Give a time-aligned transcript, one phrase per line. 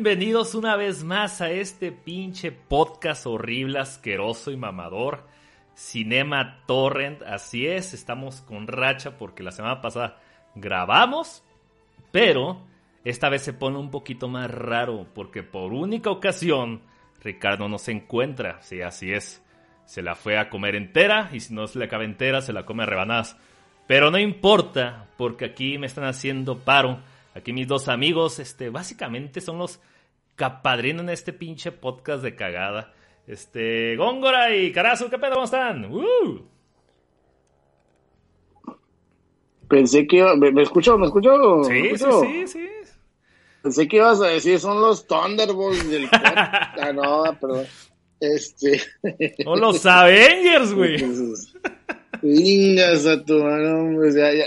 [0.00, 5.24] Bienvenidos una vez más a este pinche podcast horrible, asqueroso y mamador.
[5.74, 10.20] Cinema Torrent, así es, estamos con racha porque la semana pasada
[10.54, 11.42] grabamos,
[12.12, 12.62] pero
[13.04, 16.80] esta vez se pone un poquito más raro porque por única ocasión
[17.20, 19.42] Ricardo no se encuentra, sí, así es.
[19.84, 22.64] Se la fue a comer entera y si no se le acaba entera se la
[22.64, 23.36] come a rebanadas.
[23.88, 27.00] Pero no importa porque aquí me están haciendo paro
[27.38, 29.80] Aquí mis dos amigos, este, básicamente son los
[30.38, 32.94] capadrinos en este pinche podcast de cagada.
[33.26, 35.32] Este, Góngora y Carazo, ¿qué pedo?
[35.32, 35.92] ¿Cómo están?
[35.92, 36.46] ¡Uh!
[39.68, 40.96] Pensé que iba, ¿me, escuchó?
[40.96, 41.64] ¿Me escuchó?
[41.64, 42.68] Sí, sí, sí, sí.
[43.62, 47.66] Pensé que ibas a decir, son los Thunderbolts del Ah, no, perdón.
[48.20, 48.80] Este.
[49.44, 50.96] O los Avengers, güey.
[52.22, 54.00] Lingas a tu mano.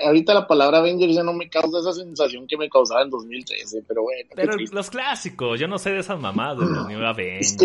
[0.06, 3.84] ahorita la palabra Avengers ya no me causa esa sensación que me causaba en 2013,
[3.88, 4.30] pero bueno.
[4.36, 7.58] Pero los clásicos, yo no sé de esas mamadas, los New Avengers.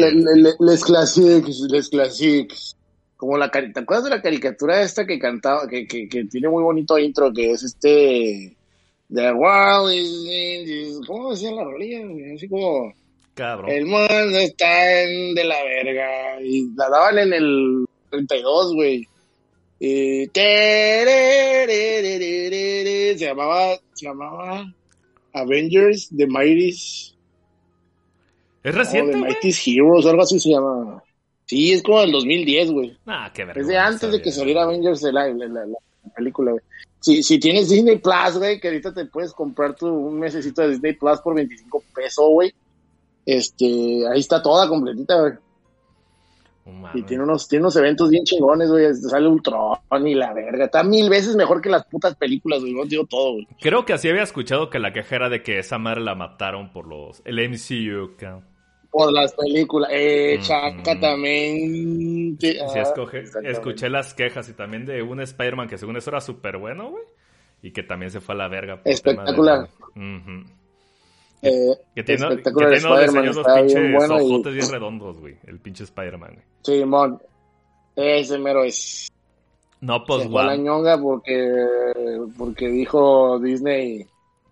[0.61, 2.77] Les classics, les classics.
[3.17, 6.63] Como la ¿te acuerdas de la caricatura esta que cantaba, que, que, que tiene muy
[6.63, 8.55] bonito intro, que es este
[9.13, 12.01] The World is, ¿cómo decía la rolilla?
[12.35, 12.93] Así como
[13.37, 13.71] Cabrón.
[13.71, 19.07] El mundo está en de la verga y la daban en el 32, güey.
[19.79, 20.29] Eh,
[23.19, 24.73] se llamaba, se llamaba
[25.33, 27.15] Avengers The Mighties.
[28.63, 29.13] ¿Es reciente?
[29.13, 31.03] The Mighties Heroes, algo así se llama.
[31.45, 32.99] Sí, es como del 2010, güey.
[33.07, 35.33] Ah, qué Es de antes de que saliera Avengers la,
[36.17, 36.63] película, güey.
[37.01, 40.71] Si, si tienes Disney Plus, güey, que ahorita te puedes comprar tu, un mesecito de
[40.71, 42.53] Disney Plus por 25 pesos, güey.
[43.25, 45.35] Este, ahí está toda completita, güey
[46.95, 48.93] y tiene unos, tiene unos eventos bien chingones, güey.
[48.95, 50.65] Sale Ultron y la verga.
[50.65, 52.75] Está mil veces mejor que las putas películas, güey.
[52.89, 53.47] digo todo, güey.
[53.61, 56.73] Creo que así había escuchado que la queja era de que esa madre la mataron
[56.73, 57.23] por los.
[57.25, 58.13] El MCU,
[58.91, 59.91] Por las películas.
[59.93, 62.59] Exactamente.
[62.73, 62.79] Sí,
[63.45, 67.05] escuché las quejas y también de un Spider-Man que según eso era súper bueno, güey.
[67.63, 68.81] Y que también se fue a la verga.
[68.85, 69.69] Espectacular.
[71.43, 75.37] Eh, que tiene, que tiene los pinches bueno ojotes bien redondos, güey.
[75.47, 76.45] El pinche Spider-Man, güey.
[76.63, 77.21] Sí, mon.
[77.95, 79.09] Ese mero es.
[79.81, 81.65] No, pues, Se la ñonga porque,
[82.37, 84.07] porque dijo Disney.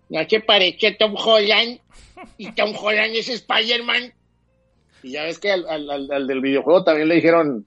[0.09, 1.79] No se parece a Tom Holland.
[2.37, 4.13] Y Tom Holland es Spider-Man.
[5.03, 7.65] Y ya ves que al, al, al, del videojuego también le dijeron.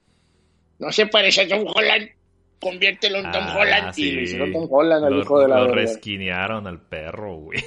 [0.79, 2.09] No se parece a Tom Holland.
[2.59, 3.93] Conviértelo en Tom ah, Holland.
[3.97, 5.61] Y le hicieron Tom Holland al hijo de la.
[5.61, 7.59] Lo resquinearon al perro, güey.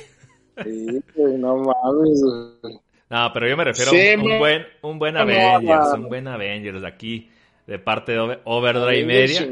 [0.63, 1.03] Sí,
[1.39, 2.23] no mames.
[3.11, 7.29] No, pero yo me refiero a un, buen, un buen Avengers, un buen Avengers aquí
[7.67, 9.47] de parte de Overdrive Media,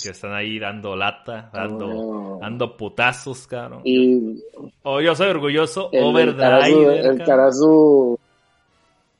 [0.00, 3.82] que están ahí dando lata, dando, dando putazos, cabrón.
[3.84, 4.42] Y
[4.82, 7.00] oh, yo soy orgulloso, Overdrive.
[7.00, 8.18] El carazo,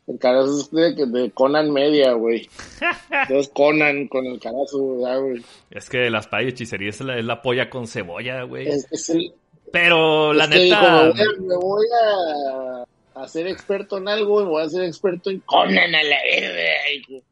[0.06, 2.48] el carazo de, de Conan Media, güey.
[3.10, 5.44] Entonces Conan con el carazo, güey.
[5.70, 8.68] Es que las payas hechicería es la, es la polla con cebolla, güey.
[8.68, 9.34] Es, es el,
[9.74, 11.12] pero la neta.
[11.40, 12.84] me voy a,
[13.20, 17.24] a, ser experto en algo, me voy a ser experto en Conan a la verde.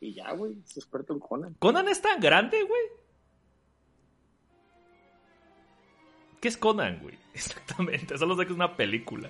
[0.00, 1.56] Y ya, güey, es experto en Conan.
[1.58, 2.80] ¿Conan es tan grande, güey?
[6.40, 7.16] ¿Qué es Conan, güey?
[7.34, 9.28] Exactamente, solo sé que es una película.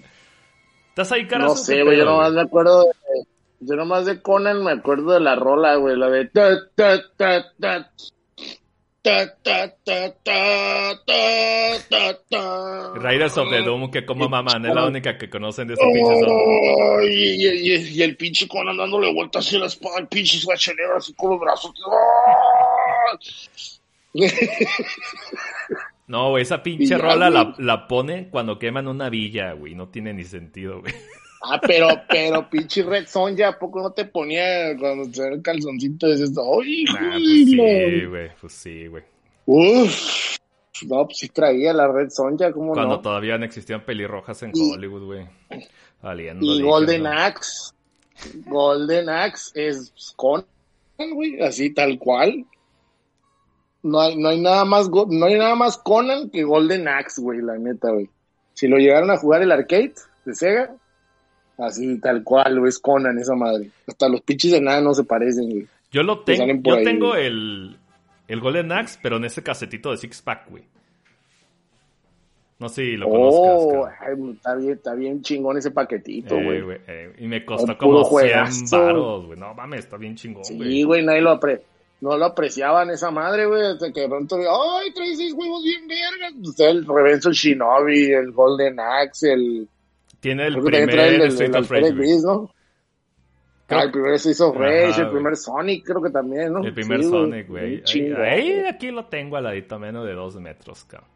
[0.90, 1.54] ¿Estás ahí, carajo?
[1.54, 3.24] No sé, güey, yo nomás me acuerdo de,
[3.58, 6.30] Yo nomás de Conan me acuerdo de la rola, güey, la de...
[12.96, 16.18] Raiders of the Doom, que como mamá, es la única que conocen de esos pinches
[17.10, 21.14] y, y, y, el pinche Conan dándole vueltas hacia la espada, el pinche Schwarzenegger así
[21.14, 21.72] con los brazos.
[26.06, 29.74] No, güey, esa pinche rola la, la pone cuando queman una villa, güey.
[29.74, 30.92] No tiene ni sentido, güey.
[31.42, 35.42] Ah, pero, pero, pinche Red Son ya, ¿a poco no te ponía cuando te el
[35.42, 36.42] calzoncito esto?
[36.60, 39.02] ¡Ay, nah, pues sí, güey, pues sí, güey.
[39.46, 40.38] Uf,
[40.86, 45.04] no, pues sí traía la Red Sonja, ¿cómo Cuando todavía no existían pelirrojas en Hollywood,
[45.04, 45.26] güey.
[46.40, 47.72] Y Golden Axe.
[48.46, 50.44] Golden Axe es Conan,
[51.12, 52.46] güey, así tal cual.
[53.82, 57.40] No hay, no hay nada más, no hay nada más Conan que Golden Axe, güey,
[57.40, 58.08] la neta, güey.
[58.54, 59.94] Si lo llegaron a jugar el arcade
[60.24, 60.74] de Sega,
[61.60, 63.70] Así, tal cual, lo es Conan, esa madre.
[63.86, 65.66] Hasta los pinches de nada no se parecen, güey.
[65.90, 67.76] Yo lo tengo, yo tengo el,
[68.28, 70.64] el Golden Axe, pero en ese casetito de Six Pack, güey.
[72.58, 74.08] No sé si lo oh, conozcas.
[74.36, 76.78] está, bien, está bien chingón ese paquetito, eh, güey.
[76.86, 79.38] Eh, y me costó como 100 baros, güey.
[79.38, 80.70] No mames, está bien chingón, güey.
[80.70, 81.62] Sí, güey, nadie lo apre
[82.00, 83.62] no lo apreciaban esa madre, güey.
[83.62, 86.32] Hasta que de pronto, ¡ay, trae seis huevos bien vergas!
[86.42, 89.68] Usted el revenso Shinobi, el Golden Axe, el
[90.20, 91.92] Tiene el primer el, Street of Rage.
[92.22, 92.50] ¿no?
[93.68, 96.64] Ah, el primer Street of Rage, el primer Sonic, creo que también, ¿no?
[96.64, 97.82] El primer Sonic, güey.
[98.16, 101.08] Ahí, aquí lo tengo al ladito, a menos de dos metros, cabrón.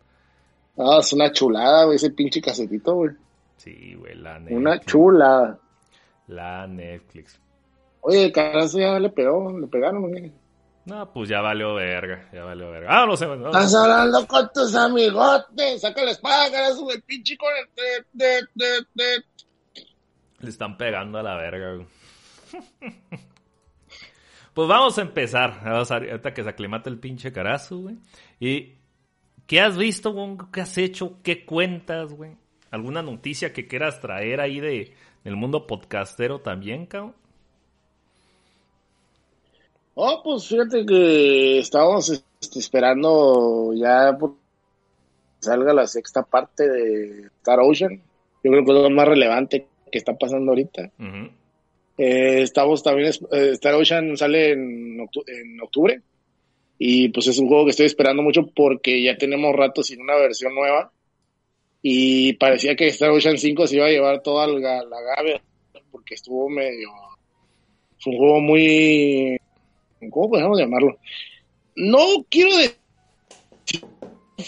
[0.78, 3.10] Ah, es una chulada, güey, ese pinche casetito, güey.
[3.56, 4.56] Sí, güey, la Netflix.
[4.56, 5.58] Una chula.
[6.28, 7.40] La Netflix.
[8.00, 10.32] Oye, carajo, ya le pegó, le pegaron, güey.
[10.86, 12.88] No, pues ya valió verga, ya valió verga.
[12.90, 13.26] Ah, no sé.
[13.26, 18.04] No, Estás hablando con tus amigotes, saca la espada, carajo, güey, pinche con el...
[18.12, 19.24] De, de, de,
[20.40, 21.86] Le están pegando a la verga, güey.
[24.54, 25.60] pues vamos a empezar.
[25.64, 27.96] Vamos a, ahorita que se aclimate el pinche carazo, güey.
[28.38, 28.74] Y
[29.46, 30.36] ¿Qué has visto, güey?
[30.52, 31.18] ¿Qué has hecho?
[31.22, 32.36] ¿Qué cuentas, güey?
[32.70, 37.14] ¿Alguna noticia que quieras traer ahí de, del mundo podcastero también, cabrón?
[39.94, 44.34] Oh, pues fíjate que estábamos este, esperando ya por
[45.38, 48.00] salga la sexta parte de Star Ocean.
[48.42, 50.90] Yo creo que es lo más relevante que está pasando ahorita.
[51.96, 54.98] Eh, estamos también, eh, Star Ocean sale en,
[55.62, 56.00] octubre
[56.76, 60.16] y pues es un juego que estoy esperando mucho porque ya tenemos rato sin una
[60.16, 60.90] versión nueva.
[61.82, 65.42] Y parecía que Star Ocean 5 se iba a llevar toda la, la gabe
[65.90, 66.88] porque estuvo medio.
[68.00, 69.38] Fue un juego muy.
[70.10, 70.98] ¿Cómo podemos llamarlo?
[71.76, 72.76] No quiero decir.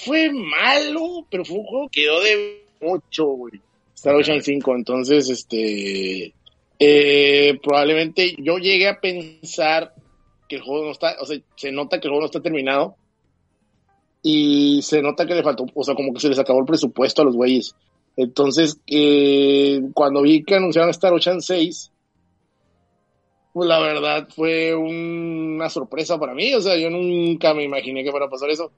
[0.05, 3.61] Fue malo, pero fue un juego que quedó de mucho, güey.
[3.95, 4.75] Star Ocean 5.
[4.75, 6.35] Entonces, este.
[6.79, 9.95] Eh, probablemente yo llegué a pensar
[10.49, 12.97] que el juego no está, o sea, se nota que el juego no está terminado
[14.23, 17.23] y se nota que le faltó, o sea, como que se les acabó el presupuesto
[17.23, 17.75] a los güeyes.
[18.17, 21.93] Entonces, eh, cuando vi que anunciaron Star Ocean 6,
[23.57, 28.11] pues la verdad fue una sorpresa para mí, o sea, yo nunca me imaginé que
[28.11, 28.71] fuera a pasar eso.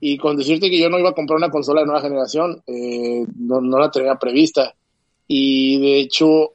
[0.00, 3.24] Y con decirte que yo no iba a comprar una consola de nueva generación, eh,
[3.38, 4.74] no, la tenía prevista.
[5.26, 6.52] Y de hecho,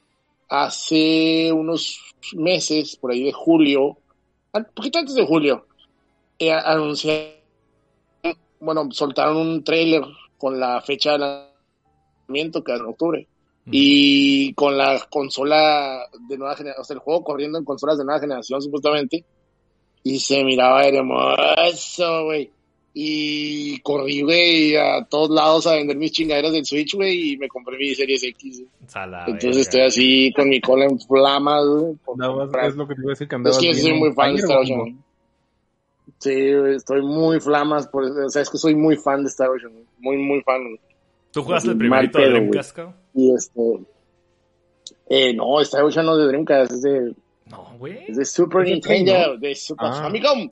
[0.47, 3.97] hace unos meses, por ahí de julio,
[4.53, 5.65] un poquito antes de julio,
[6.37, 7.31] eh, anunciaron,
[8.59, 10.03] bueno, soltaron un trailer
[10.37, 11.47] con la fecha de
[12.27, 13.27] lanzamiento, que era en octubre,
[13.69, 18.05] y con la consola de nueva generación, o sea, el juego corriendo en consolas de
[18.05, 19.25] nueva generación, supuestamente,
[20.03, 22.49] y se miraba hermoso, güey.
[22.99, 27.47] Y corrí, güey, a todos lados a vender mis chingaderas del Switch, güey, y me
[27.47, 28.63] compré mi Series X.
[29.27, 31.95] Entonces estoy así con mi cola en flamas, güey.
[32.65, 34.41] Es lo que te iba a decir que andabas Es que soy muy fan de
[34.41, 35.03] Star Ocean.
[36.19, 36.33] Sí,
[36.75, 40.17] estoy muy flamas, por o sea, es que soy muy fan de Star Ocean, muy,
[40.17, 40.61] muy fan.
[41.37, 42.79] ¿Tú jugaste el primerito de Dreamcast,
[43.13, 43.61] Y este...
[45.07, 47.13] Eh, no, Star Ocean no es de Dreamcast, es de...
[47.45, 48.05] No, güey.
[48.07, 49.93] Es de Super Nintendo, de Super ah.
[49.93, 50.49] Famicom.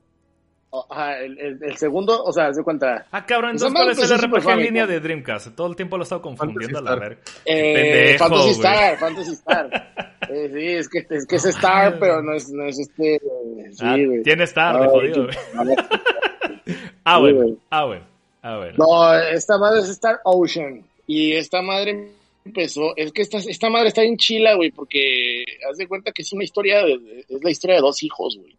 [0.88, 3.08] Ajá, el, el, segundo, o sea, se cuenta.
[3.12, 5.56] Ah, cabrón, entonces ¿cuál es el RPG en línea de Dreamcast?
[5.56, 7.22] Todo el tiempo lo he estado confundiendo a la verga.
[7.46, 10.18] Eh, Fantasy Star, Fantasy Star.
[10.30, 13.20] eh, sí, es que, es que es Star, pero no es, no es este.
[13.72, 15.24] Sí, ah, tiene Star, de jodido,
[15.56, 15.75] güey.
[17.06, 18.06] ah, bueno, ah, bueno,
[18.78, 20.84] No, esta madre es Star Ocean.
[21.08, 22.10] Y esta madre
[22.44, 26.22] empezó, es que esta, esta madre está en Chila, güey, porque haz de cuenta que
[26.22, 28.56] es una historia, de, es la historia de dos hijos, güey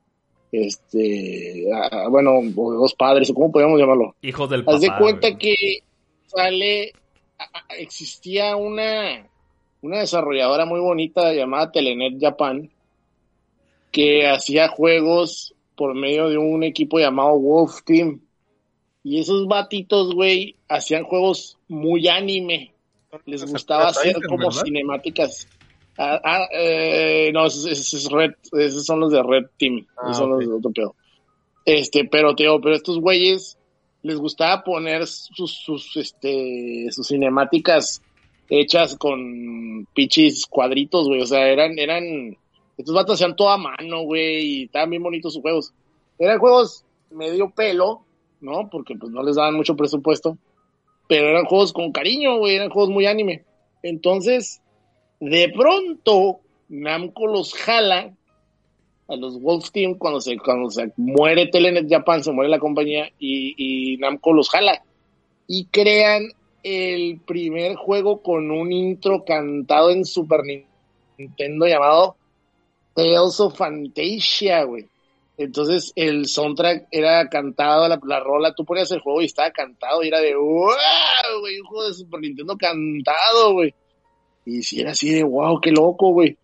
[0.52, 1.66] este,
[2.10, 4.14] bueno, dos padres, o cómo podríamos llamarlo.
[4.22, 4.76] Hijos del papá.
[4.76, 5.54] Haz de cuenta que
[6.26, 6.92] sale,
[7.78, 9.26] existía una,
[9.82, 12.70] una desarrolladora muy bonita llamada Telenet Japan,
[13.90, 18.20] que hacía juegos por medio de un equipo llamado Wolf Team.
[19.08, 22.74] Y esos batitos, güey, hacían juegos muy anime.
[23.24, 25.46] Les gustaba hacer como cinemáticas.
[25.96, 29.86] Ah, ah eh, no, esos, Red, esos son los de Red Team.
[29.96, 30.96] Ah, esos son los de otro pedo.
[31.64, 33.56] Este, pero, tío, pero estos güeyes
[34.02, 38.02] les gustaba poner sus, sus, este, sus cinemáticas
[38.50, 41.20] hechas con pichis cuadritos, güey.
[41.20, 42.36] O sea, eran, eran,
[42.76, 45.72] estos vatos hacían todo a mano, güey, y estaban bien bonitos sus juegos.
[46.18, 48.05] Eran juegos medio pelo,
[48.40, 48.68] ¿no?
[48.70, 50.38] Porque pues no les daban mucho presupuesto.
[51.08, 53.44] Pero eran juegos con cariño, güey, eran juegos muy anime.
[53.82, 54.60] Entonces,
[55.20, 58.12] de pronto, Namco los jala
[59.08, 63.10] a los Wolf Team cuando se, cuando se muere Telenet Japan, se muere la compañía
[63.18, 64.82] y, Namco los jala.
[65.46, 66.24] Y crean
[66.62, 70.40] el primer juego con un intro cantado en Super
[71.16, 72.16] Nintendo llamado
[72.94, 74.88] Tales of Fantasia, güey.
[75.38, 80.02] Entonces el soundtrack era cantado, la, la, rola, tú ponías el juego y estaba cantado
[80.02, 80.70] y era de wow,
[81.40, 83.74] güey, un juego de Super Nintendo cantado, güey.
[84.46, 86.38] Y si era así de, wow, qué loco, güey.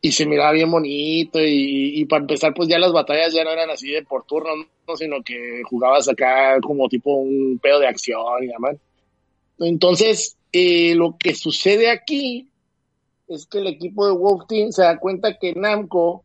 [0.00, 3.68] Y se miraba bien bonito y, para empezar, pues ya las batallas ya no eran
[3.70, 4.50] así de por turno,
[4.86, 4.96] ¿no?
[4.96, 8.76] sino que jugabas acá como tipo un pedo de acción y demás.
[9.58, 12.48] Entonces, eh, lo que sucede aquí
[13.26, 16.24] es que el equipo de Wolf Team se da cuenta que Namco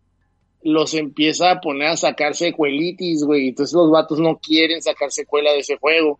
[0.64, 3.50] los empieza a poner a sacar secuelitis, güey.
[3.50, 6.20] Entonces los vatos no quieren sacar secuela de ese juego.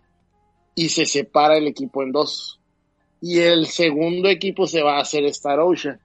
[0.76, 2.60] Y se separa el equipo en dos.
[3.22, 6.00] Y el segundo equipo se va a hacer Star Ocean.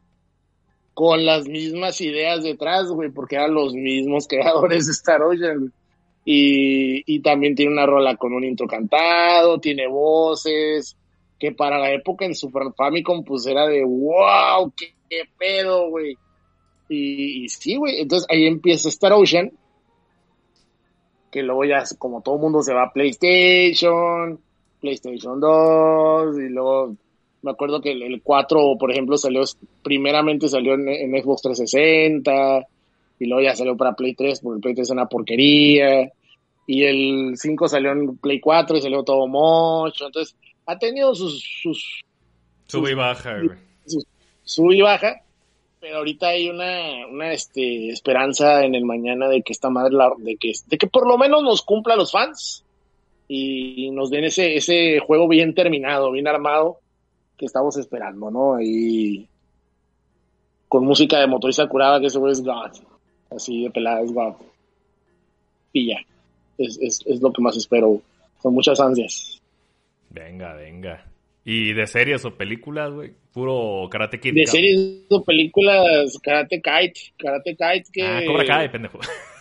[0.93, 5.73] Con las mismas ideas detrás, güey, porque eran los mismos creadores de Star Ocean.
[6.25, 10.97] Y, y también tiene una rola con un intro cantado, tiene voces,
[11.39, 14.93] que para la época en Super Famicom pues era de wow, qué,
[15.39, 16.17] pedo, güey.
[16.89, 19.51] Y, sí, güey, entonces ahí empieza Star Ocean,
[21.33, 24.39] que luego ya como todo mundo se va a PlayStation,
[24.81, 26.95] PlayStation 2, y luego
[27.43, 29.43] me acuerdo que el, 4, por ejemplo, salió,
[29.83, 32.67] primeramente salió en, Xbox 360,
[33.19, 36.11] y luego ya salió para Play 3, porque el Play 3 es una porquería,
[36.69, 41.43] y el 5 salió en Play 4 y salió todo mocho, entonces ha tenido sus...
[41.63, 42.01] sus
[42.67, 43.59] sube y baja, güey.
[44.43, 45.23] Sube y baja,
[45.87, 50.11] pero ahorita hay una, una este, esperanza en el mañana de que esta madre, la,
[50.19, 52.65] de, que, de que por lo menos nos cumpla los fans
[53.29, 56.81] y nos den ese, ese juego bien terminado, bien armado
[57.37, 58.61] que estamos esperando, ¿no?
[58.61, 59.29] Y
[60.67, 62.73] con música de motoriza curada, que eso es God.
[63.31, 64.35] Así de pelada es God.
[65.73, 65.99] Y ya.
[66.59, 68.03] Es, es, es lo que más espero.
[68.43, 69.41] Con muchas ansias.
[70.11, 71.07] Venga, venga.
[71.45, 73.13] ¿Y de series o películas, güey?
[73.37, 74.33] Puro Karate Kid.
[74.33, 77.13] De series o películas, Karate Kite.
[77.19, 78.03] Karate Kite que...
[78.03, 78.99] Ah, Cobra Kai, pendejo.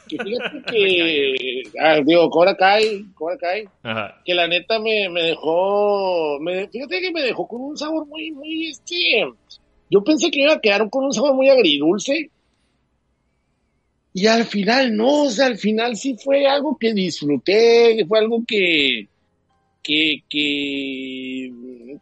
[0.09, 1.63] Que fíjate que...
[1.79, 3.65] ah, digo, Cobra Kai, Cobra Kai.
[3.83, 4.21] Ajá.
[4.25, 6.37] Que la neta me, me dejó...
[6.41, 9.31] Me, fíjate que me dejó con un sabor muy, muy, este...
[9.89, 12.31] Yo pensé que iba a quedar con un sabor muy agridulce.
[14.11, 18.43] Y al final no, o sea, al final sí fue algo que disfruté, fue algo
[18.45, 19.07] que
[19.85, 20.23] que,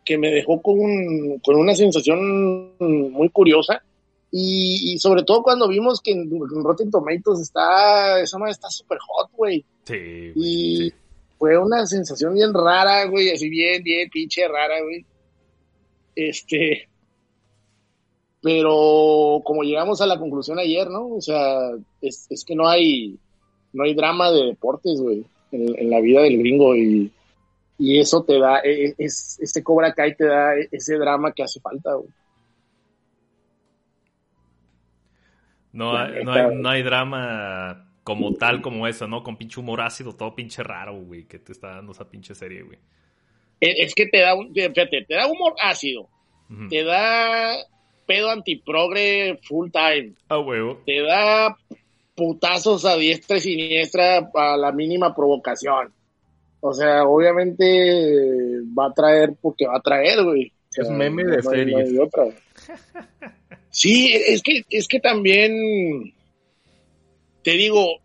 [0.06, 3.84] que, me dejó con, con una sensación muy curiosa.
[4.32, 6.30] Y, sobre todo cuando vimos que en,
[6.64, 9.64] Rotten Tomatoes está, esa madre está súper hot, güey.
[9.84, 10.94] Sí, Y
[11.38, 15.06] fue una sensación bien rara, güey, así bien, bien pinche rara, güey.
[16.16, 16.88] Este,
[18.42, 21.10] pero como llegamos a la conclusión ayer, ¿no?
[21.10, 21.72] O sea,
[22.02, 23.20] es, es que no hay,
[23.74, 27.12] no hay drama de deportes, güey, en, en la vida del gringo y
[27.78, 31.44] y eso te da, e, e, es, ese Cobra Kai te da ese drama que
[31.44, 32.10] hace falta, güey.
[35.72, 39.24] No, hay, no, hay, drama como tal como eso, ¿no?
[39.24, 42.62] Con pinche humor ácido, todo pinche raro, güey, que te está dando esa pinche serie,
[42.62, 42.78] güey.
[43.60, 46.10] E, es, que te da, fíjate, te da humor ácido,
[46.70, 47.56] te da
[48.06, 50.14] pedo antiprogre full time.
[50.30, 50.82] Ah, huevo.
[50.86, 51.58] Te da
[52.16, 55.92] putazos a diestra y siniestra a la mínima provocación.
[56.66, 57.62] O sea, obviamente
[58.68, 60.50] va a traer porque va a traer, güey.
[60.74, 61.90] es meme de series.
[63.70, 66.14] sí, es que, es que también,
[67.44, 68.00] te digo,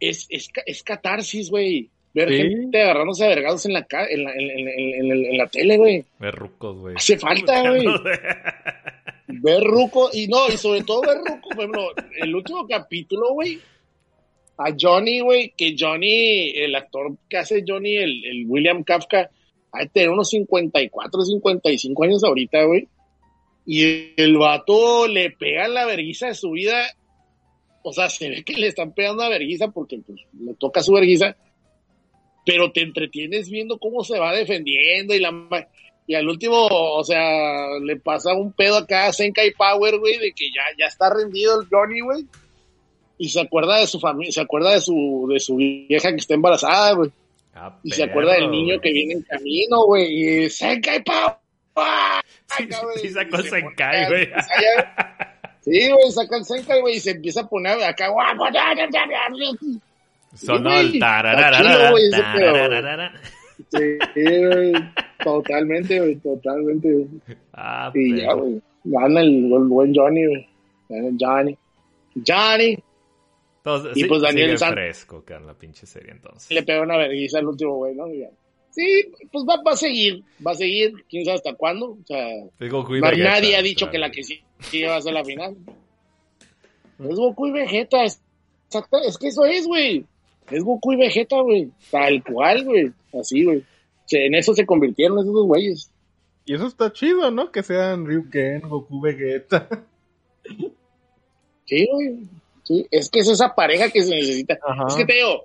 [0.00, 1.90] es, es, es catarsis, güey.
[2.14, 6.04] Ver gente agarrándose a vergados en la, en la, en, en, la tele, güey.
[6.18, 6.96] Ver rucos, güey.
[6.96, 7.84] Hace falta, güey.
[9.28, 11.82] ver rucos, y no, y sobre todo ver rucos, por ejemplo,
[12.16, 13.60] el último capítulo, güey
[14.62, 19.30] a Johnny, güey, que Johnny, el actor que hace Johnny, el, William Kafka,
[19.72, 22.86] hay que tener unos 54, 55 años ahorita, güey.
[23.64, 26.76] Y el vato le pega la vergüenza de su vida.
[27.82, 30.92] O sea, se ve que le están pegando la vergüenza porque pues, le toca su
[30.92, 31.34] vergüenza.
[32.44, 35.68] Pero te entretienes viendo cómo se va defendiendo y la
[36.06, 40.32] y al último, o sea, le pasa un pedo acá a Senkai Power, güey, de
[40.32, 42.26] que ya, ya está rendido el Johnny, güey
[43.20, 46.32] y se acuerda de su familia, se acuerda de su, de su vieja que está
[46.32, 47.10] embarazada, güey.
[47.54, 50.44] Ah, y se acuerda del niño que viene en camino, güey.
[50.44, 51.38] Y Senkai pa.
[52.56, 52.66] Sí,
[53.02, 54.28] sí, sacó el Senkai, güey.
[55.60, 58.08] Sí, güey, saca el Senkai, güey, y se empieza a poner acá.
[60.34, 61.92] Sonó el tararara.
[63.70, 64.72] Sí, güey.
[65.22, 67.06] Totalmente, güey, totalmente, güey.
[67.52, 68.62] Ah, y ya, güey.
[68.84, 70.48] Gana el, el buen Johnny, güey.
[70.88, 71.58] Gana Johnny.
[72.26, 72.78] Johnny
[73.94, 76.50] y pues Daniel fresco que en la pinche serie entonces.
[76.50, 78.06] Le pegó una vergüenza al último güey, ¿no?
[78.70, 81.90] Sí, pues va, va, a seguir, va a seguir, quién sabe hasta cuándo.
[81.90, 82.26] O sea,
[82.60, 84.40] nadie ha dicho que la que sí,
[84.82, 85.56] va a ser la final.
[86.98, 88.20] Es Goku y Vegeta, es,
[89.06, 90.04] es que eso es, güey.
[90.50, 91.70] Es Goku y Vegeta, güey.
[91.90, 92.92] Tal cual, güey.
[93.18, 93.64] Así, güey.
[94.12, 95.90] En eso se convirtieron esos dos güeyes.
[96.44, 97.50] Y eso está chido, ¿no?
[97.52, 99.68] Que sean Ryuken, Goku, Vegeta.
[101.66, 102.18] Sí, güey.
[102.90, 104.58] Es que es esa pareja que se necesita.
[104.88, 105.44] Es que te digo,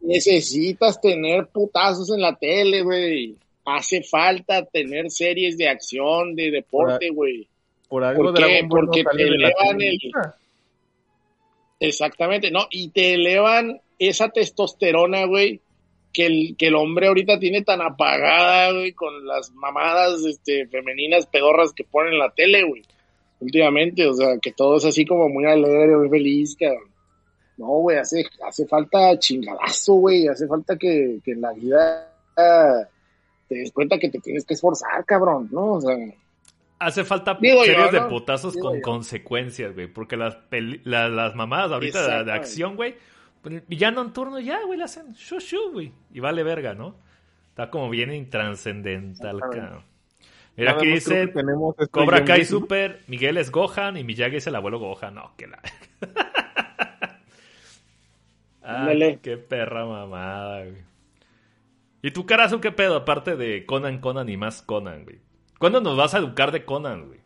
[0.00, 3.36] necesitas tener putazos en la tele, güey.
[3.64, 7.46] hace falta tener series de acción, de deporte, güey.
[7.88, 8.62] Por algo ¿Por qué?
[8.62, 9.98] No Porque sale te elevan el-.
[11.80, 12.66] Exactamente, ¿no?
[12.70, 15.60] Y te elevan esa testosterona, güey,
[16.12, 21.26] que el, que el hombre ahorita tiene tan apagada, güey, con las mamadas este, femeninas
[21.26, 22.82] pedorras que ponen en la tele, güey.
[23.40, 26.90] Últimamente, o sea, que todo es así como muy alegre, muy feliz, cabrón.
[27.56, 32.10] No, güey, hace, hace falta chingadazo, güey, hace falta que, que en la vida
[33.48, 35.72] te des cuenta que te tienes que esforzar, cabrón, ¿no?
[35.74, 35.96] O sea,
[36.78, 38.82] Hace falta Digo yo, series de putazos Digo con yo.
[38.82, 39.86] consecuencias, güey.
[39.86, 42.94] Porque las, peli- la- las mamadas ahorita de, acción, güey.
[43.42, 45.92] pues el villano en turno ya, güey, le hacen shu shu, güey.
[46.14, 46.94] Y vale verga, ¿no?
[47.50, 49.58] Está como bien intrascendental, Exactamente.
[49.58, 49.84] cabrón.
[50.60, 52.44] Mira, aquí dice que tenemos este Cobra Kai.
[52.44, 55.14] Super, Miguel es Gohan y Miyagi es el abuelo Gohan.
[55.14, 55.60] No, que la...
[58.62, 60.90] Ay, qué perra mamada, güey.
[62.02, 62.96] ¿Y tu carazo qué pedo?
[62.96, 65.18] Aparte de Conan, Conan y más Conan, güey.
[65.58, 67.20] ¿Cuándo nos vas a educar de Conan, güey?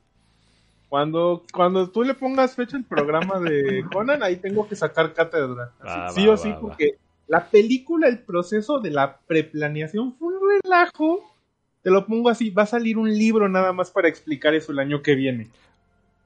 [0.89, 5.73] Cuando, cuando tú le pongas fecha al programa de Conan, ahí tengo que sacar cátedra.
[5.81, 10.15] Así, Va, sí va, o sí, va, porque la película, el proceso de la preplaneación
[10.15, 11.34] fue un relajo.
[11.85, 14.79] Te lo pongo así, va a salir un libro nada más para explicar eso el
[14.79, 15.51] año que viene.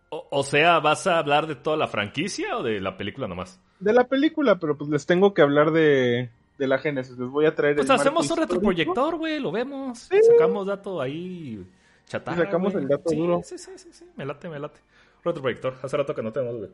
[0.08, 3.60] O, o sea, ¿vas a hablar de toda la franquicia o de la película nomás?
[3.80, 7.18] De la película, pero pues les tengo que hablar de, de la génesis.
[7.18, 9.98] Les voy a traer Pues el hacemos un retroproyector, güey, lo vemos.
[9.98, 10.20] Sí.
[10.22, 11.66] Sacamos dato ahí
[12.06, 13.40] chatarra, Y sacamos el dato sí, duro.
[13.42, 14.78] Sí, sí, sí, sí, me late, me late.
[15.24, 16.70] Retroproyector, hace rato que no tenemos, güey.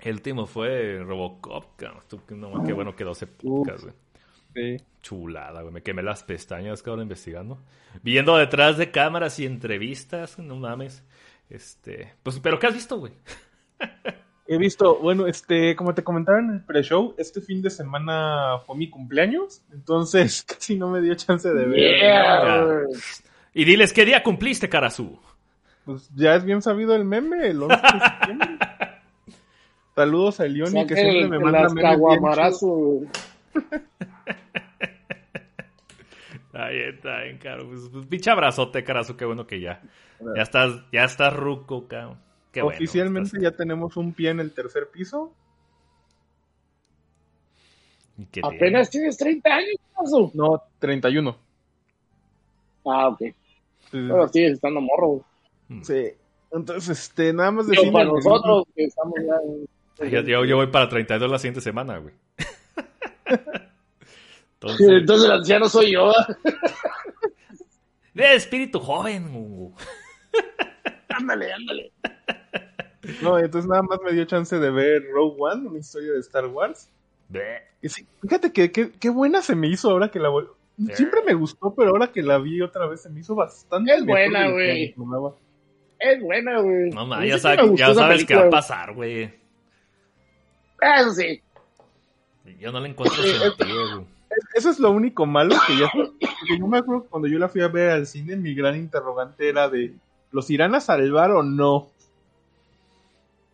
[0.00, 2.02] El último fue Robocop, cabrón.
[2.30, 3.94] No, qué bueno quedó ese podcast, güey.
[4.56, 4.78] Sí.
[5.02, 5.74] Chulada, güey.
[5.74, 7.60] Me quemé las pestañas, cabrón, investigando.
[8.02, 11.04] Viendo detrás de cámaras y entrevistas, no mames.
[11.50, 13.12] Este, pues, pero ¿qué has visto, güey?
[14.48, 18.76] He visto, bueno, este, como te comentaba en el pre-show, este fin de semana fue
[18.76, 21.78] mi cumpleaños, entonces casi no me dio chance de ver.
[21.78, 22.84] yeah.
[23.52, 25.18] Y diles, ¿qué día cumpliste, Karazú?
[25.84, 28.48] Pues ya es bien sabido el meme, el 11 de septiembre.
[29.94, 32.60] Saludos a Elioni, que siempre me manda memes.
[36.58, 37.68] Ahí está, bien, caro.
[37.68, 39.82] Pues, pues, pinche abrazote, Karazú, qué bueno que ya.
[40.34, 42.18] Ya estás, ya estás ruco, cabrón.
[42.50, 45.34] Qué bueno, Oficialmente estás- ya tenemos un pie en el tercer piso.
[48.16, 50.30] ¿Y qué Apenas tienes 30 años, Paso.
[50.34, 51.36] No, 31.
[52.86, 53.18] Ah, ok.
[53.18, 53.34] Sí,
[53.90, 55.22] Pero sigues estando morro.
[55.68, 55.82] Mm.
[55.82, 56.04] sí.
[56.52, 59.34] Entonces, este, nada más decirle para nosotros que estamos ya.
[60.06, 62.14] en- Yo, yo- yo voy para 32 la siguiente semana, güey.
[64.60, 66.12] Entonces, Entonces el anciano soy yo.
[68.14, 69.74] de espíritu joven, Hugo.
[71.08, 71.92] ándale, ándale.
[73.22, 76.46] No, entonces nada más me dio chance de ver Rogue One, una historia de Star
[76.46, 76.90] Wars.
[77.82, 80.50] Y sí, fíjate que que- qué buena se me hizo ahora que la vol-
[80.94, 83.94] Siempre me gustó, pero ahora que la vi otra vez se me hizo bastante.
[83.94, 84.94] Es buena, güey.
[85.98, 86.90] Es buena, güey.
[86.90, 89.26] No, ya, sabe- sabes qué va a pasar, güey.
[89.26, 89.34] güey.
[91.00, 91.40] Eso sí.
[92.58, 94.06] Yo no le encuentro sentido, güey.
[94.56, 95.90] Eso es lo único malo que ya.
[95.92, 99.50] Porque yo me acuerdo cuando yo la fui a ver al cine, mi gran interrogante
[99.50, 99.94] era de:
[100.32, 101.88] ¿los irán a salvar o no?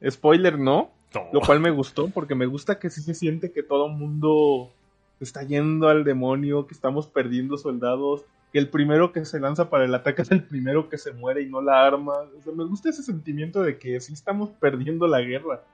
[0.09, 0.93] Spoiler, no.
[1.13, 1.29] No.
[1.33, 4.71] Lo cual me gustó, porque me gusta que sí se siente que todo el mundo
[5.19, 9.85] está yendo al demonio, que estamos perdiendo soldados, que el primero que se lanza para
[9.85, 12.15] el ataque es el primero que se muere y no la arma.
[12.39, 15.65] O sea, me gusta ese sentimiento de que sí estamos perdiendo la guerra.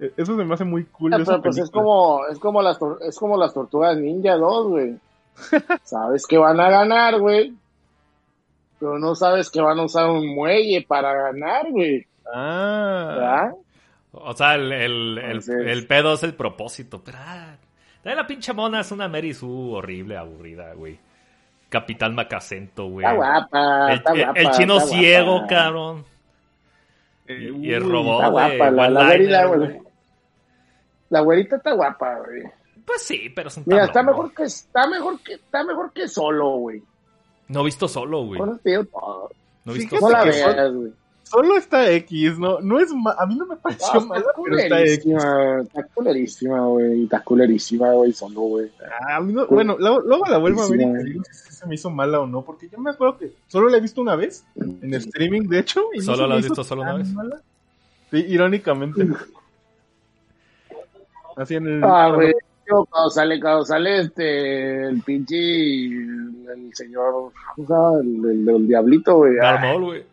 [0.00, 1.12] E- Eso se me hace muy cool.
[1.14, 4.96] Ah, pero pues es como, es como las es como las tortugas ninja 2, güey.
[5.84, 7.52] sabes que van a ganar, güey.
[8.80, 12.06] Pero no sabes que van a usar un muelle para ganar, güey.
[12.32, 13.52] Ah, ¿Verdad?
[14.12, 17.02] O sea, el, el, el, Entonces- el pedo es el propósito.
[17.04, 17.56] Pero, ah,
[18.04, 20.98] la pinche mona es una Mary Sue horrible, aburrida, güey.
[21.68, 23.04] Capitán Macacento, güey.
[23.04, 24.40] Está guapa, El, está el- guapa.
[24.40, 24.98] el chino está guapa.
[25.00, 26.04] ciego, cabrón.
[27.26, 29.78] eh, Y, y el robot, Está guapa, la, la güey.
[31.10, 32.42] La güerita está guapa, güey.
[32.86, 36.08] Pues sí, pero es un Mira, está mejor que, está mejor que, está mejor que
[36.08, 36.82] solo, güey.
[37.48, 38.40] No he visto solo, güey.
[38.40, 40.54] No he visto No la que solo.
[40.54, 40.92] veas, güey.
[41.22, 44.32] Solo está X, no, no es ma- a mí no me pareció No, mala, está
[44.42, 45.04] pero está X.
[45.04, 47.02] culerísima, está culerísima, güey.
[47.04, 48.72] Está culerísima, güey, solo, güey.
[49.06, 51.52] Ah, a mí no- bueno, luego, luego la vuelvo a ver y te digo si
[51.54, 54.00] se me hizo mala o no, porque yo me acuerdo que solo la he visto
[54.00, 57.08] una vez en streaming, de hecho, y ¿Solo la has hizo visto solo una vez?
[57.12, 57.42] mala.
[58.10, 59.06] Sí, irónicamente.
[61.38, 62.32] Así en el Ah, güey.
[62.68, 68.00] Yo, Cuando sale, cuando sale este, el pinche, el señor, ¿cómo se llama?
[68.02, 69.36] El, el, el diablito, güey.
[69.36, 70.04] Darth Ah, güey.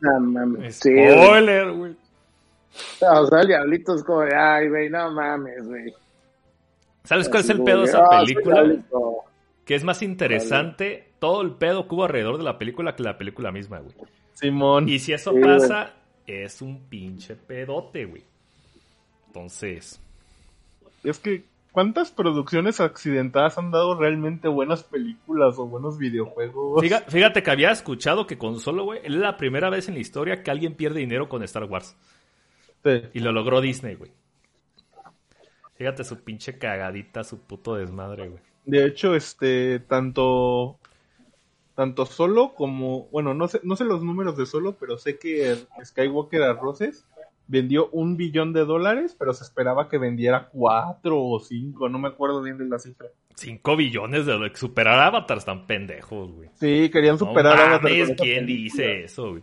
[0.00, 0.74] no mames.
[0.76, 1.24] Sí, güey.
[1.24, 1.92] Spoiler, güey.
[3.00, 5.90] O sea, el diablito es como de, ay, güey, no mames, güey.
[5.90, 5.94] O
[7.04, 8.64] ¿Sabes cuál es el pedo de esa película?
[9.64, 13.16] Que es más interesante todo el pedo que hubo alrededor de la película que la
[13.16, 13.94] película misma, güey.
[14.34, 14.88] Simón.
[14.88, 15.92] Y si eso pasa,
[16.26, 18.24] es un pinche pedote, güey.
[19.28, 20.00] Entonces.
[21.04, 26.82] Es que, ¿cuántas producciones accidentadas han dado realmente buenas películas o buenos videojuegos?
[27.08, 30.42] Fíjate, que había escuchado que con solo, güey, es la primera vez en la historia
[30.42, 31.96] que alguien pierde dinero con Star Wars.
[32.84, 33.02] Sí.
[33.14, 34.10] Y lo logró Disney, güey.
[35.74, 38.42] Fíjate su pinche cagadita, su puto desmadre, güey.
[38.64, 40.78] De hecho, este, tanto
[41.74, 45.56] tanto solo como, bueno, no sé, no sé los números de solo, pero sé que
[45.84, 47.06] Skywalker Arroces
[47.46, 52.08] vendió un billón de dólares, pero se esperaba que vendiera cuatro o cinco, no me
[52.08, 53.08] acuerdo bien de la cifra.
[53.34, 56.48] Cinco billones de dólares, superar Avatar están pendejos, güey.
[56.54, 58.16] Sí, querían superar no Avatar.
[58.16, 59.42] ¿Quién dice eso, güey?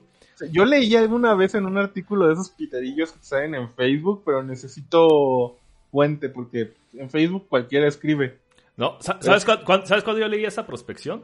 [0.52, 4.42] Yo leí alguna vez en un artículo de esos piterillos que salen en Facebook, pero
[4.42, 5.58] necesito
[5.92, 8.40] fuente porque en Facebook cualquiera escribe.
[8.78, 11.24] No, ¿sabes, ¿sabes cuándo yo leí esa prospección?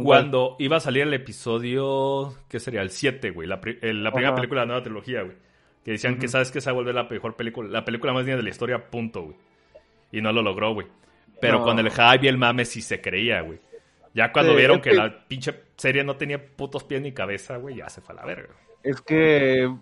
[0.00, 2.80] Cuando iba a salir el episodio, ¿qué sería?
[2.80, 3.46] El 7, güey.
[3.46, 5.36] La, primera película de la nueva trilogía, güey.
[5.84, 8.24] Que decían que sabes que se va a volver la mejor película, la película más
[8.24, 9.36] bien de la historia, punto, güey.
[10.12, 10.86] Y no lo logró, güey.
[11.40, 13.58] Pero con el hype y el mame sí se creía, güey.
[14.14, 17.88] Ya cuando vieron que, la pinche serie no tenía putos pies ni cabeza, güey, ya
[17.88, 18.54] se fue a la verga.
[18.82, 19.74] Es que,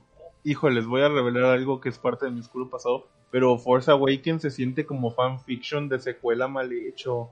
[0.44, 3.08] hijo, les voy a revelar algo que es parte de mi oscuro pasado.
[3.30, 7.30] Pero Force Awakens se siente como fanfiction de secuela mal hecho.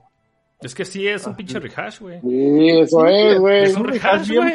[0.61, 2.21] Es que sí, es un pinche rehash, güey.
[2.21, 3.63] Sí, eso es, güey.
[3.63, 4.53] Es un rehash, güey.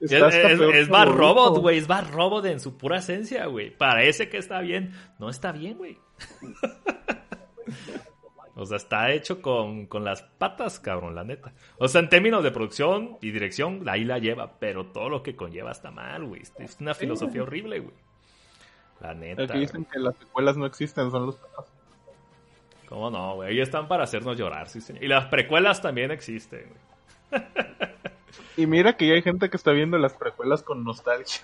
[0.00, 1.78] Es, más robot, güey.
[1.78, 3.76] Es más robot en su pura esencia, güey.
[3.76, 4.92] Parece que está bien.
[5.18, 5.98] No está bien, güey.
[8.54, 11.52] o sea, está hecho con, con, las patas, cabrón, la neta.
[11.78, 14.58] O sea, en términos de producción y dirección, ahí la lleva.
[14.58, 16.42] Pero todo lo que conlleva está mal, güey.
[16.58, 17.94] Es una filosofía horrible, güey.
[19.00, 19.44] La neta.
[19.44, 21.72] Aquí dicen que las secuelas no existen, son los patas.
[22.88, 23.50] ¿Cómo no, güey?
[23.50, 25.02] Ahí están para hacernos llorar, sí, señor.
[25.02, 27.42] Y las precuelas también existen, güey.
[28.56, 31.42] y mira que ya hay gente que está viendo las precuelas con nostalgia.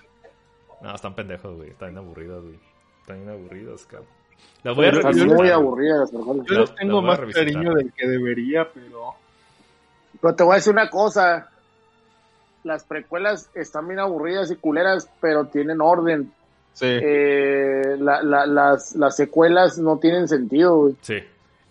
[0.81, 1.69] No, están pendejos, güey.
[1.69, 2.59] Están aburridos, güey.
[3.01, 4.07] Están bien aburridos, cabrón.
[4.63, 9.15] Las voy a Están muy aburridas, Yo les tengo más cariño del que debería, pero...
[10.19, 11.49] Pero te voy a decir una cosa.
[12.63, 16.31] Las precuelas están bien aburridas y culeras, pero tienen orden.
[16.73, 16.85] Sí.
[16.87, 20.95] Eh, las, las secuelas no tienen sentido, güey.
[21.01, 21.17] Sí.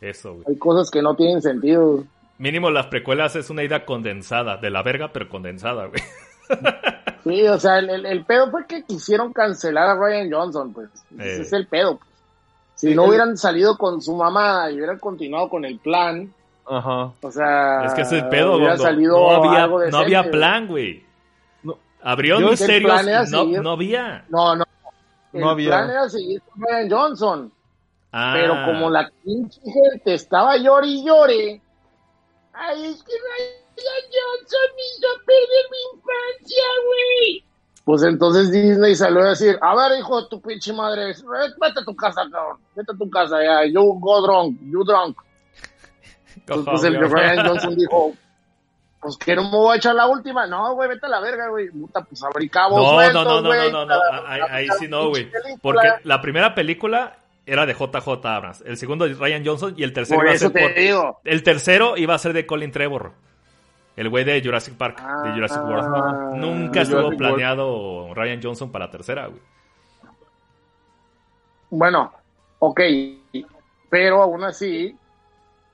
[0.01, 0.45] Eso, güey.
[0.49, 2.05] Hay cosas que no tienen sentido.
[2.41, 6.03] Mínimo las precuelas es una idea condensada, de la verga, pero condensada, güey.
[7.23, 10.89] Sí, o sea, el, el, pedo fue que quisieron cancelar a Ryan Johnson, pues.
[11.19, 11.57] Ese es eh.
[11.57, 11.99] el pedo.
[11.99, 12.11] Pues.
[12.77, 16.33] Si no hubieran salido con su mamá y hubieran continuado con el plan.
[16.67, 17.13] Ajá.
[17.21, 17.85] O sea.
[17.85, 18.75] Es que es el pedo, güey.
[18.75, 21.05] No había, no había plan, güey.
[21.63, 21.77] No.
[22.03, 23.31] Abrió misterios.
[23.31, 24.25] No, no había.
[24.31, 24.65] No, no.
[25.35, 25.69] El no había.
[25.69, 27.53] plan era seguir con Ryan Johnson.
[28.13, 28.33] Ah.
[28.35, 31.61] Pero como la pinche gente estaba llore y llore,
[32.53, 37.45] ay, es que Ryan Johnson me hizo perder mi infancia, güey.
[37.85, 41.85] Pues entonces Disney salió a decir, a ver, hijo de tu pinche madre, vete a
[41.85, 45.17] tu casa, cabrón, vete a tu casa, ya, you go drunk, you drunk.
[46.47, 48.13] Entonces el Ryan Johnson dijo,
[49.01, 50.47] pues que no me voy a echar la última.
[50.47, 51.71] No, güey, vete a la verga, güey.
[51.71, 52.81] Puta, pues abrí cabos.
[52.81, 55.31] No, no, no, no, no, no, no, ahí, sí no, güey.
[55.63, 59.93] Porque la primera película era de JJ Abrams, el segundo de Ryan Johnson y el
[59.93, 61.21] tercero iba a ser por...
[61.25, 63.13] El tercero iba a ser de Colin Trevor.
[63.97, 65.95] El güey de Jurassic Park, de Jurassic World.
[65.95, 69.41] Ah, Nunca estuvo planeado Ryan Johnson para la tercera, güey.
[71.71, 72.13] Bueno,
[72.61, 72.81] ok.
[73.91, 74.97] Pero aún así,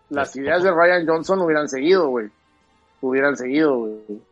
[0.08, 2.30] las ideas de Ryan Johnson hubieran seguido, güey
[3.00, 4.22] hubieran seguido, güey.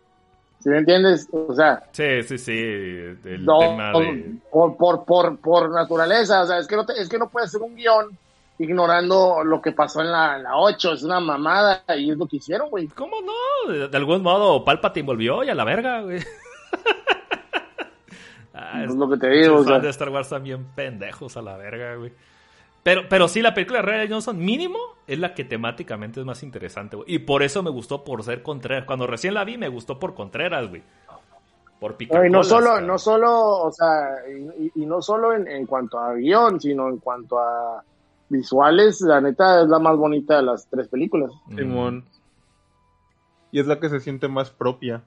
[0.64, 1.28] ¿Sí me entiendes?
[1.30, 1.82] O sea.
[1.92, 2.58] Sí, sí, sí.
[2.58, 4.36] El tema de...
[4.50, 6.40] por, por, por, por, naturaleza.
[6.40, 8.18] O sea, es que no, te, es que no puedes hacer un guion
[8.58, 10.94] ignorando lo que pasó en la, la 8.
[10.94, 12.86] Es una mamada y es lo que hicieron, güey.
[12.86, 13.74] ¿Cómo no?
[13.74, 16.20] De, algún modo, Palpatine volvió y a la verga, güey.
[18.54, 19.56] ah, es, lo que te digo.
[19.56, 22.14] Los fans de Star Wars también pendejos a la verga, güey.
[22.84, 26.42] Pero, pero sí, la película de Ryan Johnson, mínimo, es la que temáticamente es más
[26.42, 27.14] interesante, güey.
[27.14, 28.84] Y por eso me gustó por ser Contreras.
[28.84, 30.82] Cuando recién la vi, me gustó por Contreras, güey.
[31.80, 32.26] Por picar.
[32.26, 34.18] Y no solo, no solo, o sea,
[34.74, 37.82] y, no solo en, cuanto a guion, sino en cuanto a
[38.28, 41.32] visuales, la neta es la más bonita de las tres películas.
[41.46, 41.56] Mm.
[41.56, 42.04] Simón.
[43.50, 45.02] Y es la que se siente más propia.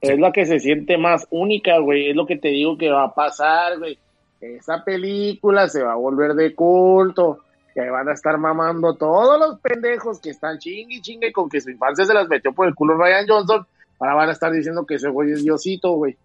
[0.00, 2.10] Es la que se siente más única, güey.
[2.10, 3.98] Es lo que te digo que va a pasar, güey
[4.40, 7.40] esa película se va a volver de culto,
[7.74, 11.60] que van a estar mamando todos los pendejos que están chingue y chingue con que
[11.60, 13.66] su infancia se las metió por el culo Ryan Johnson,
[13.98, 16.16] ahora van a estar diciendo que ese güey es Diosito, güey.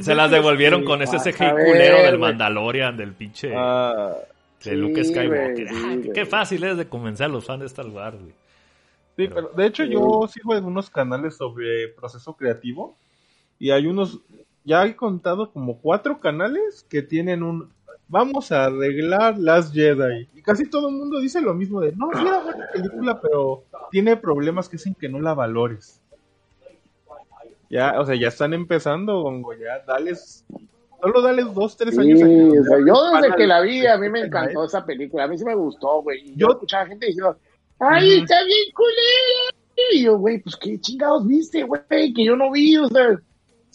[0.00, 3.52] Se, las devolvieron con ese CGI culero del Mandalorian, del pinche...
[3.56, 4.14] Ah,
[4.64, 5.68] de Luke Skywalker.
[5.70, 8.34] Ah, qué fácil es de convencer a los fans de Star Wars, güey.
[9.16, 12.96] Sí, pero, de hecho yo sigo en unos canales sobre proceso creativo
[13.58, 14.20] y hay unos,
[14.66, 17.70] ya he contado como cuatro canales que tienen un,
[18.08, 20.28] vamos a arreglar Last Jedi.
[20.34, 23.64] Y casi todo el mundo dice lo mismo de, no, sí era buena película, pero
[23.92, 26.02] tiene problemas que hacen que no la valores.
[27.70, 30.44] Ya, o sea, ya están empezando, Gongo, ya, dales,
[31.00, 32.20] solo dales dos, tres años.
[32.20, 35.54] yo desde que la vi, a mí me encantó esa película, a mí sí me
[35.54, 36.34] gustó, güey.
[36.36, 37.36] Yo escuchaba gente diciendo,
[37.78, 39.92] ¡Ay, está bien culera!
[39.92, 43.20] Y yo, güey, pues qué chingados viste, güey, que yo no vi, o sea.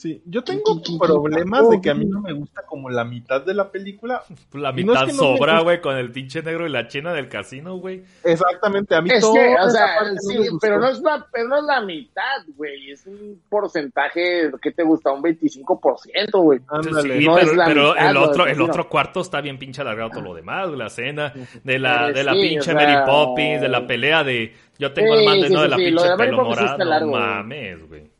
[0.02, 3.54] Sí, yo tengo problemas de que a mí no me gusta como la mitad de
[3.54, 4.24] la película.
[4.54, 8.04] La mitad sobra, güey, con el pinche negro y la china del casino, güey.
[8.24, 9.88] Exactamente, a mí es Que, o sea,
[10.18, 12.90] sí, pero no, es la, pero no es la mitad, güey.
[12.90, 15.12] Es un porcentaje, ¿qué te gusta?
[15.12, 16.60] Un 25%, güey.
[16.60, 20.34] Sí, no pero, pero el, otro, el otro cuarto está bien pinche alargado todo lo
[20.34, 21.32] demás, la cena
[21.64, 25.62] de la, de la pinche Mary Poppins, de la pelea de yo tengo el mando
[25.62, 27.02] de la pinche pelo morado.
[27.02, 28.11] No mames, güey.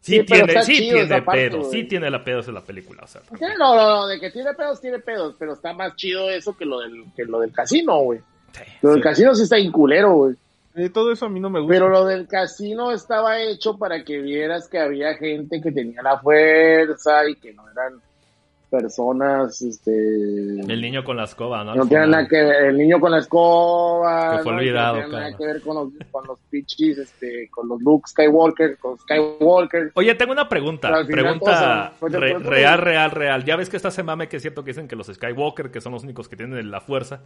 [0.00, 3.02] Sí, tiene, sí tiene pedos, sí tiene la pedos en la película.
[3.04, 3.20] O sea,
[3.58, 6.64] no, no, no, de que tiene pedos, tiene pedos, pero está más chido eso que
[6.64, 8.20] lo del, que lo del casino, güey.
[8.80, 10.36] lo del casino sí está inculero, güey.
[10.76, 11.74] Eh, todo eso a mí no me gusta.
[11.74, 16.18] Pero lo del casino estaba hecho para que vieras que había gente que tenía la
[16.18, 18.00] fuerza y que no eran
[18.70, 19.90] personas, este...
[19.92, 21.74] El niño con la escoba, ¿no?
[21.74, 24.36] No tiene nada que ver, el niño con la escoba...
[24.36, 27.68] Que fue olvidado, No tiene nada que ver con los, con los pichis, este, con
[27.68, 29.92] los Luke Skywalker, con Skywalker.
[29.94, 33.44] Oye, tengo una pregunta, pregunta real, real, real.
[33.44, 35.80] Ya ves que está ese mame que es cierto que dicen que los Skywalker, que
[35.80, 37.22] son los únicos que tienen la fuerza,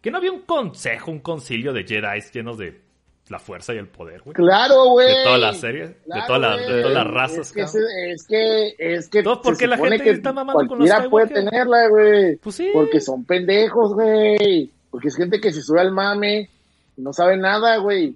[0.00, 2.80] que no había un consejo, un concilio de Jedi llenos de
[3.28, 4.34] la fuerza y el poder, güey.
[4.34, 5.08] Claro, güey.
[5.08, 7.38] De toda la serie, de, toda la, de, todas las razas.
[7.38, 11.10] Es que, es que, es que, no, porque la gente está mamando con los Skywalker.
[11.10, 12.36] puede tenerla, güey.
[12.36, 12.70] Pues sí.
[12.72, 14.70] Porque son pendejos, güey.
[14.90, 16.50] Porque es gente que se sube al mame
[16.96, 18.14] y no sabe nada, güey.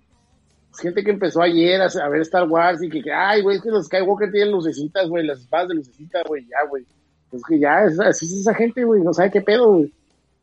[0.72, 3.70] Es gente que empezó ayer a, ver Star Wars y que, ay, güey, es que
[3.70, 6.84] los Skywalker tienen lucecitas, güey, las espadas de lucecitas, güey, ya, güey.
[7.32, 9.92] Es que ya, así es esa gente, güey, no sabe qué pedo, güey.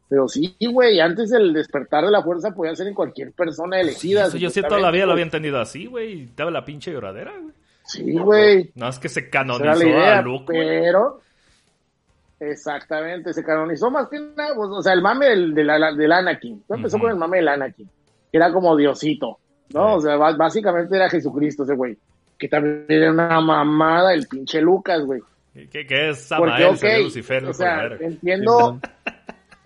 [0.07, 4.29] Pero sí, güey, antes el despertar de la fuerza podía ser en cualquier persona elegida.
[4.35, 6.29] yo sí toda la vida lo había entendido así, güey.
[6.35, 7.53] Daba la pinche lloradera, güey.
[7.85, 8.71] Sí, güey.
[8.75, 10.45] No es que se canonizó a Luke.
[10.47, 11.21] Pero,
[12.39, 16.63] exactamente, se canonizó más que nada, pues, o sea, el mame del, del, del Anakin.
[16.69, 17.87] empezó con el mame del Anakin,
[18.31, 19.39] que era como Diosito,
[19.73, 19.95] ¿no?
[19.95, 21.97] O sea, básicamente era Jesucristo ese güey.
[22.37, 25.21] Que también era una mamada el pinche Lucas, güey.
[25.53, 27.45] ¿Qué, qué es Samael, okay, Lucifer?
[27.45, 28.79] O sea, entiendo...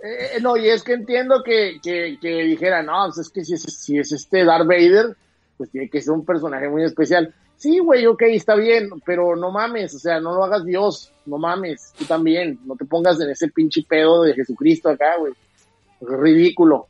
[0.02, 3.44] Eh, eh, no, y es que entiendo que, que, que dijera, no, pues es que
[3.44, 5.16] si es, si es este Darth Vader,
[5.58, 7.34] pues tiene que ser un personaje muy especial.
[7.58, 11.38] Sí, güey, ok, está bien, pero no mames, o sea, no lo hagas Dios, no
[11.38, 15.34] mames, tú también, no te pongas en ese pinche pedo de Jesucristo acá, güey.
[16.00, 16.88] Es ridículo.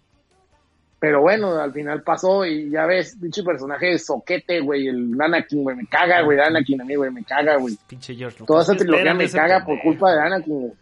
[1.00, 5.64] Pero bueno, al final pasó y ya ves, pinche personaje de soquete, güey, el Anakin,
[5.64, 7.76] güey, me caga, güey, Anakin a mí, güey, me caga, güey.
[7.88, 10.74] Pinche George Toda esa trilogía me caga por culpa de Anakin, güey.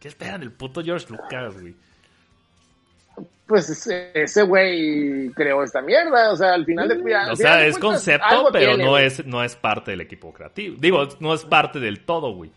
[0.00, 1.74] ¿Qué esperan del puto George Lucas, güey?
[3.46, 8.50] Pues ese güey creó esta mierda, o sea, al final de O sea, es concepto,
[8.52, 10.76] pero no es no es parte del equipo creativo.
[10.78, 12.52] Digo, no es parte del todo, güey.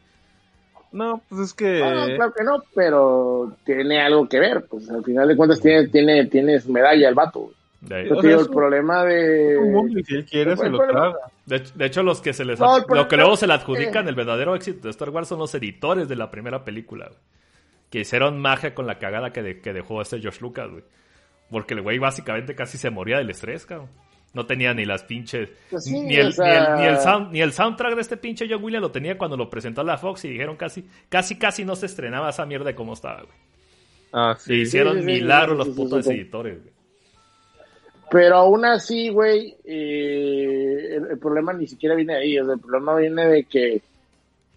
[0.91, 1.79] No, pues es que.
[1.79, 4.65] No, claro que no, pero tiene algo que ver.
[4.65, 7.39] Pues al final de cuentas tiene, tiene, tiene su medalla el vato.
[7.39, 7.55] Güey.
[7.81, 9.57] De, el problema de.
[10.05, 11.15] Si quiere, se lo traga.
[11.47, 12.59] De, hecho, los que se les.
[12.59, 16.07] lo que luego se le adjudican el verdadero éxito de Star Wars son los editores
[16.07, 17.09] de la primera película,
[17.89, 20.83] Que hicieron magia con la cagada que, que dejó este George Lucas, güey.
[21.49, 23.89] Porque el güey básicamente casi se moría del estrés, cabrón.
[24.33, 25.49] No tenía ni las pinches.
[25.69, 28.91] Pues ni, el, ni, el, sound, ni el soundtrack de este pinche John Williams lo
[28.91, 32.29] tenía cuando lo presentó a la Fox y dijeron casi, casi, casi no se estrenaba
[32.29, 33.37] esa mierda de cómo estaba, güey.
[34.13, 34.53] Ah, sí.
[34.53, 36.70] Y hicieron milagros los putos editores, güey.
[38.11, 42.35] Pero aún así, güey, eh, el, problema ni siquiera viene de ahí.
[42.35, 43.81] el problema viene de que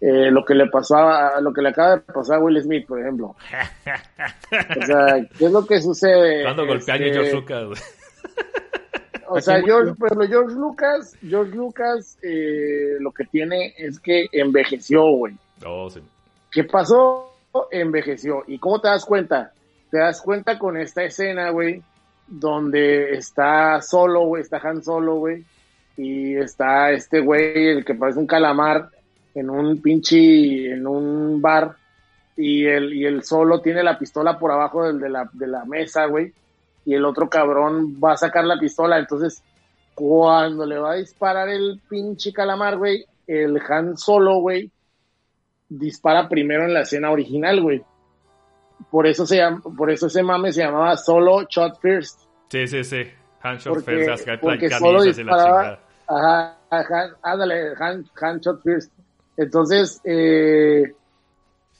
[0.01, 2.99] eh, lo que le pasaba, lo que le acaba de pasar a Will Smith, por
[2.99, 3.27] ejemplo.
[3.27, 6.43] o sea, ¿qué es lo que sucede?
[6.43, 7.83] Cuando golpea a este, George Lucas,
[9.29, 9.93] O sea, George,
[10.27, 15.33] George Lucas, George Lucas, eh, lo que tiene es que envejeció, güey.
[15.65, 16.01] Oh, sí.
[16.51, 17.33] ¿Qué pasó?
[17.71, 18.43] Envejeció.
[18.47, 19.53] ¿Y cómo te das cuenta?
[19.89, 21.81] Te das cuenta con esta escena, güey,
[22.27, 25.43] donde está solo, güey, está Han Solo, güey,
[25.97, 28.89] y está este güey, el que parece un calamar,
[29.33, 31.75] en un pinche, en un bar,
[32.37, 36.05] y el, y solo tiene la pistola por abajo del, de, la, de la mesa,
[36.05, 36.33] güey,
[36.85, 39.41] y el otro cabrón va a sacar la pistola, entonces,
[39.93, 44.69] cuando le va a disparar el pinche calamar, güey, el Han Solo, güey,
[45.69, 47.83] dispara primero en la escena original, güey.
[48.89, 52.21] Por eso se llama, por eso ese mame se llamaba solo Shot First.
[52.49, 53.03] Sí, sí, sí.
[53.41, 58.91] Hand Shot First, porque solo disparaba, ajá, ajá, ándale, hand, hand Shot First.
[59.37, 60.93] Entonces, eh,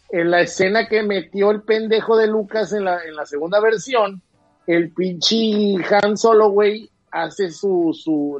[0.09, 4.21] en la escena que metió el pendejo de Lucas en la, en la segunda versión,
[4.67, 8.39] el pinche Han Solo, güey, hace su, su,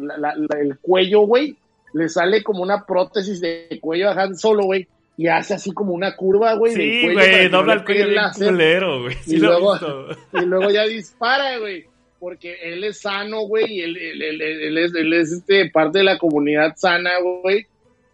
[0.57, 1.57] el cuello, güey,
[1.93, 4.87] le sale como una prótesis de cuello a Han Solo, güey,
[5.17, 6.73] y hace así como una curva, güey.
[6.73, 9.15] Sí, güey, dobla el cuello bien culero, güey.
[9.25, 9.77] y, luego,
[10.33, 11.85] y luego ya dispara, güey.
[12.19, 16.05] Porque él es sano, güey, y él, él, él, es, él es este, parte de
[16.05, 17.65] la comunidad sana, güey.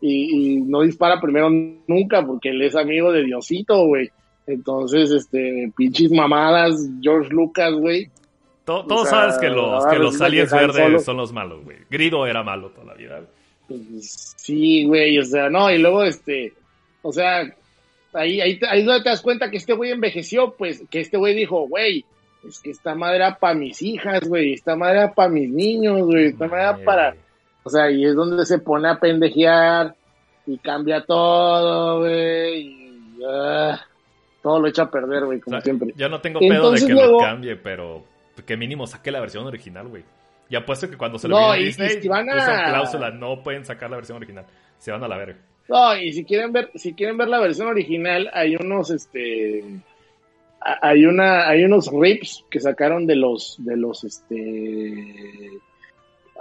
[0.02, 4.10] Y, y, no dispara primero nunca, porque él es amigo de Diosito, güey.
[4.48, 8.10] Entonces, este, pinches mamadas, George Lucas, güey.
[8.66, 11.78] Todos sabes que los, que los aliens verdes son los malos, güey.
[11.90, 13.22] Grido era malo toda la vida.
[14.02, 16.54] Sí, güey, o sea, no, y luego, este,
[17.02, 17.42] o sea,
[18.14, 21.36] ahí, ahí, ahí donde te das cuenta que este güey envejeció, pues, que este güey
[21.36, 22.06] dijo, güey,
[22.48, 26.02] es que esta madre era para mis hijas, güey, esta madre era para mis niños,
[26.04, 27.16] güey, esta madre era para...
[27.64, 29.96] O sea, y es donde se pone a pendejear
[30.48, 32.88] y cambia todo, güey, y...
[33.24, 33.76] Uh,
[34.42, 35.94] todo lo echa a perder, güey, como siempre.
[35.96, 38.04] Ya no tengo pedo de que lo cambie, pero
[38.46, 40.04] que mínimo saque la versión original, güey.
[40.50, 42.66] Y apuesto que cuando se lo no, a Disney, van a...
[42.70, 44.46] cláusula, no pueden sacar la versión original.
[44.80, 45.40] Se van a la verga.
[45.72, 49.64] No, y si quieren ver, si quieren ver la versión original, hay unos, este,
[50.60, 55.62] hay una, hay unos rips que sacaron de los, de los, este,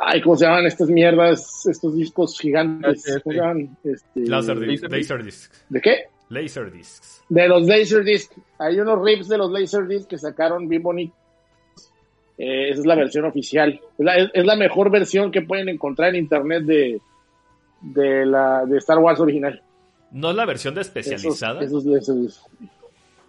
[0.00, 3.04] ay, ¿cómo se llaman estas mierdas, estos discos gigantes?
[3.22, 3.76] ¿Cómo se llaman?
[3.84, 4.58] Este, laser,
[5.22, 5.64] discs.
[5.68, 6.06] ¿De qué?
[6.28, 7.22] Laser discs.
[7.28, 8.34] De los laser discs.
[8.58, 11.16] Hay unos rips de los laser discs que sacaron bien bonitos.
[12.36, 13.80] Eh, esa es la versión oficial.
[14.34, 17.00] Es la, mejor versión que pueden encontrar en internet de,
[17.80, 19.62] de, la, de Star Wars original.
[20.10, 21.60] ¿No es la versión de especializada?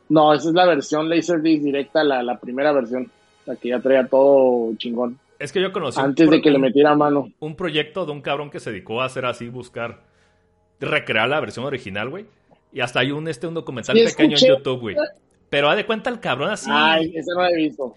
[0.09, 3.11] no, esa es la versión Laserdisc directa, la, la primera versión.
[3.45, 5.19] La que ya traía todo chingón.
[5.39, 5.99] Es que yo conocí.
[5.99, 7.31] Antes de que le metiera mano.
[7.39, 10.03] Un proyecto de un cabrón que se dedicó a hacer así, buscar.
[10.79, 12.25] Recrear la versión original, güey.
[12.71, 14.95] Y hasta hay un, este, un documental pequeño en YouTube, güey.
[15.49, 16.69] Pero ha de cuenta el cabrón así.
[16.71, 17.95] Ay, ese no lo he visto.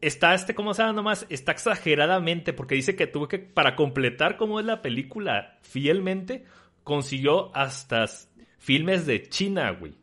[0.00, 1.26] Está este, ¿cómo se llama nomás?
[1.30, 6.44] Está exageradamente, porque dice que tuvo que, para completar cómo es la película fielmente,
[6.82, 8.04] consiguió hasta
[8.58, 9.94] filmes de China, güey.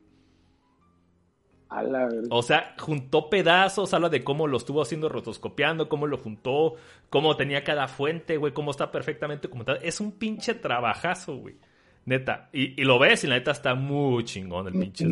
[1.69, 6.17] A la o sea, juntó pedazos, habla de cómo lo estuvo haciendo rotoscopiando, cómo lo
[6.17, 6.75] juntó,
[7.09, 9.79] cómo tenía cada fuente, güey, cómo está perfectamente comentado.
[9.81, 11.55] Es un pinche trabajazo, güey.
[12.03, 12.49] Neta.
[12.51, 15.05] Y, lo ves y la neta está muy chingón el pinche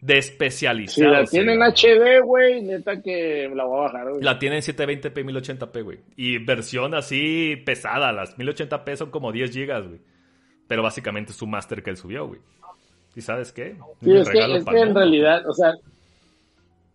[0.00, 0.94] De especializado.
[0.94, 4.22] Si la tienen HD, güey, neta que la voy a bajar, güey.
[4.22, 5.98] La tienen 720p, 1080p, güey.
[6.16, 8.12] Y versión así pesada.
[8.12, 10.00] Las 1080p son como 10 gigas, güey.
[10.66, 12.40] Pero básicamente es su máster que él subió, güey.
[13.14, 13.76] ¿Y sabes qué?
[14.02, 15.74] Sí, es que, es que en realidad, o sea,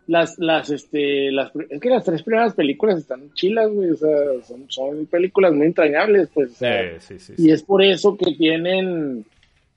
[0.06, 4.16] las, las, este, las, es que las tres primeras películas están chilas, güey, o sea,
[4.46, 6.52] son, son películas muy entrañables, pues.
[6.52, 6.66] sí,
[7.00, 9.24] sí, sí, y es por eso que tienen,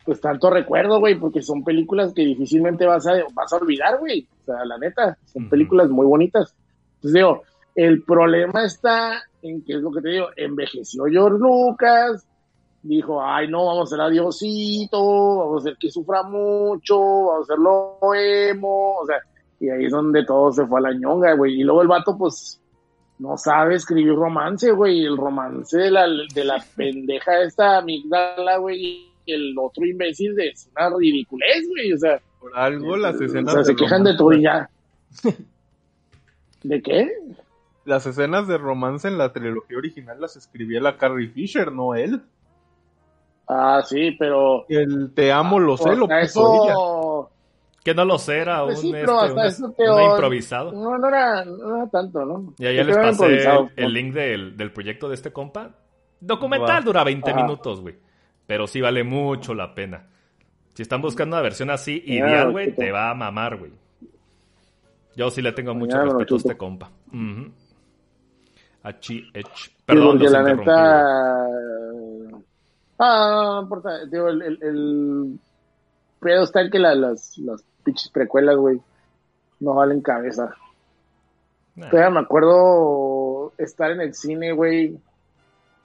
[0.06, 4.28] pues, tanto recuerdo, güey, porque son películas que difícilmente vas a, vas a olvidar, güey.
[4.42, 6.56] O sea, la neta, son películas muy bonitas.
[6.96, 7.42] Entonces, digo,
[7.76, 12.26] el problema está en que es lo que te digo, envejeció George Lucas,
[12.82, 17.54] dijo, ay, no, vamos a hacer adiosito, vamos a hacer que sufra mucho, vamos a
[17.54, 19.18] hacerlo emo, o sea,
[19.60, 21.62] y ahí es donde todo se fue a la ñonga, güey.
[21.62, 22.62] Y luego el vato, pues,
[23.20, 25.06] no sabe escribir romance, güey.
[25.06, 29.12] El romance de la, de la pendeja esta amigdala, güey.
[29.26, 31.94] El otro imbécil de es una ridiculez, güey.
[31.94, 33.54] O sea, por algo las escenas.
[33.54, 34.70] O sea, se quejan de todo y ya.
[36.64, 37.10] ¿De qué?
[37.86, 42.22] Las escenas de romance en la trilogía original las escribía la Carrie Fisher, no él.
[43.48, 44.66] Ah, sí, pero.
[44.70, 47.30] El te amo, lo sé, lo eso...
[47.84, 50.72] Que no lo sé, era pues un, este, improvisado.
[50.72, 52.56] No, no era, no era tanto, ¿no?
[52.58, 55.70] Y ahí les pasé el, link del, del, proyecto de este compa.
[56.20, 57.96] Documental dura 20 minutos, güey.
[58.48, 60.08] Pero sí vale mucho la pena.
[60.74, 63.72] Si están buscando una versión así ideal, güey, te va a mamar, güey.
[65.16, 66.92] Yo sí le tengo mucho respeto a este compa.
[67.14, 67.50] Uh
[69.86, 71.46] Perdón, sí, la neta...
[73.00, 74.06] Ah, no importa.
[74.06, 75.40] Digo, el, el, el
[76.20, 78.80] pedo está en que la, las, las pinches precuelas, güey,
[79.60, 80.54] no valen cabeza.
[81.76, 84.98] Todavía me acuerdo estar en el cine, güey.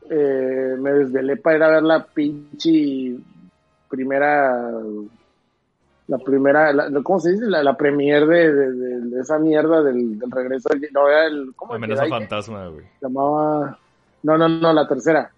[0.08, 3.16] Eh, me desvelé para ir a ver la pinche
[3.88, 4.70] primera
[6.10, 6.74] la primera,
[7.04, 7.46] ¿cómo se dice?
[7.46, 10.68] La, la premier de, de, esa mierda del, del regreso.
[10.92, 12.84] No, era el, ¿cómo Amenaza fantasma, güey.
[13.00, 13.78] Llamaba,
[14.24, 15.30] no, no, no, la tercera.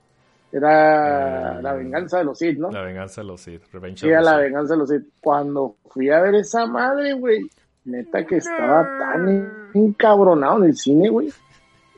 [0.51, 2.71] Era eh, La venganza de los Sith, ¿no?
[2.71, 5.05] La venganza de los Sith, Revenge Era La venganza de los Sith.
[5.21, 7.51] Cuando fui a ver esa madre, güey,
[7.85, 11.31] Neta que estaba tan encabronado en el cine, güey.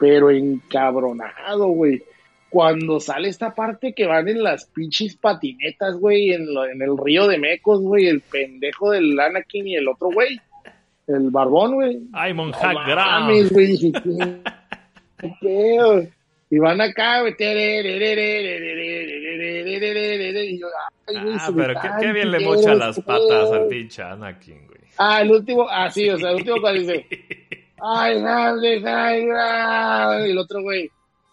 [0.01, 2.03] Pero encabronado, güey.
[2.55, 6.43] Cuando sale esta parte que van en las pinches patinetas, güey, en,
[6.73, 10.41] en el río de Mecos, güey, el pendejo del Anakin y el otro, güey.
[11.09, 11.99] El barbón, güey.
[12.13, 12.73] Ay, monja
[15.43, 16.01] güey.
[16.49, 17.35] Y van acá, güey.
[21.27, 24.79] Ah, pero qué, qué bien le mocha las patas al pinche Anakin, güey.
[24.97, 27.05] Ah, el último, ah, sí, o sea, el último cuando dice,
[27.83, 30.89] ay, grande, ay, grande, y el otro güey,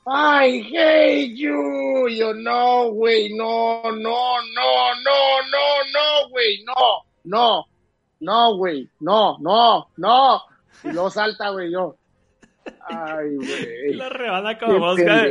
[0.07, 7.03] I hate you, y yo, no, güey, no, no, no, no, no, no, güey, no,
[7.25, 7.65] no,
[8.19, 10.41] no, güey, no, no, no,
[10.83, 11.95] y luego salta, güey, yo,
[12.87, 13.93] ay, güey.
[13.93, 15.27] La rebana como mosca.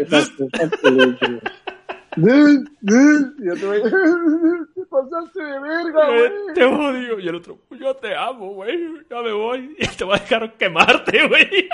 [2.16, 3.82] Yo te voy.
[3.82, 6.30] Te pasaste de verga, güey.
[6.54, 7.20] Te odio.
[7.20, 8.78] Y el otro, yo te amo, güey.
[9.08, 9.76] Ya me voy.
[9.78, 11.68] Y te voy a dejar quemarte, güey.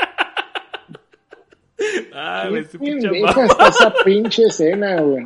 [2.12, 3.08] Ah, güey, su pinche
[3.68, 5.24] esa pinche escena, güey.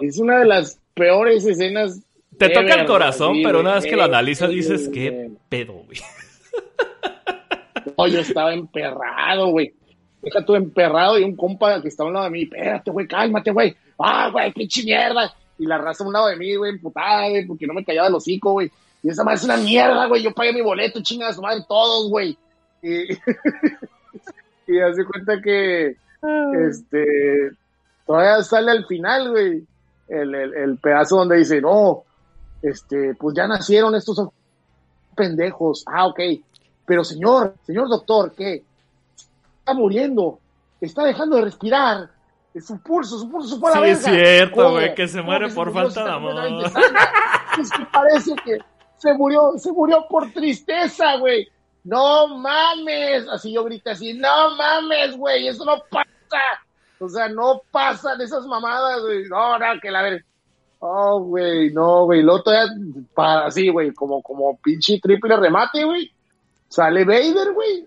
[0.00, 2.00] Es una de las peores escenas.
[2.36, 5.98] Te toca el corazón, pero una vez que lo analizas dices, qué pedo, güey.
[7.96, 9.72] No, yo estaba emperrado, güey.
[10.20, 13.06] Deja tú emperrado y un compa que estaba a un lado de mí, espérate, güey,
[13.06, 15.34] cálmate, güey ah, güey, pinche mierda.
[15.58, 18.08] Y la raza a un lado de mí, güey, emputada, güey, porque no me callaba
[18.08, 18.70] el hocico, güey.
[19.02, 20.22] Y esa madre es una mierda, güey.
[20.22, 22.36] Yo pagué mi boleto, chinga su madre, todos, güey.
[22.82, 23.08] Y,
[24.66, 25.96] y hace cuenta que,
[26.68, 27.50] este,
[28.06, 29.66] todavía sale al final, güey,
[30.08, 32.04] el, el, el, pedazo donde dice, no,
[32.62, 34.28] este, pues ya nacieron estos
[35.14, 35.84] pendejos.
[35.86, 36.20] Ah, ok.
[36.84, 38.62] Pero señor, señor doctor, ¿qué?
[39.58, 40.38] Está muriendo,
[40.80, 42.10] está dejando de respirar
[42.60, 46.10] su pulso, su pulso, su Sí, es cierto, güey, que se muere por falta de
[46.10, 46.34] amor.
[47.60, 48.58] Es que parece que
[48.98, 51.48] se murió, se murió por tristeza, güey.
[51.86, 53.28] No mames.
[53.28, 56.42] Así yo grité así, no mames, güey, eso no pasa.
[56.98, 59.24] O sea, no pasan esas mamadas, güey.
[59.28, 60.24] No, no, que la ver.
[60.78, 62.22] Oh, güey, no, güey.
[62.22, 62.72] Lo todavía
[63.14, 66.10] para así, güey, como, como pinche triple remate, güey.
[66.68, 67.86] Sale Vader, güey.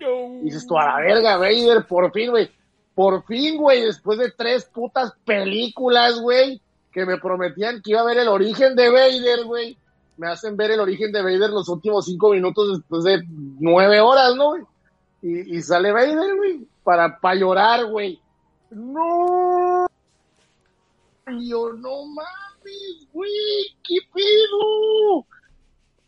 [0.00, 0.42] No.
[0.42, 2.50] dices tú a la verga, Vader, por fin, güey
[2.94, 6.60] por fin, güey, después de tres putas películas, güey,
[6.92, 9.76] que me prometían que iba a ver el origen de Vader, güey.
[10.16, 14.34] Me hacen ver el origen de Vader los últimos cinco minutos después de nueve horas,
[14.36, 14.56] ¿no?
[15.22, 18.20] Y, y sale Vader, güey, para, para llorar, güey.
[18.70, 19.86] No.
[21.26, 23.30] yo, no mames, güey,
[23.82, 25.26] ¿qué pido?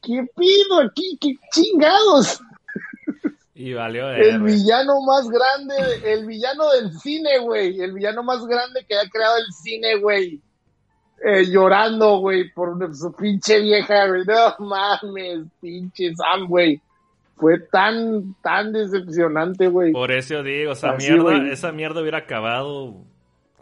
[0.03, 1.19] ¿Qué pido aquí?
[1.21, 2.41] ¿Qué chingados?
[3.55, 5.77] Y valió El villano más grande,
[6.13, 7.81] el villano del cine, güey.
[7.81, 10.43] El villano más grande que ha creado el cine, güey.
[11.23, 14.25] Eh, llorando, güey, por su pinche vieja, güey.
[14.25, 16.81] No mames, pinche Sam, güey.
[17.37, 19.93] Fue tan, tan decepcionante, güey.
[19.93, 22.95] Por eso digo, esa mierda, esa mierda hubiera acabado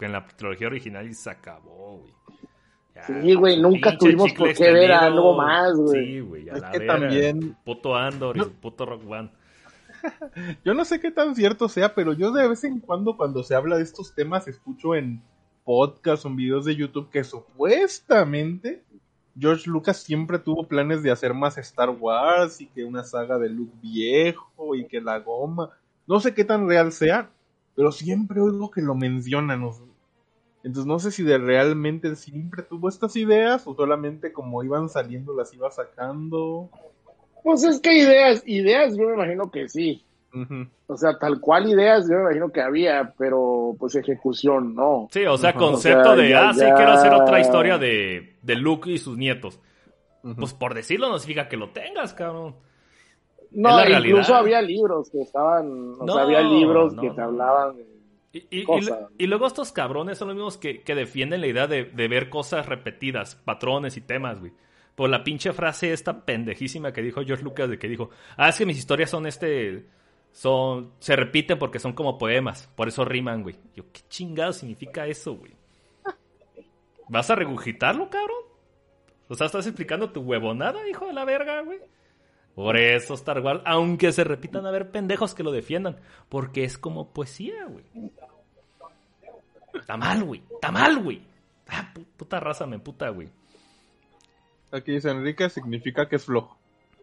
[0.05, 2.13] en la trilogía original y se acabó, güey.
[3.07, 6.07] sí, güey, nunca tuvimos por qué ver algo más, güey.
[6.07, 7.57] Sí, güey, a es que también...
[7.65, 9.31] Puto Andor y puto Rock One.
[10.65, 13.55] yo no sé qué tan cierto sea, pero yo de vez en cuando cuando se
[13.55, 15.23] habla de estos temas escucho en
[15.65, 18.83] podcasts en videos de YouTube que supuestamente
[19.39, 23.49] George Lucas siempre tuvo planes de hacer más Star Wars y que una saga de
[23.49, 25.71] Luke viejo y que la goma.
[26.07, 27.31] No sé qué tan real sea,
[27.75, 29.63] pero siempre oigo que lo mencionan.
[30.63, 35.35] Entonces no sé si de realmente siempre tuvo estas ideas o solamente como iban saliendo
[35.35, 36.69] las iba sacando.
[37.43, 40.05] Pues es que ideas, ideas yo me imagino que sí.
[40.87, 45.09] O sea, tal cual ideas yo me imagino que había, pero pues ejecución no.
[45.11, 48.99] Sí, o sea, concepto de, ah, sí, quiero hacer otra historia de, de Luke y
[48.99, 49.61] sus nietos.
[50.39, 52.55] Pues por decirlo no significa que lo tengas, cabrón.
[53.51, 57.93] No, incluso había libros que estaban, o sea, había libros que te hablaban de
[58.33, 58.65] y,
[59.19, 62.31] y, luego estos cabrones son los mismos que, que defienden la idea de, de, ver
[62.31, 64.53] cosas repetidas, patrones y temas, güey.
[64.95, 68.09] Por la pinche frase esta pendejísima que dijo George Lucas de que dijo,
[68.39, 69.85] ah, es que mis historias son este,
[70.33, 73.57] son, se repiten porque son como poemas, por eso riman, güey.
[73.77, 75.55] Yo, ¿qué chingado significa eso, güey?
[77.09, 78.45] ¿Vas a regurgitarlo, cabrón?
[79.29, 81.81] O sea, estás explicando tu huevonada, hijo de la verga, güey.
[82.55, 86.77] Por eso Star Wars, aunque se repitan a ver pendejos que lo defiendan, porque es
[86.77, 87.85] como poesía, güey.
[89.75, 90.43] Está mal, güey.
[90.51, 91.23] Está mal, güey.
[91.69, 93.31] Ah, puta raza me puta, güey.
[94.71, 96.59] Aquí dice Enrique, significa que es flojo.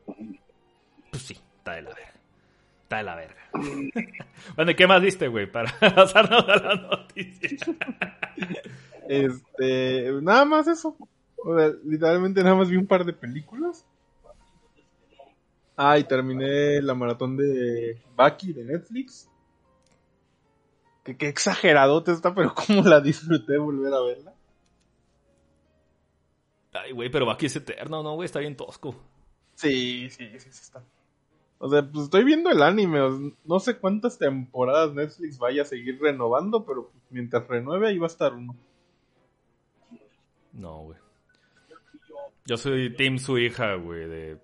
[0.05, 2.18] Pues sí, está de la verga.
[2.89, 3.35] Está de la verga.
[4.55, 5.45] bueno, ¿y qué más viste, güey?
[5.45, 7.77] Para pasarnos a la noticia.
[9.07, 10.97] este, nada más eso.
[11.37, 13.85] O sea, literalmente nada más vi un par de películas.
[15.77, 19.29] Ah, y terminé la maratón de Baki de Netflix.
[21.03, 24.33] Que qué exagerado te está, pero cómo la disfruté volver a verla.
[26.73, 28.25] Ay, güey, pero Baki es eterno, ¿no, güey?
[28.25, 28.95] Está bien tosco.
[29.53, 30.83] Sí, sí, sí, sí está.
[31.60, 32.99] O sea, pues estoy viendo el anime.
[33.43, 38.07] No sé cuántas temporadas Netflix vaya a seguir renovando, pero mientras renueve ahí va a
[38.07, 38.55] estar uno.
[40.53, 40.97] No, güey.
[42.45, 44.38] Yo soy Team su hija, güey, de,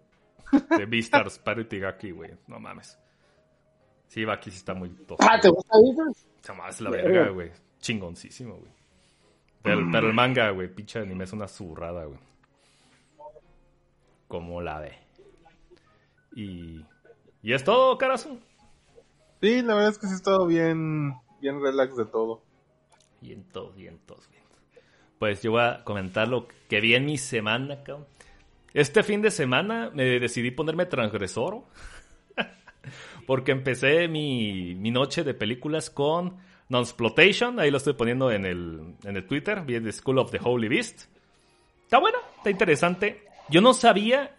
[0.78, 2.32] de Beastars Parity Gaki, güey.
[2.48, 3.00] No mames.
[4.08, 5.26] Sí, Baki sí está muy tosco.
[5.28, 6.28] Ah, ¿te gusta Beastars?
[6.42, 7.52] Se más la verga, güey.
[7.80, 8.72] Chingoncísimo, güey.
[9.64, 12.20] Pero, pero, el manga, güey, pinche anime es una zurrada, güey.
[14.28, 14.94] Como la ve.
[16.36, 16.86] Y
[17.46, 18.40] ¿Y es todo, Carazo?
[19.40, 22.42] Sí, la verdad es que sí he estado bien, bien relax de todo.
[23.22, 24.42] Bien todo, bien todo, bien.
[25.20, 28.08] Pues yo voy a comentar lo que vi en mi semana, cabrón.
[28.74, 31.62] Este fin de semana me decidí ponerme transgresor.
[33.28, 36.38] porque empecé mi, mi, noche de películas con
[36.70, 37.60] Non-Splotation.
[37.60, 39.62] Ahí lo estoy poniendo en el, en el Twitter.
[39.62, 41.12] Vi The School of the Holy Beast.
[41.84, 43.24] Está bueno, está interesante.
[43.50, 44.36] Yo no sabía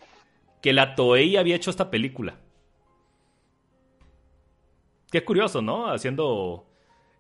[0.61, 2.41] que la Toei había hecho esta película.
[5.11, 5.91] Qué curioso, ¿no?
[5.91, 6.67] Haciendo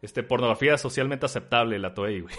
[0.02, 2.34] este, pornografía socialmente aceptable la Toei, güey.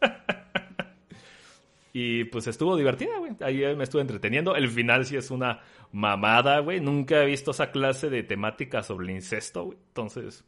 [1.92, 3.32] y pues estuvo divertida, güey.
[3.40, 4.56] Ahí me estuve entreteniendo.
[4.56, 5.60] El final sí es una
[5.92, 6.80] mamada, güey.
[6.80, 9.78] Nunca he visto esa clase de temática sobre el incesto, güey.
[9.88, 10.44] Entonces,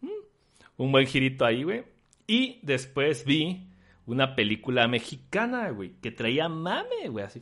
[0.00, 0.08] mm,
[0.78, 1.84] un buen girito ahí, güey.
[2.26, 3.68] Y después vi
[4.06, 7.40] una película mexicana, güey, que traía mame, güey, así.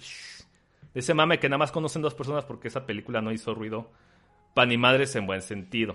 [0.95, 3.91] Ese mame que nada más conocen dos personas porque esa película no hizo ruido
[4.55, 5.95] pa' ni madres en buen sentido.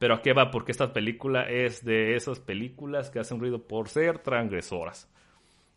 [0.00, 0.50] Pero ¿a qué va?
[0.50, 5.12] Porque esta película es de esas películas que hacen ruido por ser transgresoras.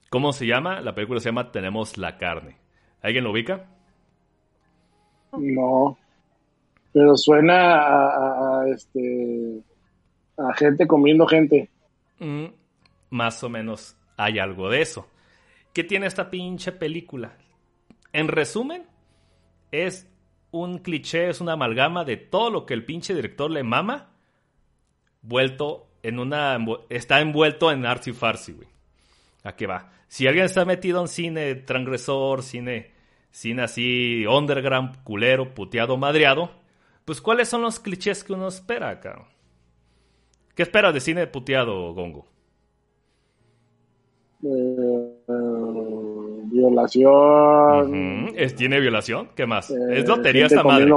[0.10, 0.80] ¿Cómo se llama?
[0.80, 2.56] La película se llama Tenemos la carne.
[3.02, 3.66] ¿Alguien lo ubica?
[5.34, 5.98] No.
[6.94, 9.62] Pero suena a, este
[10.38, 11.70] a gente comiendo gente.
[12.20, 12.46] Mm,
[13.10, 15.06] más o menos hay algo de eso.
[15.74, 17.34] ¿Qué tiene esta pinche película?
[18.14, 18.86] En resumen,
[19.74, 20.10] es
[20.52, 24.12] un cliché, es una amalgama de todo lo que el pinche director le mama
[25.24, 26.58] vuelto en una.
[26.90, 28.68] Está envuelto en artsy farsi, güey.
[29.44, 29.92] ¿A qué va?
[30.08, 32.92] Si alguien está metido en cine transgresor, cine,
[33.32, 36.52] cine así, underground, culero, puteado, madreado,
[37.04, 39.26] pues ¿cuáles son los clichés que uno espera acá?
[40.56, 42.28] ¿Qué espera de cine puteado, Gongo?
[44.44, 45.24] Eh,
[46.52, 48.34] violación.
[48.56, 49.30] ¿Tiene violación?
[49.36, 49.72] ¿Qué más?
[49.72, 50.92] ¿Es eh, lotería esta madre?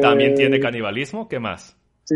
[0.00, 1.28] ¿También tiene canibalismo?
[1.28, 1.76] ¿Qué más?
[2.04, 2.14] Sí,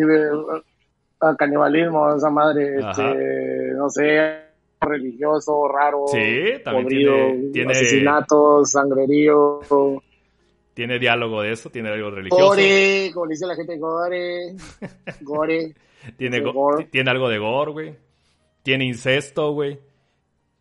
[1.39, 4.43] canibalismo, esa madre, este, no sé,
[4.81, 6.07] religioso, raro.
[6.09, 9.61] Sí, también tiene, asesinatos, sangrerío.
[10.75, 12.45] Tiene diálogo de eso, tiene algo religioso.
[12.45, 14.55] Gore, como dice la gente, gore.
[15.21, 15.75] Gore.
[16.17, 16.43] tiene,
[16.91, 17.97] tiene algo de gore, güey.
[18.63, 19.79] Tiene incesto, güey.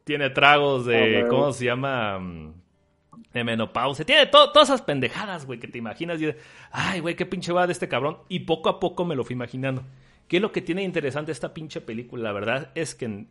[0.04, 2.20] Tiene tragos de, ¿cómo se llama?
[2.20, 2.54] Mm,
[3.34, 4.06] de menopausia.
[4.06, 6.22] Tiene todas esas pendejadas, güey, que te imaginas.
[6.22, 6.34] Y,
[6.72, 8.18] Ay, güey, qué pinche va de este cabrón.
[8.28, 9.84] Y poco a poco me lo fui imaginando.
[10.32, 12.24] ¿Qué es lo que tiene interesante esta pinche película?
[12.24, 13.26] La verdad es que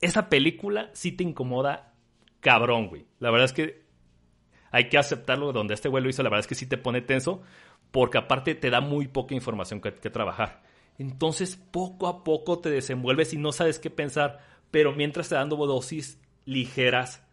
[0.00, 1.92] esa película sí te incomoda
[2.38, 3.08] cabrón, güey.
[3.18, 3.82] La verdad es que
[4.70, 6.22] hay que aceptarlo donde este güey lo hizo.
[6.22, 7.42] La verdad es que sí te pone tenso
[7.90, 10.62] porque aparte te da muy poca información que, que trabajar.
[10.98, 14.38] Entonces poco a poco te desenvuelves y no sabes qué pensar,
[14.70, 17.26] pero mientras te dando dosis ligeras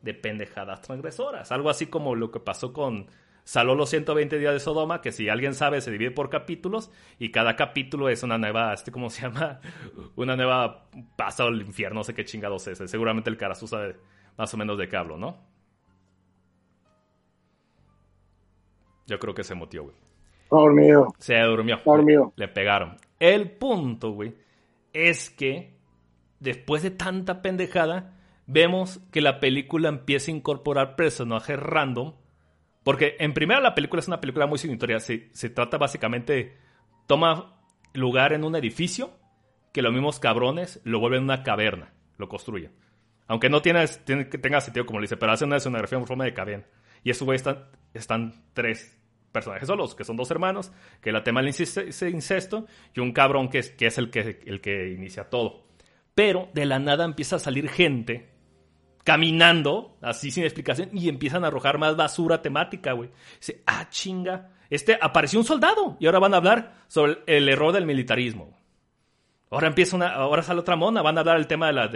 [0.00, 1.52] de pendejadas transgresoras.
[1.52, 3.08] Algo así como lo que pasó con
[3.48, 7.30] Saló los 120 días de Sodoma, que si alguien sabe se divide por capítulos y
[7.30, 9.62] cada capítulo es una nueva, este, ¿cómo se llama?
[10.16, 12.76] Una nueva paso al infierno, no sé qué chingados es.
[12.90, 13.96] Seguramente el Carazú sabe
[14.36, 15.38] más o menos de qué hablo, ¿no?
[19.06, 19.96] Yo creo que se motió, güey.
[20.50, 21.14] Dormido.
[21.18, 21.80] Se durmió.
[21.86, 22.34] Dormido.
[22.36, 22.98] Le pegaron.
[23.18, 24.34] El punto, güey,
[24.92, 25.72] es que
[26.38, 28.14] después de tanta pendejada,
[28.46, 32.12] vemos que la película empieza a incorporar personajes random
[32.88, 34.98] porque en primera la película es una película muy sinitoria.
[34.98, 36.56] Se, se trata básicamente,
[37.06, 37.60] toma
[37.92, 39.12] lugar en un edificio
[39.74, 42.72] que los mismos cabrones lo vuelven una caverna, lo construyen.
[43.26, 46.24] Aunque no tiene, tiene, tenga sentido como le dice, pero hace una escenografía en forma
[46.24, 46.64] de caverna.
[47.04, 48.98] Y eso, güey, están, están tres
[49.32, 50.72] personajes solos, que son dos hermanos,
[51.02, 54.62] que la tema del incesto, y un cabrón que es, que es el, que, el
[54.62, 55.66] que inicia todo.
[56.14, 58.30] Pero de la nada empieza a salir gente
[59.08, 63.08] caminando, así sin explicación, y empiezan a arrojar más basura temática, güey.
[63.40, 67.72] Dice, ah, chinga, este apareció un soldado, y ahora van a hablar sobre el error
[67.72, 68.54] del militarismo.
[69.50, 71.90] Ahora empieza una, ahora sale otra mona, van a hablar el tema de la,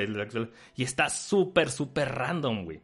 [0.75, 2.81] y está súper, súper random, güey.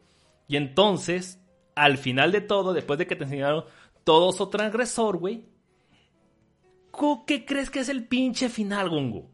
[0.47, 1.43] Y entonces,
[1.75, 3.65] al final de todo, después de que te enseñaron
[4.05, 5.47] todo su transgresor, güey,
[7.27, 9.31] ¿qué crees que es el pinche final, Gongo?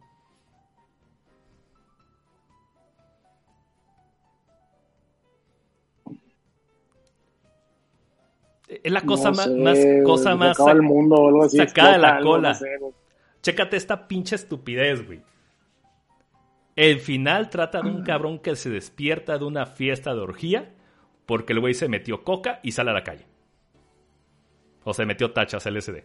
[8.85, 12.21] Es la cosa más, más, cosa más el mundo, o algo así, sacada de la
[12.21, 12.57] cola.
[13.43, 15.23] Chécate esta pinche estupidez, güey.
[16.77, 20.75] El final trata de un cabrón que se despierta de una fiesta de orgía
[21.25, 23.27] porque el güey se metió coca y sale a la calle.
[24.85, 26.05] O se metió tachas LSD.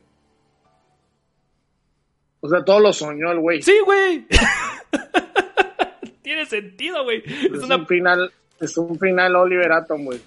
[2.41, 3.61] O sea, todo lo soñó el güey.
[3.61, 4.25] Sí, güey.
[6.21, 7.23] Tiene sentido, güey.
[7.25, 10.21] Es, un final, es un final Oliver Atom, güey.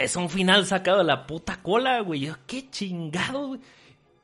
[0.00, 2.30] Es un final sacado de la puta cola, güey.
[2.46, 3.60] Qué chingado, güey.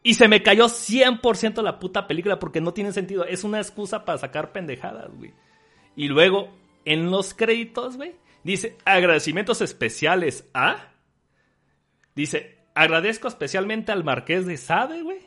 [0.03, 3.25] Y se me cayó 100% la puta película porque no tiene sentido.
[3.25, 5.35] Es una excusa para sacar pendejadas, güey.
[5.97, 6.49] Y luego,
[6.85, 10.93] en los créditos, güey, dice agradecimientos especiales a.
[12.15, 15.19] Dice, agradezco especialmente al Marqués de Sade, güey.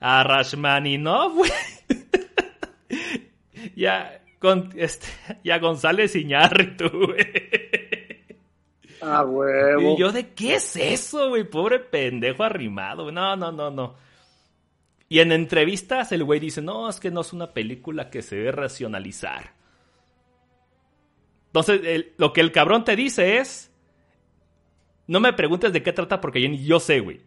[0.00, 1.50] A Rashmaninov, güey.
[3.74, 5.06] ya, con, este,
[5.42, 7.93] y a González Iñárritu, güey.
[9.06, 9.24] Ah.
[9.80, 13.12] Y yo de qué es eso, güey, pobre pendejo arrimado.
[13.12, 13.94] No, no, no, no.
[15.08, 18.36] Y en entrevistas el güey dice, no, es que no es una película que se
[18.36, 19.52] debe racionalizar.
[21.46, 23.70] Entonces, lo que el cabrón te dice es,
[25.06, 27.20] no me preguntes de qué trata porque yo sé, güey.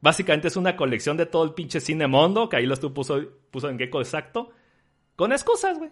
[0.00, 3.20] Básicamente es una colección de todo el pinche cine mundo, que ahí lo puso,
[3.50, 4.50] puso en gecko exacto,
[5.16, 5.90] con excusas, güey.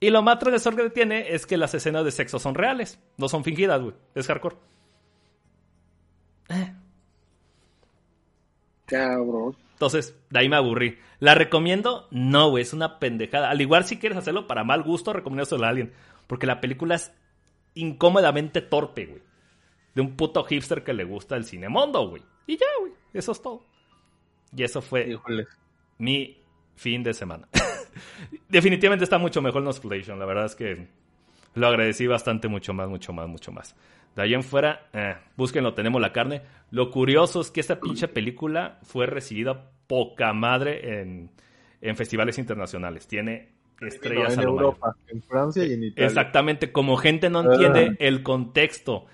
[0.00, 3.28] Y lo más transgresor que tiene es que las escenas de sexo son reales, no
[3.28, 3.94] son fingidas, güey.
[4.14, 4.56] Es hardcore.
[6.48, 6.74] Eh.
[8.86, 9.56] Cabrón.
[9.74, 10.98] Entonces, de ahí me aburrí.
[11.20, 12.08] ¿La recomiendo?
[12.10, 13.50] No, güey, es una pendejada.
[13.50, 15.92] Al igual si quieres hacerlo para mal gusto, recomiendo eso a alguien.
[16.26, 17.12] Porque la película es
[17.74, 19.22] incómodamente torpe, güey.
[19.94, 22.22] De un puto hipster que le gusta el cine mundo, güey.
[22.46, 22.92] Y ya, güey.
[23.12, 23.62] Eso es todo.
[24.56, 25.18] Y eso fue
[25.98, 26.42] mi
[26.74, 27.48] fin de semana.
[28.48, 30.18] Definitivamente está mucho mejor Nosflation.
[30.18, 30.88] La verdad es que
[31.54, 33.74] lo agradecí bastante, mucho más, mucho más, mucho más.
[34.14, 36.42] De ahí en fuera, eh, búsquenlo, tenemos la carne.
[36.70, 41.30] Lo curioso es que esta pinche película fue recibida poca madre en,
[41.96, 43.06] festivales internacionales.
[43.06, 43.48] Tiene
[43.80, 46.06] estrellas en Europa, en Francia y en Italia.
[46.06, 47.96] Exactamente, como gente no entiende ah.
[47.98, 49.06] el contexto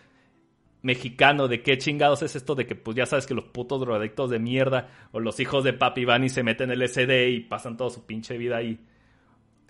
[0.87, 4.31] mexicano de qué chingados es esto de que pues ya sabes que los putos drogadictos
[4.31, 7.77] de mierda o los hijos de papi van y se meten el SD y pasan
[7.77, 8.79] toda su pinche vida ahí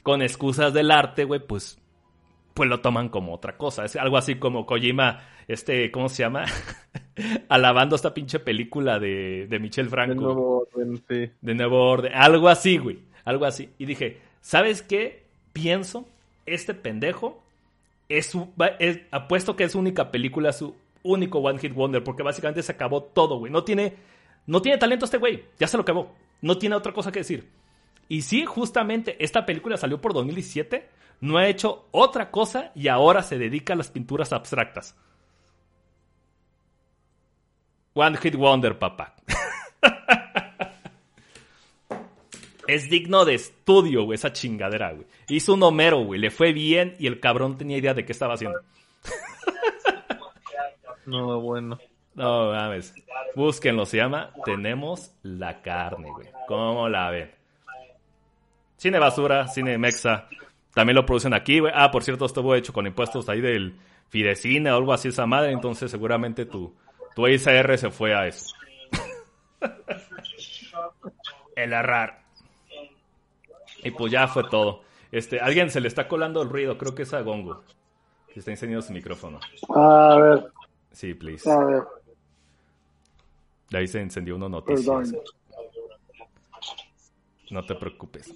[0.02, 1.80] con excusas del arte, güey, pues
[2.52, 3.84] pues lo toman como otra cosa.
[3.84, 6.44] Es algo así como Kojima, este, ¿cómo se llama?
[7.48, 10.14] Alabando esta pinche película de, de Michel Franco.
[10.14, 11.30] De nuevo orden, sí.
[11.40, 12.12] De nuevo orden.
[12.14, 13.00] Algo así, güey.
[13.24, 13.70] Algo así.
[13.78, 15.26] Y dije, ¿sabes qué?
[15.52, 16.08] Pienso,
[16.46, 17.42] este pendejo
[18.08, 20.76] es, su, es apuesto que es su única película, su
[21.06, 23.52] único One Hit Wonder, porque básicamente se acabó todo, güey.
[23.52, 23.96] No tiene,
[24.46, 26.14] no tiene talento este güey, ya se lo acabó.
[26.42, 27.50] No tiene otra cosa que decir.
[28.08, 30.88] Y sí, justamente esta película salió por 2017,
[31.20, 34.96] no ha hecho otra cosa y ahora se dedica a las pinturas abstractas.
[37.94, 39.16] One Hit Wonder, papá.
[42.68, 45.06] es digno de estudio, güey, esa chingadera, güey.
[45.28, 48.34] Hizo un Homero, güey, le fue bien y el cabrón tenía idea de qué estaba
[48.34, 48.60] haciendo.
[51.06, 51.78] No, bueno.
[52.14, 52.94] No, mames.
[53.34, 56.28] Búsquenlo, se llama Tenemos la carne, güey.
[56.48, 57.30] ¿Cómo la ven?
[58.76, 60.28] Cine basura, cine mexa.
[60.74, 61.72] También lo producen aquí, güey.
[61.74, 63.76] Ah, por cierto, estuvo hecho con impuestos ahí del
[64.08, 65.52] Fidecine o algo así esa madre.
[65.52, 66.74] Entonces seguramente tu,
[67.14, 68.54] tu ICR se fue a eso.
[71.56, 72.22] el arrar.
[73.82, 74.82] Y pues ya fue todo.
[75.12, 77.62] Este, alguien se le está colando el ruido, creo que es a Gongo.
[78.32, 79.38] Que está encendiendo su micrófono.
[79.74, 80.55] A ver.
[80.96, 81.50] Sí, please.
[81.50, 81.82] A ver.
[83.68, 84.94] De ahí se encendió una noticia.
[87.50, 88.34] No te preocupes.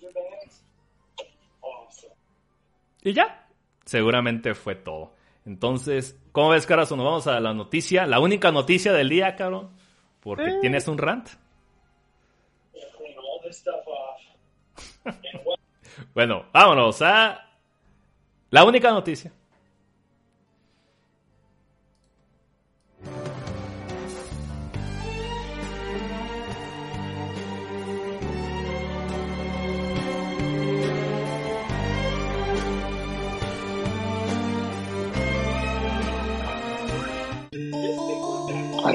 [3.02, 3.48] Y ya.
[3.86, 5.14] Seguramente fue todo.
[5.46, 6.96] Entonces, ¿cómo ves, Carazo?
[6.96, 8.06] Nos vamos a la noticia.
[8.06, 9.70] La única noticia del día, cabrón.
[10.20, 11.30] Porque tienes un rant.
[16.14, 17.42] bueno, vámonos a
[18.50, 19.32] la única noticia.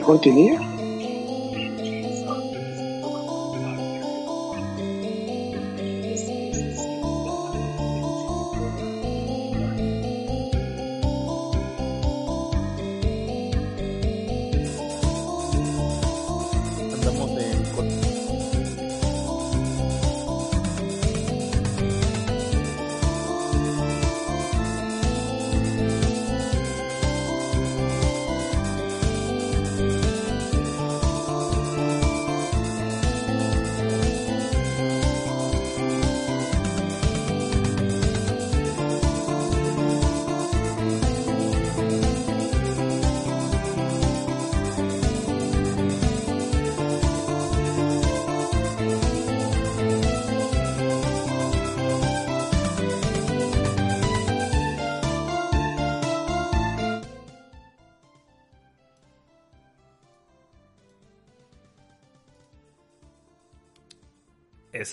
[0.06, 0.75] ¿Al continúa?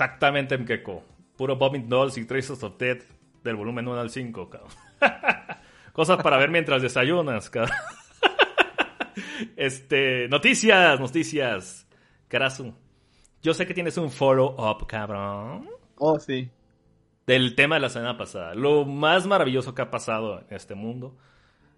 [0.03, 1.05] Exactamente, Mkeko.
[1.37, 3.05] Puro Bobbing Dolls y Traces of Death
[3.45, 4.73] del volumen 1 al 5, cabrón.
[5.93, 7.77] Cosas para ver mientras desayunas, cabrón.
[9.57, 11.87] Este, noticias, noticias.
[12.29, 12.75] Karasu.
[13.43, 15.69] Yo sé que tienes un follow-up, cabrón.
[15.99, 16.49] Oh, sí.
[17.27, 18.55] Del tema de la semana pasada.
[18.55, 21.17] Lo más maravilloso que ha pasado en este mundo.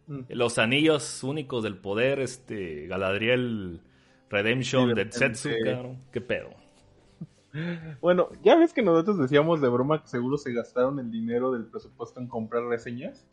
[0.07, 0.20] Mm.
[0.29, 3.83] Los anillos únicos del poder, este, Galadriel
[4.31, 6.05] Redemption de Zetsu, cabrón.
[6.12, 6.63] ¿Qué pedo?
[8.00, 11.66] Bueno, ya ves que nosotros decíamos de broma que seguro se gastaron el dinero del
[11.66, 13.26] presupuesto en comprar reseñas.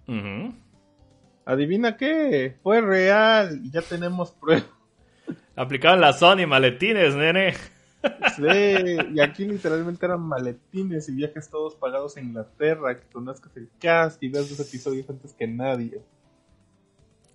[1.45, 4.69] Adivina qué, fue real y ya tenemos pruebas.
[5.55, 7.53] Aplicaban la Sony maletines, nene.
[8.35, 13.69] Sí, y aquí literalmente eran maletines y viajes todos pagados en Inglaterra, que conozcas el
[13.79, 16.01] cast y veas los episodios antes que nadie.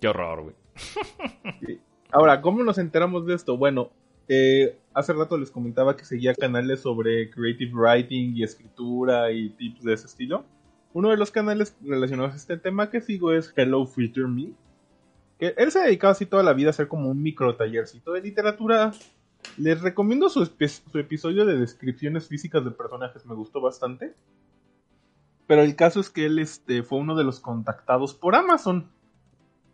[0.01, 1.79] Qué horror, güey.
[2.11, 3.57] Ahora, ¿cómo nos enteramos de esto?
[3.57, 3.91] Bueno,
[4.27, 9.83] eh, hace rato les comentaba que seguía canales sobre creative writing y escritura y tips
[9.83, 10.45] de ese estilo.
[10.93, 14.53] Uno de los canales relacionados a este tema que sigo es Hello Future Me.
[15.39, 18.13] Que él se ha dedicado así toda la vida a hacer como un micro tallercito
[18.13, 18.91] de literatura.
[19.57, 20.49] Les recomiendo su,
[20.95, 24.15] episodio de descripciones físicas de personajes, me gustó bastante.
[25.45, 28.89] Pero el caso es que él este, fue uno de los contactados por Amazon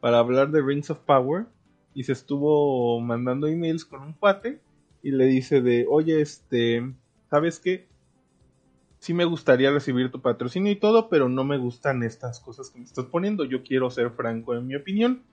[0.01, 1.45] para hablar de Rings of Power
[1.93, 4.61] y se estuvo mandando emails con un cuate
[5.01, 6.93] y le dice de, oye, este,
[7.29, 7.87] ¿sabes qué?
[8.99, 12.79] Sí me gustaría recibir tu patrocinio y todo, pero no me gustan estas cosas que
[12.79, 13.43] me estás poniendo.
[13.43, 15.23] Yo quiero ser franco en mi opinión.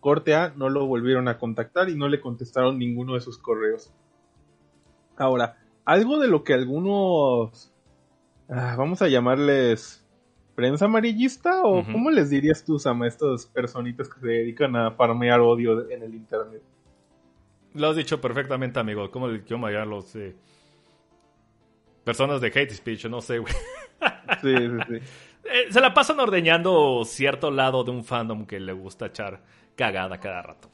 [0.00, 3.92] Corte A, no lo volvieron a contactar y no le contestaron ninguno de sus correos.
[5.16, 7.72] Ahora, algo de lo que algunos,
[8.48, 10.04] ah, vamos a llamarles
[10.58, 14.90] prensa amarillista o cómo les dirías tú, Sam, a estas personitas que se dedican a
[14.90, 16.60] farmear odio en el internet?
[17.74, 19.08] Lo has dicho perfectamente, amigo.
[19.12, 20.34] ¿Cómo le quiero llamar los eh,
[22.02, 23.06] personas de hate speech?
[23.06, 23.54] No sé, güey.
[24.42, 24.94] Sí, sí, sí.
[25.44, 29.40] Eh, se la pasan ordeñando cierto lado de un fandom que le gusta echar
[29.74, 30.68] cagada cada rato.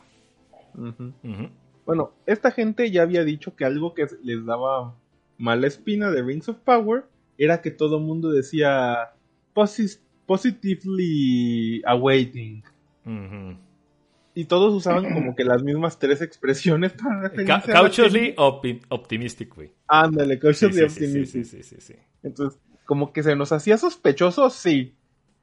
[1.87, 4.95] Bueno, esta gente ya había dicho que algo que les daba
[5.39, 7.05] mala espina de Rings of Power
[7.39, 9.15] era que todo mundo decía
[9.55, 12.63] positively awaiting.
[14.37, 19.71] Y todos usaban como que las mismas tres expresiones para referirse Cautiously optimistic, güey.
[19.87, 21.45] Ándale, cautiously optimistic.
[21.45, 24.97] Sí, sí, sí, Entonces, como que se nos hacía sospechoso, sí.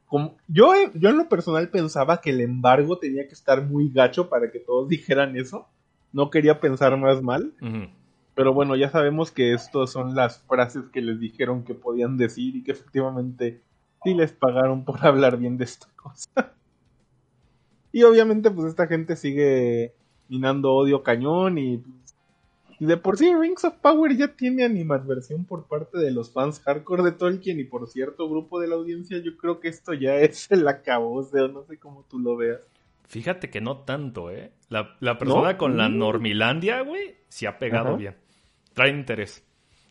[0.07, 4.27] Como, yo, yo en lo personal pensaba que el embargo tenía que estar muy gacho
[4.27, 5.69] para que todos dijeran eso.
[6.11, 7.53] No quería pensar más mal.
[8.35, 12.57] Pero bueno, ya sabemos que estas son las frases que les dijeron que podían decir
[12.57, 13.61] y que efectivamente
[14.03, 16.53] sí les pagaron por hablar bien de esta cosa.
[17.91, 19.93] y obviamente pues esta gente sigue
[20.29, 21.83] minando odio cañón y,
[22.79, 26.61] y de por sí Rings of Power ya tiene animadversión por parte de los fans
[26.61, 30.15] hardcore de Tolkien y por cierto grupo de la audiencia yo creo que esto ya
[30.15, 32.61] es el acabose o no sé cómo tú lo veas.
[33.11, 34.53] Fíjate que no tanto, ¿eh?
[34.69, 35.97] La, persona con la mm.
[35.97, 38.15] Normilandia, güey, se ha pegado bien.
[38.73, 39.45] Trae interés.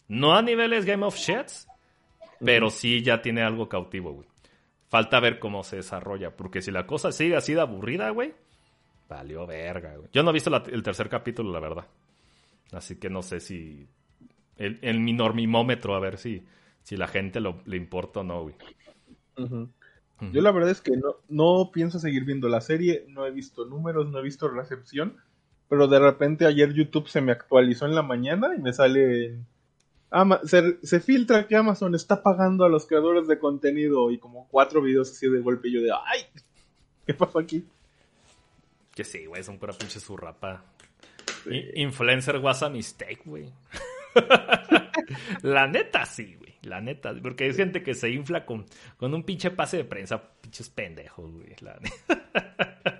[0.08, 1.68] No a niveles Game of Sheds,
[2.44, 4.28] pero sí ya tiene algo cautivo, güey.
[4.88, 8.34] Falta ver cómo se desarrolla, porque si la cosa sigue así de aburrida, güey,
[9.08, 10.08] valió verga, güey.
[10.12, 11.86] Yo no he visto el tercer capítulo, la verdad.
[12.72, 13.86] Así que no sé si.
[14.56, 16.42] El, el mi normimómetro, a ver si,
[16.82, 18.54] si la gente lo, le importa o no, güey.
[20.32, 23.64] Yo la verdad es que no, no pienso seguir viendo la serie, no he visto
[23.64, 25.16] números, no he visto recepción,
[25.68, 29.38] pero de repente ayer YouTube se me actualizó en la mañana y me sale
[30.82, 35.10] se, filtra que Amazon está pagando a los creadores de contenido y como cuatro videos
[35.10, 36.26] así de golpe y yo de ¡ay!
[37.06, 37.64] ¿Qué pasó aquí?
[38.94, 40.64] Que sí, güey, son pura pinche zurrapa.
[41.74, 43.50] Influencer was a mistake, güey.
[45.42, 46.54] la neta sí, güey.
[46.62, 47.14] La neta.
[47.22, 48.66] Porque hay gente que se infla con,
[48.98, 50.20] con un pinche pase de prensa.
[50.40, 51.54] Pinches pendejos, güey.
[51.60, 52.96] La neta.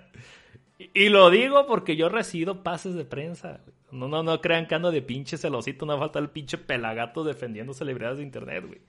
[0.93, 3.61] Y lo digo porque yo recibo pases de prensa.
[3.91, 5.85] No, no, no crean que ando de pinche celosito.
[5.85, 8.81] No falta el pinche pelagato defendiendo celebridades de internet, güey.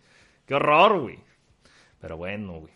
[0.46, 1.18] Qué horror, güey.
[2.00, 2.72] Pero bueno, güey.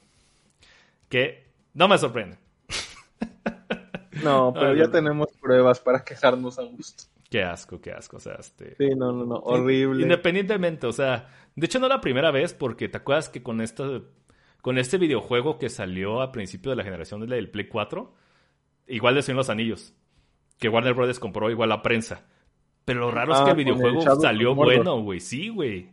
[1.09, 2.39] Que no me sorprende.
[4.24, 7.05] No, pero ya tenemos pruebas para quejarnos a gusto.
[7.29, 8.16] Qué asco, qué asco.
[8.16, 8.74] O sea, este.
[8.77, 9.35] Sí, no, no, no.
[9.37, 10.03] Horrible.
[10.03, 11.29] Independientemente, o sea.
[11.55, 14.07] De hecho, no la primera vez, porque te acuerdas que con esto.
[14.62, 18.14] Con este videojuego que salió a principio de la generación del Play 4
[18.87, 19.95] igual de Señor los Anillos,
[20.59, 22.24] que Warner Brothers compró igual la prensa.
[22.84, 25.18] Pero lo raro es que ah, el videojuego salió bueno, güey.
[25.18, 25.91] Sí, güey.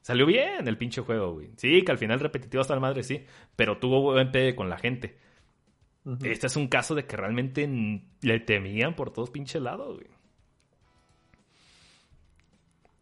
[0.00, 1.50] Salió bien el pinche juego, güey.
[1.56, 3.26] Sí, que al final repetitivo hasta la madre, sí.
[3.54, 5.18] Pero tuvo buen pegue con la gente.
[6.22, 7.68] Este es un caso de que realmente
[8.22, 10.08] le temían por todos pinches lados, güey.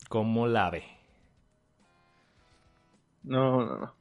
[0.09, 0.83] ¿Cómo la ve?
[3.23, 3.96] No, no, no.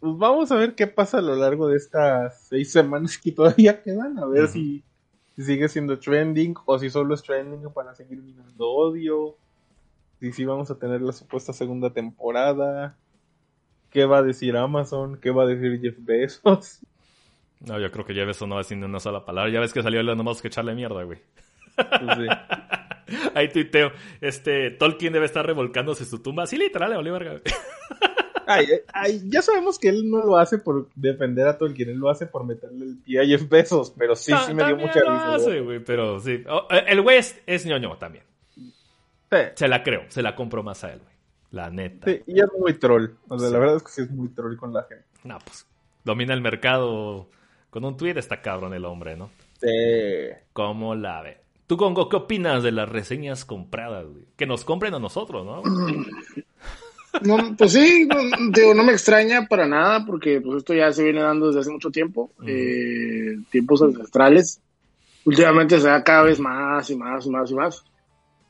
[0.00, 3.82] Pues vamos a ver qué pasa a lo largo de estas seis semanas que todavía
[3.82, 4.18] quedan.
[4.18, 4.82] A ver si,
[5.36, 9.36] sigue siendo trending o si solo es trending para seguir minando odio.
[10.18, 12.96] Si sí vamos a tener la supuesta segunda temporada.
[13.90, 15.18] ¿Qué va a decir Amazon?
[15.20, 16.80] ¿Qué va a decir Jeff Bezos?
[17.60, 19.50] No, yo creo que Jeff Bezos no va a decir ni una sola palabra.
[19.50, 21.18] Ya ves que salió nomás que echarle mierda, güey.
[21.76, 22.28] Pues
[23.34, 23.92] Ahí tuiteo.
[24.20, 26.46] Este, Tolkien debe estar revolcándose su tumba.
[26.46, 27.40] Sí, literal, le valió verga.
[28.92, 32.26] Ay, ya sabemos que él no lo hace por defender a Tolkien, él lo hace
[32.26, 35.60] por meterle el pie a Jeff Bezos, pero sí, sí me dio mucha risa.
[35.60, 36.42] güey, pero sí.
[36.48, 38.24] Oh, eh, el güey es, ñoño también.
[39.54, 41.10] Se la creo, se la compro más a él, güey.
[41.52, 42.10] La neta.
[42.10, 43.10] Sí, y es muy troll.
[43.28, 45.04] O sea, la verdad es que sí es muy troll con la gente.
[45.24, 45.66] No, pues
[46.04, 47.28] domina el mercado
[47.70, 49.30] con un tweet, está cabrón el hombre, ¿no?
[49.60, 49.68] Sí.
[50.52, 51.38] ¿Cómo la ve?
[51.66, 54.24] Tú, Congo, ¿qué opinas de las reseñas compradas, güey?
[54.36, 55.62] Que nos compren a nosotros, ¿no?
[57.22, 58.16] No, pues sí, no,
[58.52, 61.70] digo, no me extraña para nada porque pues esto ya se viene dando desde hace
[61.70, 64.60] mucho tiempo, eh, tiempos ancestrales.
[65.24, 67.84] Últimamente se da cada vez más y más y más y más.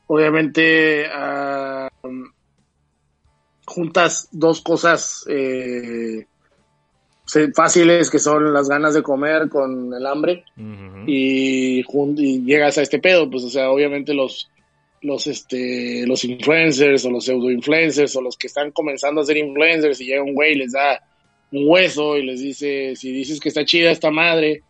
[0.07, 2.09] Obviamente uh,
[3.65, 6.25] juntas dos cosas eh,
[7.55, 10.43] fáciles que son las ganas de comer con el hambre
[11.07, 14.49] y, y llegas a este pedo, pues o sea, obviamente los
[15.01, 19.37] los este los influencers o los pseudo influencers o los que están comenzando a ser
[19.37, 21.01] influencers y llega un güey y les da
[21.51, 24.61] un hueso y les dice si dices que está chida esta madre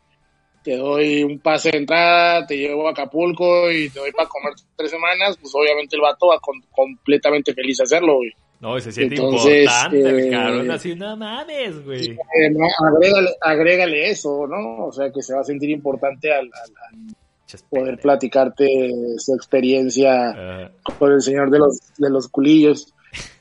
[0.63, 4.53] te doy un pase de entrada te llevo a Acapulco y te doy para comer
[4.75, 6.39] tres semanas pues obviamente el vato va
[6.71, 11.83] completamente feliz a hacerlo güey no, se siente importante, el eh, cabrón, así, no mames,
[11.83, 12.11] güey.
[12.11, 12.53] Eh,
[12.93, 14.85] agrégale, agrégale, eso, ¿no?
[14.85, 16.47] O sea, que se va a sentir importante al,
[17.69, 18.67] poder platicarte
[19.17, 22.93] su experiencia con el señor de los, de los culillos.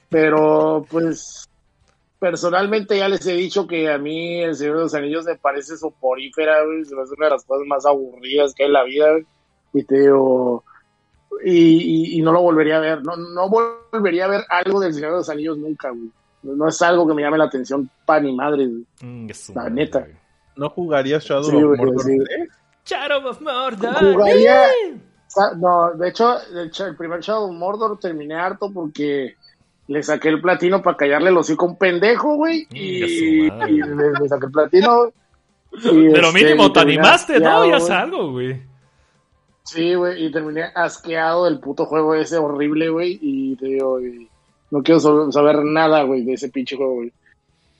[0.09, 1.49] Pero pues
[2.21, 5.77] personalmente ya les he dicho que a mí el Señor de los Anillos me parece
[5.77, 9.07] soporífera, es una de las cosas más aburridas que hay en la vida,
[9.73, 10.63] y te digo,
[11.43, 15.17] y, no lo volvería a ver, no, no volvería a ver algo del Señor de
[15.17, 15.93] los Anillos nunca,
[16.43, 18.69] No, es algo que me llame la atención pa' ni madre,
[19.01, 20.07] mm, la neta.
[20.57, 22.05] ¿No jugaría Shadow of Mordor
[22.85, 24.15] Shadow of Mordor.
[24.15, 24.67] Jugaría.
[25.59, 29.37] No, de hecho, el, primer Shadow of Mordor terminé harto porque
[29.87, 32.67] le saqué el platino para callarle el hocico a un pendejo, güey.
[32.73, 35.13] Y, le, saqué el platino.
[35.71, 37.67] Pero este, mínimo te animaste, ¿no?
[37.67, 38.61] Ya algo, güey.
[39.63, 43.19] Sí, güey, y terminé asqueado del puto juego ese horrible, güey.
[43.23, 44.01] Y te digo,
[44.71, 47.13] no quiero saber nada, güey, de ese pinche juego, güey.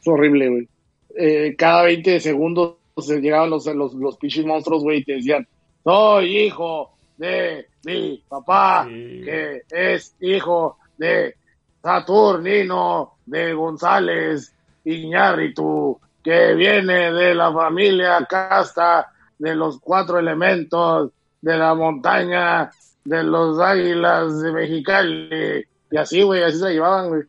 [0.01, 0.69] Es horrible, güey.
[1.17, 5.47] Eh, cada 20 segundos llegaban los, los, los pinches monstruos, güey, y te decían,
[5.83, 11.35] soy hijo de mi papá, que es hijo de
[11.83, 21.11] Saturnino de González Iñárritu, que viene de la familia casta de los cuatro elementos
[21.41, 22.71] de la montaña
[23.05, 25.67] de los águilas de Mexicali.
[25.91, 27.23] Y así, güey, así se llevaban, güey.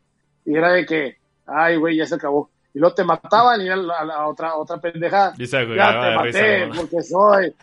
[0.45, 3.75] Y era de que, ay, güey, ya se acabó y luego te mataban y a
[3.75, 5.33] la, otra, otra pendejada.
[5.37, 7.53] ya te maté porque soy,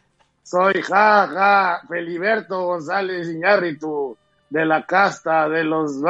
[0.43, 4.17] soy, ja, ja, Feliberto González Iñárritu,
[4.51, 6.01] de la casta, de los...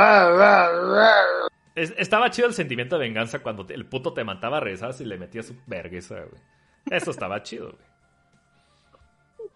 [1.75, 5.43] estaba chido el sentimiento de venganza cuando el puto te mataba, rezas y le metía
[5.43, 6.43] su vergüenza, güey.
[6.91, 7.88] Eso estaba chido, güey.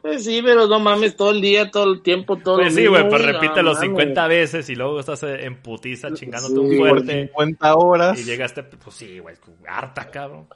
[0.03, 3.09] Pues sí, pero no mames, todo el día, todo el tiempo, todo Pues sí, güey,
[3.09, 7.29] pues repítelo 50 veces y luego estás en putiza chingándote un fuerte.
[7.29, 8.21] 50 horas.
[8.21, 9.37] Y llegaste, pues sí, güey,
[9.67, 10.49] harta, cabrón.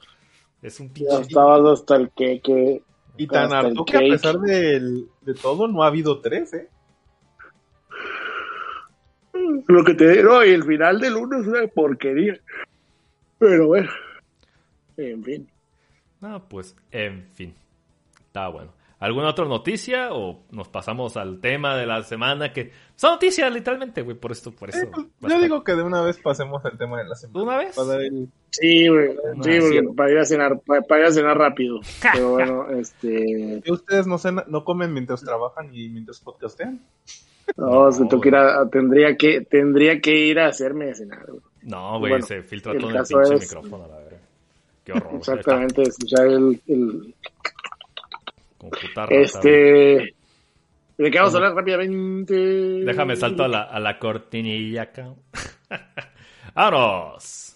[0.61, 1.13] Es un pinche.
[1.13, 2.41] Ya estabas hasta el que.
[2.41, 2.81] que
[3.17, 4.79] y tan harto que a pesar de,
[5.21, 6.69] de todo, no ha habido tres, ¿eh?
[9.67, 12.39] Lo que te digo, y el final del uno es una porquería.
[13.39, 13.89] Pero bueno,
[14.97, 15.49] en fin.
[16.19, 17.55] No, pues, en fin.
[18.19, 18.76] Está bueno.
[18.99, 24.01] ¿Alguna otra noticia o nos pasamos al tema de la semana que son noticias literalmente,
[24.01, 24.87] güey, por esto, por eso.
[25.19, 27.39] Pues, yo digo que de una vez pasemos al tema de la semana.
[27.39, 27.75] ¿De una vez?
[28.49, 31.79] Sí, güey, sí, para ir a cenar, para, ir a cenar rápido.
[32.13, 34.17] Pero bueno, este ustedes no
[34.47, 36.81] no comen mientras trabajan y mientras podcastean?
[37.55, 41.27] No, se que ir a, tendría que tendría que ir a hacerme cenar.
[41.27, 41.41] Güey.
[41.61, 44.17] No, güey, se filtra todo el pinche micrófono, la verdad.
[44.83, 45.15] Qué horror.
[45.17, 47.13] Exactamente, escuchar el, el
[49.09, 50.15] este.
[50.97, 52.33] ¿De qué vamos a hablar rápidamente?
[52.33, 55.13] Déjame salto a la, a la cortinilla acá.
[56.55, 57.46] ¡Vámonos!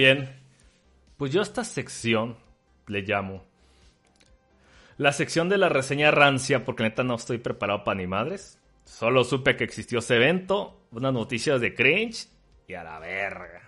[0.00, 0.30] Bien.
[1.18, 2.36] Pues yo a esta sección
[2.86, 3.44] le llamo
[4.96, 8.58] la sección de la reseña rancia, porque neta no estoy preparado para ni madres.
[8.84, 12.28] Solo supe que existió ese evento, unas noticias de cringe
[12.66, 13.62] y a la verga.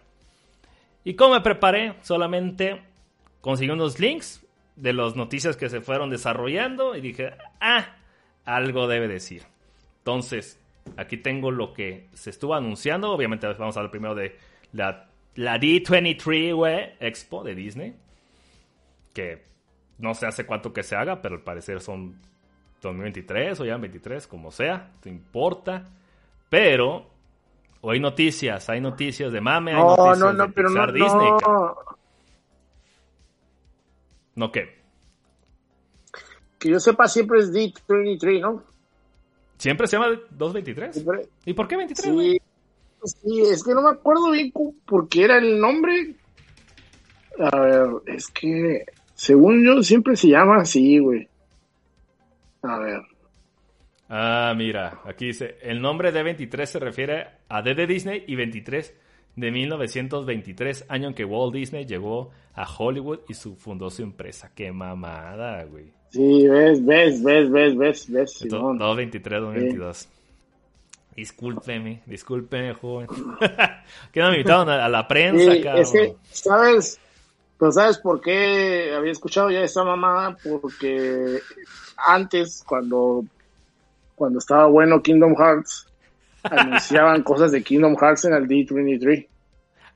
[1.05, 1.95] ¿Y cómo me preparé?
[2.03, 2.83] Solamente
[3.41, 4.45] conseguí unos links
[4.76, 7.97] de las noticias que se fueron desarrollando y dije, ah,
[8.45, 9.43] algo debe decir.
[9.99, 10.61] Entonces,
[10.97, 13.11] aquí tengo lo que se estuvo anunciando.
[13.11, 14.37] Obviamente vamos a hablar primero de
[14.72, 17.97] la, la D23 Expo de Disney.
[19.14, 19.45] Que
[19.99, 22.20] no sé hace cuánto que se haga, pero al parecer son
[22.80, 25.85] 2023 o ya 23, como sea, no importa.
[26.49, 27.12] Pero
[27.80, 30.93] o hay noticias, hay noticias de mame, hay noticias no, no, de pero Pixar, no,
[30.93, 31.30] Disney.
[31.30, 31.76] No.
[34.35, 34.83] ¿No qué?
[36.59, 38.62] Que yo sepa siempre es D23, ¿no?
[39.59, 41.05] ¿Siempre se llama 223?
[41.45, 42.14] ¿Y por qué 23?
[42.14, 42.41] Sí,
[43.05, 44.53] sí, es que no me acuerdo bien
[44.87, 46.15] por qué era el nombre.
[47.39, 48.85] A ver, es que
[49.15, 51.29] según yo siempre se llama así, güey.
[52.63, 53.01] A ver.
[54.09, 58.37] Ah, mira, aquí dice, el nombre de 23 se refiere a D de Disney y
[58.37, 58.95] 23
[59.37, 64.53] de 1923, año en que Walt Disney llegó a Hollywood y su, fundó su empresa.
[64.55, 65.87] Qué mamada, güey.
[66.11, 68.47] Sí, ves, ves, ves, ves, ves, ves.
[68.49, 70.09] 223, 222.
[71.15, 73.07] Discúlpeme, discúlpeme, joven.
[74.13, 76.99] que no me invitaron a, la prensa, sí, Es que, ¿sabes?
[77.59, 80.37] Pues, ¿sabes por qué había escuchado ya esa mamada?
[80.43, 81.39] Porque
[81.97, 83.25] antes, cuando
[84.15, 85.89] cuando estaba bueno Kingdom Hearts,
[86.45, 89.27] anunciaban cosas de Kingdom Hearts en el D23.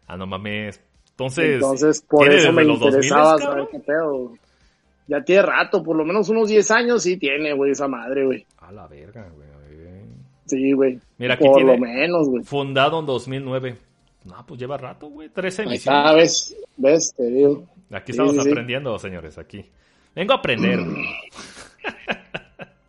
[0.08, 0.80] Ah, no mames.
[1.10, 4.36] Entonces, Entonces por eso me interesaba saber qué pedo.
[5.08, 8.44] Ya tiene rato, por lo menos unos 10 años sí tiene, güey, esa madre, güey.
[8.58, 9.45] A la verga, güey.
[10.46, 10.98] Sí, güey.
[11.18, 12.44] Mira, aquí por lo menos, güey.
[12.44, 13.78] Fundado en 2009.
[14.24, 15.28] No, pues lleva rato, güey.
[15.28, 16.06] 13 emisiones.
[16.06, 17.64] Ah, ves, ves, te digo.
[17.90, 19.64] Aquí estamos aprendiendo, señores, aquí.
[20.14, 20.80] Vengo a aprender.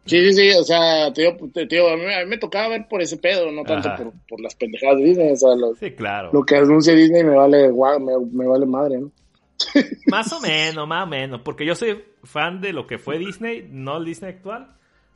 [0.05, 1.35] Sí, sí, sí, o sea, tío,
[1.67, 4.39] tío a, mí, a, mí, me tocaba ver por ese pedo, no tanto por, por,
[4.39, 6.29] las pendejadas de Disney, o sea, lo, sí, claro.
[6.31, 9.11] lo que anuncia Disney me vale, me, me vale madre, ¿no?
[10.07, 13.67] más o menos, más o menos, porque yo soy fan de lo que fue Disney,
[13.69, 14.75] no el Disney actual,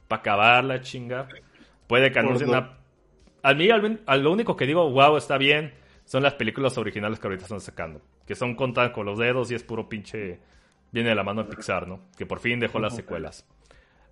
[0.09, 1.29] para acabar la chinga.
[1.91, 2.77] Puede que anuncien una...
[3.43, 5.73] A mí, al, lo único que digo, wow, está bien,
[6.05, 9.55] son las películas originales que ahorita están sacando, que son contadas con los dedos y
[9.55, 10.39] es puro pinche...
[10.93, 12.03] Viene de la mano de Pixar, ¿no?
[12.17, 13.45] Que por fin dejó las secuelas.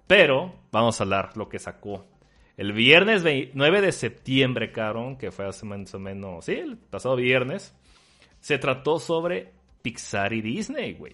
[0.07, 2.05] Pero vamos a hablar lo que sacó.
[2.57, 3.23] El viernes
[3.53, 7.73] 9 de septiembre, cabrón, que fue hace más o menos, sí, el pasado viernes,
[8.41, 11.13] se trató sobre Pixar y Disney, güey.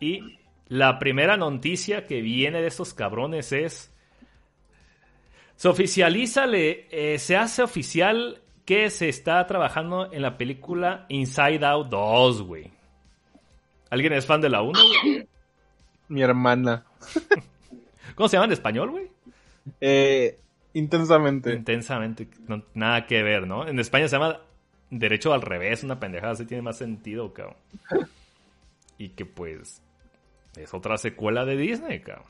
[0.00, 0.38] Y
[0.68, 3.91] la primera noticia que viene de estos cabrones es,
[5.62, 11.88] se oficializa, eh, se hace oficial que se está trabajando en la película Inside Out
[11.88, 12.72] 2, güey.
[13.88, 14.72] ¿Alguien es fan de la 1,
[15.04, 15.28] güey?
[16.08, 16.84] Mi hermana.
[18.16, 19.08] ¿Cómo se llama en español, güey?
[19.80, 20.36] Eh,
[20.74, 21.54] intensamente.
[21.54, 22.26] Intensamente.
[22.74, 23.64] nada que ver, ¿no?
[23.68, 24.40] En España se llama
[24.90, 26.32] Derecho al revés, una pendejada.
[26.32, 27.54] Así tiene más sentido, cabrón.
[28.98, 29.80] y que pues
[30.56, 32.26] es otra secuela de Disney, cabrón.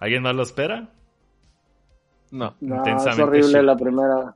[0.00, 0.88] ¿Alguien más lo espera?
[2.32, 2.56] No.
[2.60, 4.34] no es horrible la primera.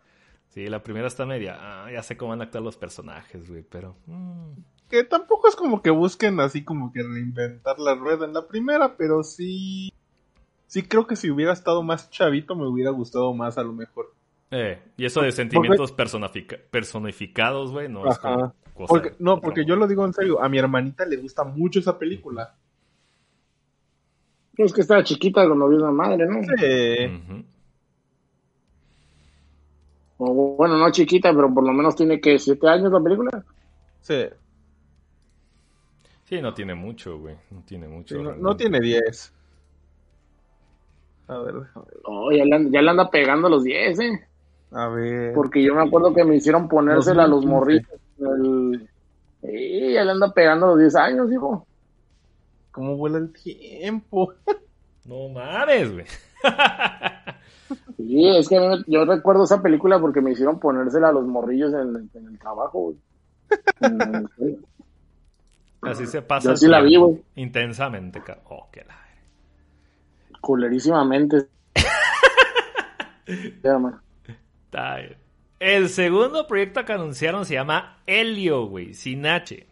[0.51, 1.57] Sí, la primera está media.
[1.59, 3.97] Ah, ya sé cómo van a actuar los personajes, güey, pero.
[4.07, 4.53] Mm
[4.89, 8.97] que tampoco es como que busquen así como que reinventar la rueda en la primera,
[8.97, 9.93] pero sí.
[10.69, 14.13] Sí creo que si hubiera estado más chavito me hubiera gustado más a lo mejor.
[14.51, 18.53] Eh, y eso de sentimientos personificados, güey, no es cosa
[19.19, 22.55] No, porque yo lo digo en serio, a mi hermanita le gusta mucho esa película.
[24.57, 26.43] Es que estaba chiquita cuando vio una madre, ¿no?
[26.43, 27.45] Sí.
[30.19, 33.45] O bueno, no chiquita, pero por lo menos tiene que siete años la película.
[34.01, 34.27] Sí.
[36.25, 37.37] Sí, no tiene mucho, güey.
[37.51, 38.17] No tiene mucho.
[38.21, 39.33] no, tiene 10.
[41.29, 41.55] A ver,
[42.05, 44.27] Oh, ya, le, anda pegando los 10, ¿eh?
[44.73, 45.35] A ver.
[45.35, 48.01] Porque yo me acuerdo que me hicieron ponérsela a los morritos.
[48.19, 48.89] El...
[49.43, 51.67] Sí, ya le anda pegando los 10 años, hijo.
[52.73, 54.33] ¿Cómo vuela el tiempo?
[55.05, 56.07] no mames, güey.
[57.97, 62.11] sí, es que yo recuerdo esa película porque me hicieron ponérsela a los morrillos en,
[62.27, 62.95] el trabajo.
[65.83, 66.51] Así se pasa.
[66.51, 66.97] Yo sí la vi,
[67.37, 68.23] Intensamente.
[68.49, 68.97] Oh, qué la.
[70.41, 71.47] Culerísimamente.
[75.59, 79.67] El segundo proyecto que anunciaron se llama Helio, güey, sin H.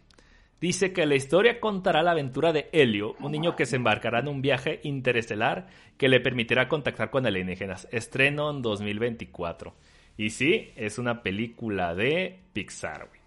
[0.61, 4.29] Dice que la historia contará la aventura de Helio, un niño que se embarcará en
[4.29, 7.87] un viaje interestelar que le permitirá contactar con alienígenas.
[7.91, 9.73] Estreno en 2024.
[10.17, 13.19] Y sí, es una película de Pixar, güey.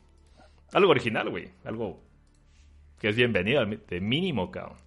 [0.72, 1.50] Algo original, güey.
[1.64, 2.00] Algo
[2.98, 4.78] que es bienvenido, de mínimo, cabrón.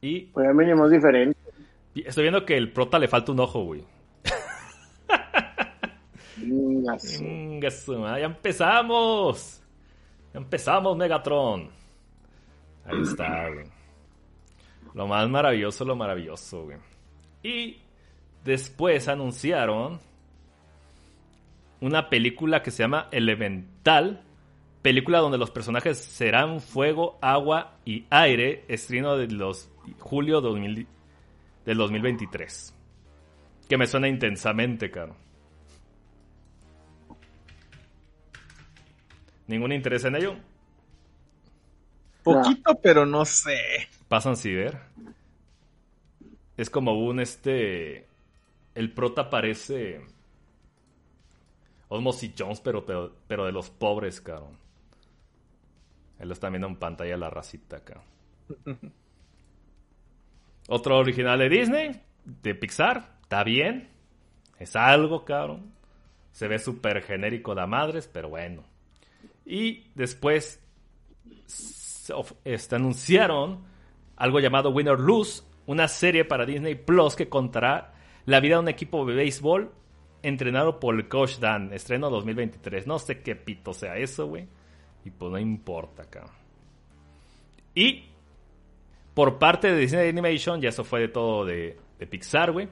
[0.00, 0.20] Y.
[0.26, 1.38] Pues el mínimo es diferente.
[1.94, 3.84] Estoy viendo que el prota le falta un ojo, güey.
[8.18, 9.62] Ya empezamos.
[10.32, 11.70] Ya empezamos, Megatron.
[12.84, 13.66] Ahí está, güey.
[14.94, 16.78] Lo más maravilloso, lo maravilloso, güey.
[17.42, 17.78] Y
[18.44, 20.00] después anunciaron
[21.80, 24.22] una película que se llama Elemental.
[24.82, 28.64] Película donde los personajes serán fuego, agua y aire.
[28.68, 30.86] Estreno de los julio del
[31.76, 32.74] 2023.
[33.68, 35.27] Que me suena intensamente, caro.
[39.48, 40.36] ¿Ningún interés en ello?
[42.22, 43.88] Poquito, pero no sé.
[44.06, 44.78] Pasan ver
[46.56, 48.06] Es como un este.
[48.74, 50.02] El prota parece.
[51.90, 52.84] Almost Jones, pero,
[53.26, 54.58] pero, de los pobres, cabrón.
[56.18, 58.04] Él lo está viendo en pantalla la racita, cabrón.
[60.68, 63.88] Otro original de Disney, de Pixar, está bien.
[64.58, 65.72] Es algo, cabrón.
[66.32, 68.64] Se ve súper genérico de madres, pero bueno.
[69.48, 70.62] Y después
[72.44, 73.64] este, anunciaron
[74.16, 77.94] algo llamado Winner Lose, una serie para Disney Plus que contará
[78.26, 79.72] la vida de un equipo de béisbol
[80.22, 81.72] entrenado por el coach Dan.
[81.72, 82.86] Estreno 2023.
[82.86, 84.46] No sé qué pito sea eso, güey.
[85.06, 86.34] Y pues no importa, cabrón.
[87.74, 88.04] Y
[89.14, 91.78] por parte de Disney Animation, ya eso fue de todo de,
[92.10, 92.68] Pixar, güey,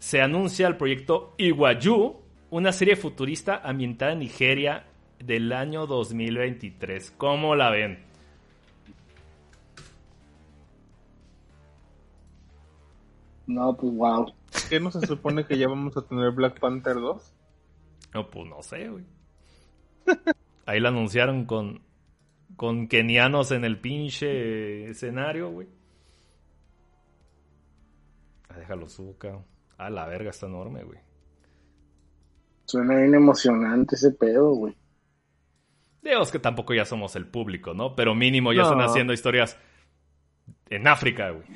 [0.00, 2.16] se anuncia el proyecto Iwayu,
[2.50, 4.87] una serie futurista ambientada en Nigeria
[5.24, 7.12] del año 2023.
[7.16, 7.98] ¿Cómo la ven?
[13.46, 14.32] No, pues wow.
[14.68, 17.32] ¿Qué no se supone que ya vamos a tener Black Panther 2?
[18.14, 19.04] No, pues no sé, güey.
[20.66, 21.82] Ahí la anunciaron con
[22.56, 25.68] con kenianos en el pinche escenario, güey.
[28.48, 29.38] Ah, déjalo suca.
[29.76, 30.98] Ah, la verga está enorme, güey.
[32.64, 34.76] Suena bien emocionante ese pedo, güey.
[36.08, 37.94] Dios que tampoco ya somos el público, ¿no?
[37.94, 39.58] Pero mínimo ya están haciendo historias
[40.70, 41.46] en África, güey.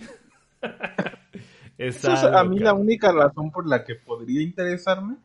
[1.79, 5.16] es a mí la única razón por la que podría interesarme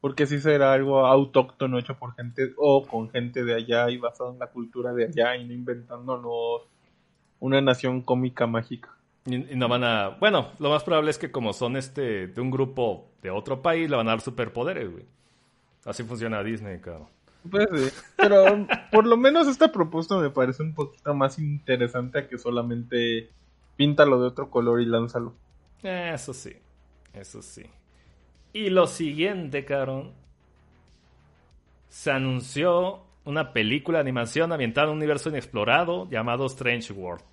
[0.00, 4.32] porque si será algo autóctono hecho por gente o con gente de allá y basado
[4.32, 6.62] en la cultura de allá y no inventándonos
[7.38, 8.96] una nación cómica mágica.
[9.26, 10.08] Y, no van a.
[10.08, 13.90] Bueno, lo más probable es que, como son este de un grupo de otro país,
[13.90, 15.04] le van a dar superpoderes, güey.
[15.84, 17.08] Así funciona Disney, cabrón.
[17.50, 17.98] Pues sí.
[18.16, 23.30] Pero por lo menos esta propuesta me parece un poquito más interesante a que solamente
[23.76, 25.34] píntalo de otro color y lánzalo.
[25.82, 26.54] Eso sí.
[27.14, 27.64] Eso sí.
[28.52, 30.12] Y lo siguiente, cabrón.
[31.88, 37.24] Se anunció una película de animación ambientada en un universo inexplorado llamado Strange World.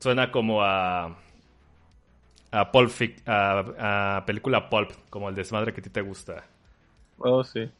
[0.00, 1.16] Suena como a.
[2.50, 2.90] a Pulp
[3.26, 6.44] a, a, película Pulp, como el desmadre que a ti te gusta.
[7.18, 7.70] Oh, sí.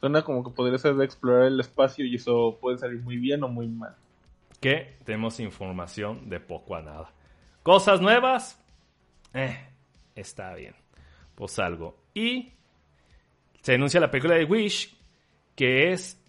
[0.00, 3.42] Suena como que podría ser de explorar el espacio y eso puede salir muy bien
[3.42, 3.96] o muy mal.
[4.60, 7.12] Que tenemos información de poco a nada.
[7.62, 8.60] Cosas nuevas,
[9.34, 9.58] eh,
[10.14, 10.74] está bien.
[11.34, 11.96] Pues algo.
[12.14, 12.52] Y
[13.62, 14.96] se anuncia la película de Wish,
[15.54, 16.20] que es...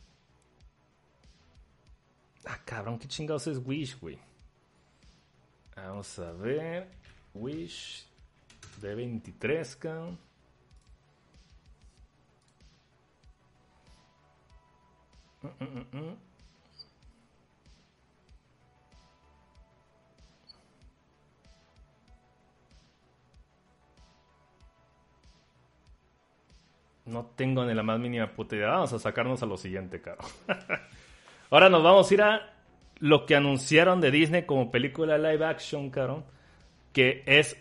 [2.46, 4.20] Ah, cabrón, qué chingados es Wish, güey.
[5.76, 6.99] Vamos a ver.
[7.34, 8.06] Wish
[8.82, 10.18] de 23, cabrón.
[15.42, 16.18] Mm, mm, mm,
[27.10, 28.70] No tengo ni la más mínima puta idea.
[28.70, 30.20] Vamos a sacarnos a lo siguiente, caro.
[31.50, 32.54] Ahora nos vamos a ir a
[33.00, 36.24] lo que anunciaron de Disney como película live action, caro.
[36.94, 37.58] Que es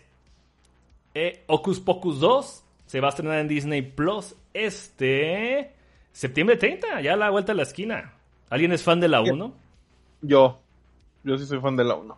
[1.13, 2.63] eh, Ocus Pocus 2.
[2.85, 5.73] Se va a estrenar en Disney Plus este
[6.11, 8.13] septiembre 30, ya a la vuelta de la esquina.
[8.49, 9.53] ¿Alguien es fan de la 1?
[10.21, 10.59] Yo.
[11.23, 12.17] Yo sí soy fan de la 1.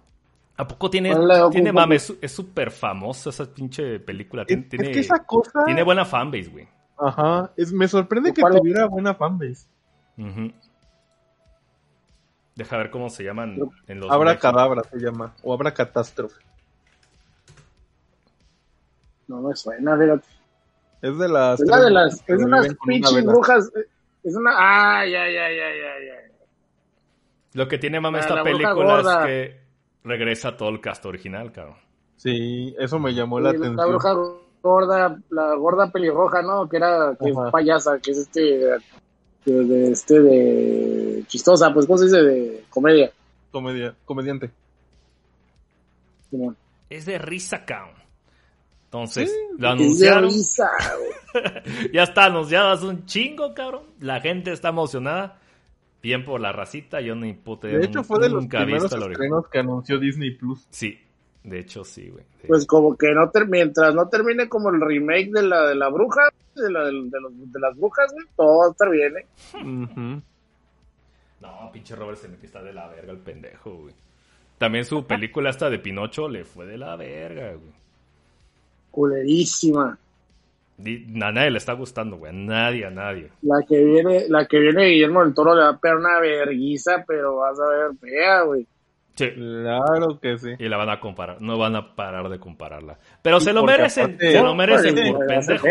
[0.57, 1.13] ¿A poco tiene,
[1.51, 2.13] tiene mames?
[2.21, 4.45] Es súper famosa esa pinche película.
[4.45, 5.65] Tiene, es que esa cosa...
[5.65, 6.67] Tiene buena fanbase, güey.
[6.97, 7.51] Ajá.
[7.57, 9.67] Es, me sorprende que tuviera buena fanbase.
[12.55, 13.57] Deja ver cómo se llaman
[13.88, 14.11] en los.
[14.11, 15.33] Abra cadabra se llama.
[15.41, 16.41] O abra catástrofe.
[19.31, 20.27] No me suena, fíjate.
[21.01, 21.61] Es de las.
[21.61, 22.23] Es de las.
[22.27, 23.71] Es unas pinches brujas.
[24.23, 24.51] Es una.
[24.99, 26.31] Ay, ay, ay, ay, ay,
[27.53, 29.61] Lo que tiene mami esta película es que
[30.03, 31.77] regresa todo el cast original, cabrón.
[32.17, 33.77] Sí, eso me llamó la atención.
[33.77, 34.13] La bruja
[34.61, 36.67] gorda, la gorda pelirroja, ¿no?
[36.67, 38.41] Que era que es payasa, que es este
[39.45, 42.21] de, este de chistosa, pues ¿cómo se dice?
[42.21, 43.11] De comedia.
[43.49, 44.51] Comedia, comediante.
[46.89, 48.00] Es de risa, cabrón.
[48.91, 50.26] Entonces, lo anunciaron.
[50.26, 50.69] Risa,
[51.93, 53.84] ya está anunciado hace un chingo, cabrón.
[54.01, 55.39] La gente está emocionada.
[56.03, 57.69] Bien por la racita, yo ni puta.
[57.69, 60.68] De hecho, fue de los primeros estrenos que anunció Disney Plus.
[60.72, 60.99] Sí,
[61.41, 62.26] de hecho, sí, güey.
[62.45, 66.23] Pues como que no mientras no termine como el remake de la de la bruja,
[66.55, 70.22] de, la, de, los, de las brujas, güey, todo va a estar bien, ¿eh?
[71.39, 73.93] No, pinche Robert se me está de la verga el pendejo, güey.
[74.57, 77.80] También su película esta de Pinocho le fue de la verga, güey.
[78.91, 79.97] Culerísima.
[80.80, 82.31] A nadie le está gustando, güey.
[82.31, 83.30] A nadie, a nadie.
[83.41, 87.03] La que viene, la que viene Guillermo del Toro le va a pegar una verguiza,
[87.07, 88.68] pero vas a ver fea, güey.
[89.15, 89.30] Sí.
[89.31, 90.49] Claro que sí.
[90.57, 92.97] Y la van a comparar, no van a parar de compararla.
[93.22, 95.68] Pero se lo merecen, se lo merecen por pendejo.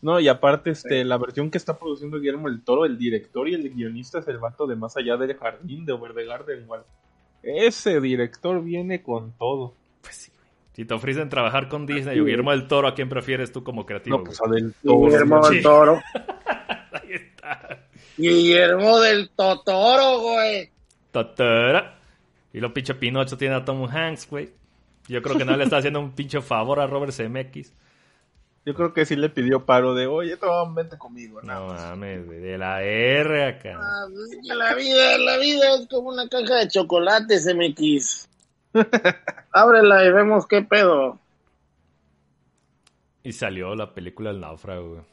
[0.00, 3.54] No, y aparte, este, la versión que está produciendo Guillermo el Toro, el director y
[3.54, 6.66] el guionista es el vato de Más Allá del Jardín de Over the Garden
[7.44, 9.74] Ese director viene con todo.
[10.00, 10.31] Pues sí.
[10.72, 13.84] Si te ofrecen trabajar con Disney o Guillermo del Toro, ¿a quién prefieres tú como
[13.84, 14.18] creativo?
[14.18, 15.00] No, pues a del Toro.
[15.04, 16.02] Guillermo del Toro.
[16.92, 17.86] Ahí está.
[18.16, 20.70] Guillermo del Totoro, güey.
[21.10, 21.84] Totoro.
[22.54, 24.50] Y lo pinche Pinocho tiene a Tom Hanks, güey.
[25.08, 27.72] Yo creo que no le está haciendo un pinche favor a Robert CMX.
[28.64, 31.42] Yo creo que sí le pidió paro de, oye, Tom, vente conmigo.
[31.42, 33.76] No mames, de la R acá.
[33.80, 34.06] Ah,
[34.42, 38.28] la vida, la vida es como una caja de chocolate, CMX.
[39.52, 41.18] Ábrela y vemos qué pedo.
[43.22, 45.04] Y salió la película El Náufrago.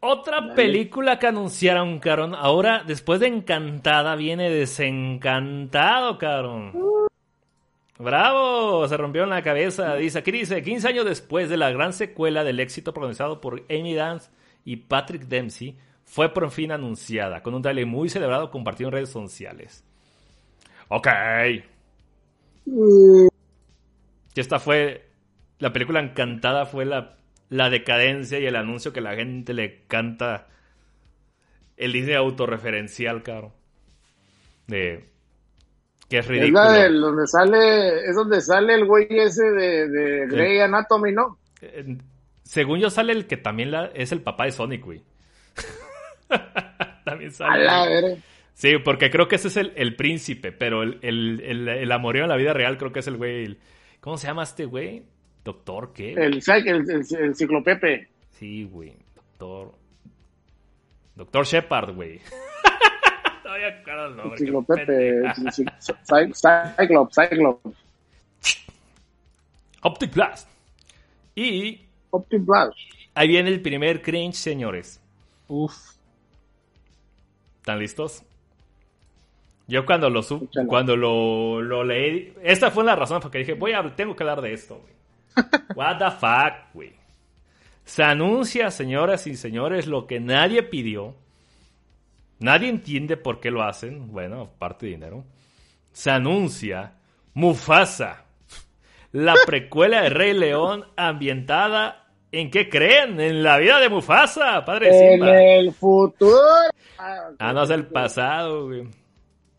[0.00, 2.34] Otra película que anunciaron, Caron.
[2.34, 6.72] Ahora, después de Encantada, viene Desencantado, Caron.
[7.98, 8.86] ¡Bravo!
[8.86, 9.94] Se rompió en la cabeza.
[9.96, 13.94] Dice, aquí dice, 15 años después de la gran secuela del éxito protagonizado por Amy
[13.94, 14.30] Dance
[14.64, 19.10] y Patrick Dempsey, fue por fin anunciada, con un trailer muy celebrado compartido en redes
[19.10, 19.84] sociales.
[20.88, 21.08] Ok.
[22.66, 23.28] Mm.
[24.34, 25.08] esta fue,
[25.58, 27.16] la película Encantada fue la
[27.48, 30.48] la decadencia y el anuncio que la gente le canta
[31.76, 33.52] el Disney autorreferencial, caro.
[34.66, 35.08] De
[36.08, 36.64] que es ridículo.
[36.72, 41.38] Es, de donde sale, es donde sale el güey ese de, de Grey Anatomy, ¿no?
[42.42, 45.02] según yo sale el que también la, es el papá de Sonic, güey.
[47.04, 47.68] también sale.
[47.68, 47.86] A
[48.56, 52.30] Sí, porque creo que ese es el, príncipe, pero el, el, el, el amorío en
[52.30, 53.58] la vida real creo que es el güey.
[54.00, 55.02] ¿Cómo se llama este güey?
[55.44, 56.12] ¿Doctor qué?
[56.12, 58.08] El, el, el, ciclopepe.
[58.30, 58.96] Sí, güey.
[59.14, 59.74] Doctor.
[61.16, 62.18] Doctor Shepard, güey.
[63.42, 64.38] Todavía claro el nombre.
[64.38, 65.22] Ciclopepe.
[66.78, 67.76] Cyclops, Cyclops.
[69.82, 70.48] Optic Blast.
[71.34, 71.86] Y.
[72.08, 72.72] Optic Blast.
[73.12, 74.98] Ahí viene el primer cringe, señores.
[75.46, 75.76] Uf.
[77.58, 78.25] ¿Están listos?
[79.68, 83.72] Yo cuando lo sub, cuando lo, lo leí, esta fue la razón porque dije, voy
[83.72, 84.94] a, tengo que hablar de esto, güey.
[85.74, 86.92] What the fuck, güey.
[87.84, 91.14] Se anuncia, señoras y señores, lo que nadie pidió.
[92.38, 94.12] Nadie entiende por qué lo hacen.
[94.12, 95.24] Bueno, parte de dinero.
[95.92, 96.92] Se anuncia
[97.34, 98.24] Mufasa,
[99.12, 103.18] la precuela de Rey León ambientada ¿En qué creen?
[103.20, 105.30] En la vida de Mufasa, padre Simba.
[105.30, 106.36] En el futuro.
[106.98, 108.86] Ah, no es el pasado, güey.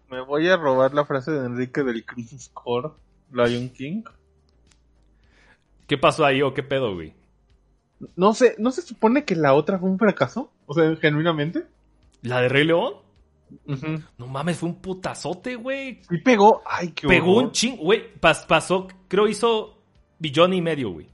[0.10, 2.90] Me voy a robar la frase de Enrique del Crisis Core,
[3.32, 4.04] Lion King.
[5.86, 7.14] ¿Qué pasó ahí o qué pedo, güey?
[8.16, 10.52] No sé, ¿no se supone que la otra fue un fracaso?
[10.66, 11.66] O sea, genuinamente.
[12.22, 12.94] ¿La de Rey León?
[14.18, 16.02] No mames, fue un putazote, güey.
[16.10, 18.04] Y pegó, ay, qué Pegó un ching, güey.
[18.20, 19.82] pasó, creo hizo
[20.20, 21.10] billón y medio, güey.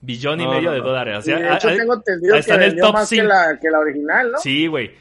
[0.00, 1.24] Billón y medio de dólares.
[1.24, 3.22] de hecho, tengo entendido está que en el top más 5.
[3.22, 4.38] Que la, que la original, ¿no?
[4.38, 4.92] Sí, güey.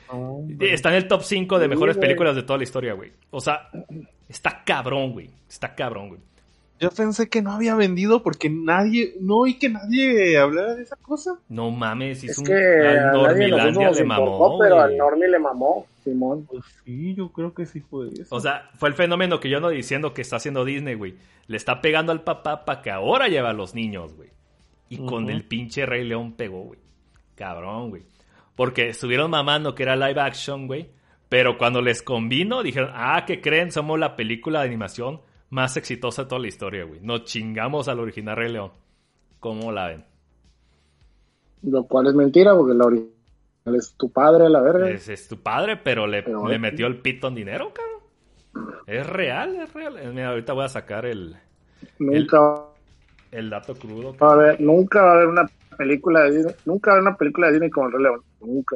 [0.60, 3.12] está en el top 5 de mejores películas de toda la historia, güey.
[3.32, 3.70] O sea,
[4.30, 5.30] está cabrón, güey.
[5.48, 6.22] Está cabrón, güey.
[6.78, 10.98] Yo pensé que no había vendido porque nadie, no oí que nadie hablara de esa
[10.98, 11.40] cosa.
[11.48, 14.60] No mames, es un, que al Normilandia le mamó.
[14.60, 16.46] pero al Normi le mamó, Simón.
[16.46, 18.36] Pues sí, yo creo que sí fue eso.
[18.36, 21.16] O sea, fue el fenómeno que yo no diciendo que está haciendo Disney, güey.
[21.48, 24.30] Le está pegando al papá para que ahora lleve a los niños, güey.
[24.90, 26.80] Y con el pinche Rey León pegó, güey.
[27.36, 28.03] Cabrón, güey.
[28.56, 30.90] Porque estuvieron mamando que era live action, güey.
[31.28, 33.72] Pero cuando les convino, dijeron, ah, ¿qué creen?
[33.72, 36.99] Somos la película de animación más exitosa de toda la historia, güey.
[37.02, 38.72] Nos chingamos al original Rey León.
[39.40, 40.06] ¿Cómo la ven?
[41.64, 43.12] Lo cual es mentira, porque la original
[43.76, 44.90] es tu padre, la verga.
[44.90, 47.95] Es, tu padre, pero le, le metió el pito en dinero, cabrón.
[48.86, 49.95] Es real, es real.
[50.14, 51.36] Mira, ahorita voy a sacar el.
[51.99, 52.66] Nunca.
[53.36, 54.16] El, dato crudo.
[54.20, 56.56] A ver, nunca va a haber una película de Disney.
[56.66, 58.22] Nunca va a haber una película de Disney como el Rey León.
[58.41, 58.76] Nunca.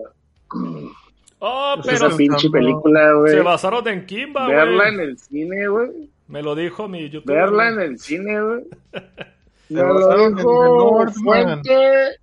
[1.39, 1.95] Oh, pero.
[2.07, 3.33] Esa pinche película, güey.
[3.33, 4.55] Se basaron en Kimba, güey.
[4.55, 6.09] Verla en el cine, güey.
[6.27, 7.33] Me lo dijo mi YouTube.
[7.33, 8.63] Verla en el cine, güey.
[9.69, 12.17] Me lo dijo Fuente.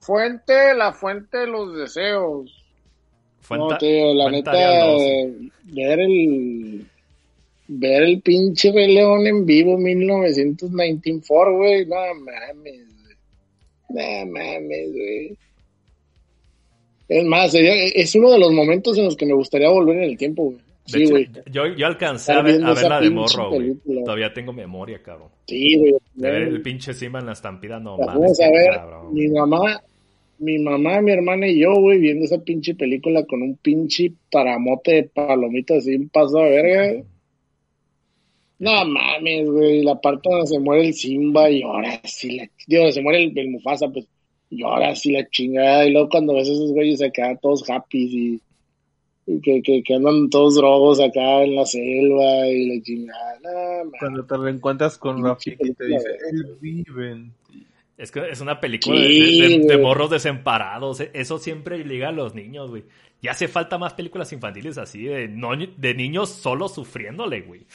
[0.00, 2.64] Fuente, la fuente de los deseos.
[3.50, 6.86] no, tío, la neta, ver el
[7.72, 12.80] ver el pinche Rey León en vivo 1994, güey, no mames,
[13.88, 15.36] no mames, güey.
[17.08, 20.16] Es más, es uno de los momentos en los que me gustaría volver en el
[20.16, 20.58] tiempo, güey.
[20.86, 21.28] Sí, güey.
[21.52, 23.76] Yo, yo alcancé a, ver, a verla de morro, güey.
[24.04, 25.28] Todavía tengo memoria, cabrón.
[25.46, 25.94] Sí, güey.
[26.14, 28.14] ver el pinche Simba en la estampida, no mames.
[28.14, 28.80] Vamos a ver,
[29.12, 29.80] mi mamá,
[30.38, 34.92] mi mamá, mi hermana y yo, güey, viendo esa pinche película con un pinche paramote
[34.92, 37.04] de palomitas así, un paso de verga.
[38.60, 42.48] No mames, güey, la parte donde se muere el Simba y ahora sí la...
[42.66, 44.06] Digo, se muere el, Mufasa, pues,
[44.50, 45.86] y ahora sí la chingada.
[45.86, 48.40] Y luego cuando ves a esos güeyes se quedan todos happy
[49.26, 53.38] y, que, que, que, andan todos drogos acá en la selva y la chingada.
[53.98, 57.30] cuando te reencuentras con Rafiki y te dice, él vive
[57.96, 61.00] es que es una película de, morros desemparados.
[61.00, 62.84] E, eso siempre liga a los niños, güey.
[63.22, 67.66] Ya hace falta más películas infantiles así, de, de niños solo sufriéndole, güey.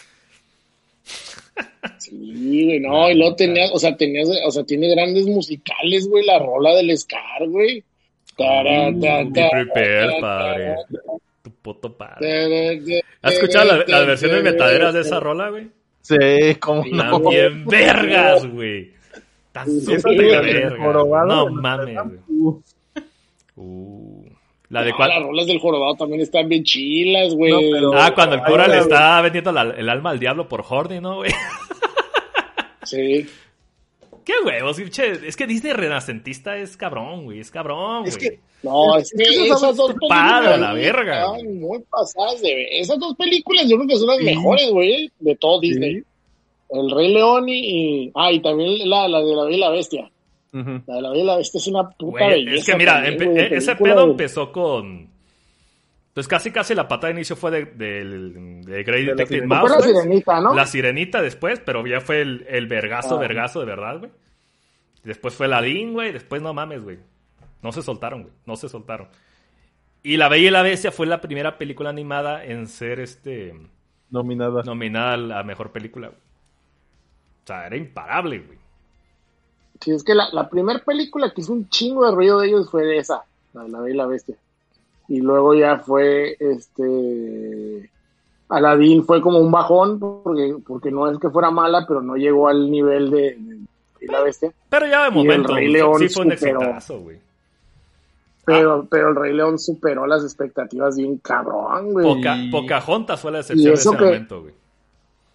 [1.99, 6.25] Sí, güey, no, y luego tenía, o sea, tenía, o sea, tiene grandes musicales, güey,
[6.25, 7.83] la rola del Scar, güey.
[8.35, 10.75] prepare, padre.
[11.41, 13.03] Tu puto padre.
[13.21, 15.67] ¿Has escuchado las versiones metaderas de esa rola, güey?
[16.01, 17.29] Sí, como no.
[17.29, 18.93] bien vergas, güey.
[21.27, 21.97] No mames,
[23.55, 24.24] uh.
[24.69, 27.53] La de Las rolas del jorobado también están bien chilas, güey.
[27.95, 31.31] ah, cuando el cura le está vendiendo el alma al diablo por Horny, ¿no, güey?
[32.83, 33.27] sí.
[34.23, 38.09] Qué huevos, es que Disney renacentista es cabrón, güey, es cabrón, güey.
[38.09, 43.15] Es que, no, es que esas dos películas la verga, muy pasadas de Esas dos
[43.15, 46.01] películas yo creo que son las mejores, güey, de todo Disney.
[46.71, 50.09] El Rey León y, ah, y también la, la de la Bella Bestia.
[50.55, 52.55] La de la Bella Bestia es una puta belleza.
[52.55, 55.09] Es que mira, ese pedo empezó con.
[56.13, 59.69] Pues casi casi la pata de inicio fue de, de, de Grey Detective Mouse.
[59.69, 60.53] la sirenita, ¿no?
[60.53, 63.19] La sirenita después, pero ya fue el, el vergazo, ah.
[63.19, 64.11] vergazo de verdad, güey.
[65.03, 66.13] Después fue la Dean, güey.
[66.13, 66.99] Después no mames, güey.
[67.61, 68.33] No se soltaron, güey.
[68.45, 69.09] No se soltaron.
[70.03, 73.53] Y La Bella y la Bestia fue la primera película animada en ser este.
[74.09, 74.63] Nominada.
[74.63, 76.19] Nominada a la mejor película, güey.
[76.19, 78.64] O sea, era imparable, güey.
[79.81, 82.69] Sí, es que la, la primera película que hizo un chingo de ruido de ellos
[82.69, 83.23] fue esa,
[83.53, 84.35] la de la Bella y la Bestia.
[85.07, 87.89] Y luego ya fue, este,
[88.49, 92.47] Aladdin fue como un bajón, porque, porque no es que fuera mala, pero no llegó
[92.47, 93.37] al nivel de,
[93.99, 94.51] de, la Bestia.
[94.69, 97.19] Pero ya de momento, el Rey León sí fue un exitazo, güey.
[98.45, 98.87] Pero, ah.
[98.89, 102.05] pero el Rey León superó las expectativas bien cabrón, güey.
[102.05, 104.53] Poca, Pocahontas fue la excepción de ese momento, güey.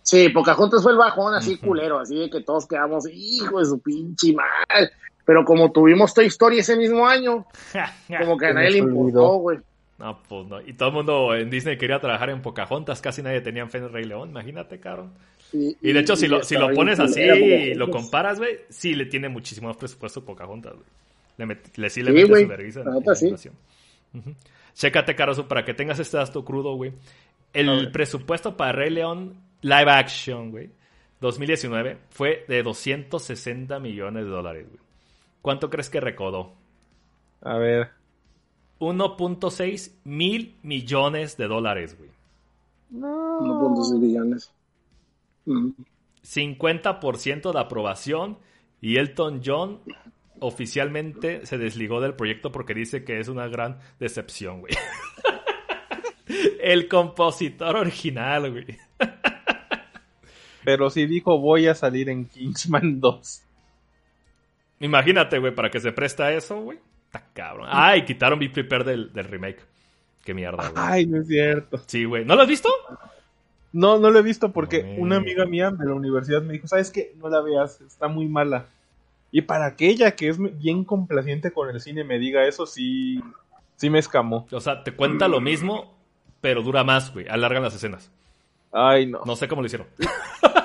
[0.02, 3.78] Sí, Pocahontas fue el bajón así culero, así de que todos quedamos, hijo de su
[3.80, 4.90] pinche madre.
[5.24, 7.46] Pero como tuvimos Toy Story ese mismo año,
[8.18, 9.58] como que a nadie le importó, güey.
[9.98, 10.60] No, pues no.
[10.62, 13.84] Y todo el mundo en Disney quería trabajar en Pocahontas, casi nadie tenía fe en
[13.84, 15.12] el Rey León, imagínate, cabrón.
[15.52, 19.04] y de hecho, si, lo, si lo pones así y lo comparas, güey, sí le
[19.06, 20.86] tiene muchísimo más presupuesto Pocahontas, güey.
[21.36, 23.50] Le, le, sí le mete su vergüenza en, la sí.
[24.74, 26.92] Chécate, Caroso, para que tengas este dato crudo, güey.
[27.52, 30.70] El presupuesto para Rey León live action, güey,
[31.20, 34.80] 2019, fue de 260 millones de dólares, güey.
[35.42, 36.54] ¿Cuánto crees que recaudó?
[37.42, 37.90] A ver.
[38.78, 42.10] 1.6 mil millones de dólares, güey.
[42.90, 43.40] No.
[43.40, 44.52] 1.6 millones.
[45.46, 48.38] 50% de aprobación
[48.80, 49.80] y Elton John
[50.38, 54.72] oficialmente se desligó del proyecto porque dice que es una gran decepción, güey.
[56.62, 58.78] El compositor original, güey.
[60.64, 63.42] Pero sí dijo voy a salir en Kingsman 2.
[64.80, 66.78] Imagínate, güey, para que se presta eso, güey.
[67.06, 67.68] Está cabrón.
[67.70, 69.60] Ay, quitaron Be Prepared del, del remake.
[70.24, 70.72] Qué mierda, güey.
[70.76, 71.78] Ay, no es cierto.
[71.86, 72.24] Sí, güey.
[72.24, 72.70] ¿No lo has visto?
[73.72, 76.90] No, no lo he visto porque una amiga mía de la universidad me dijo, ¿sabes
[76.90, 77.14] qué?
[77.18, 78.66] No la veas, está muy mala.
[79.30, 83.20] Y para aquella que es bien complaciente con el cine me diga eso, sí,
[83.76, 84.46] sí me escamó.
[84.50, 85.96] O sea, te cuenta lo mismo,
[86.40, 87.28] pero dura más, güey.
[87.28, 88.10] Alargan las escenas.
[88.72, 89.22] Ay, no.
[89.24, 89.86] No sé cómo lo hicieron.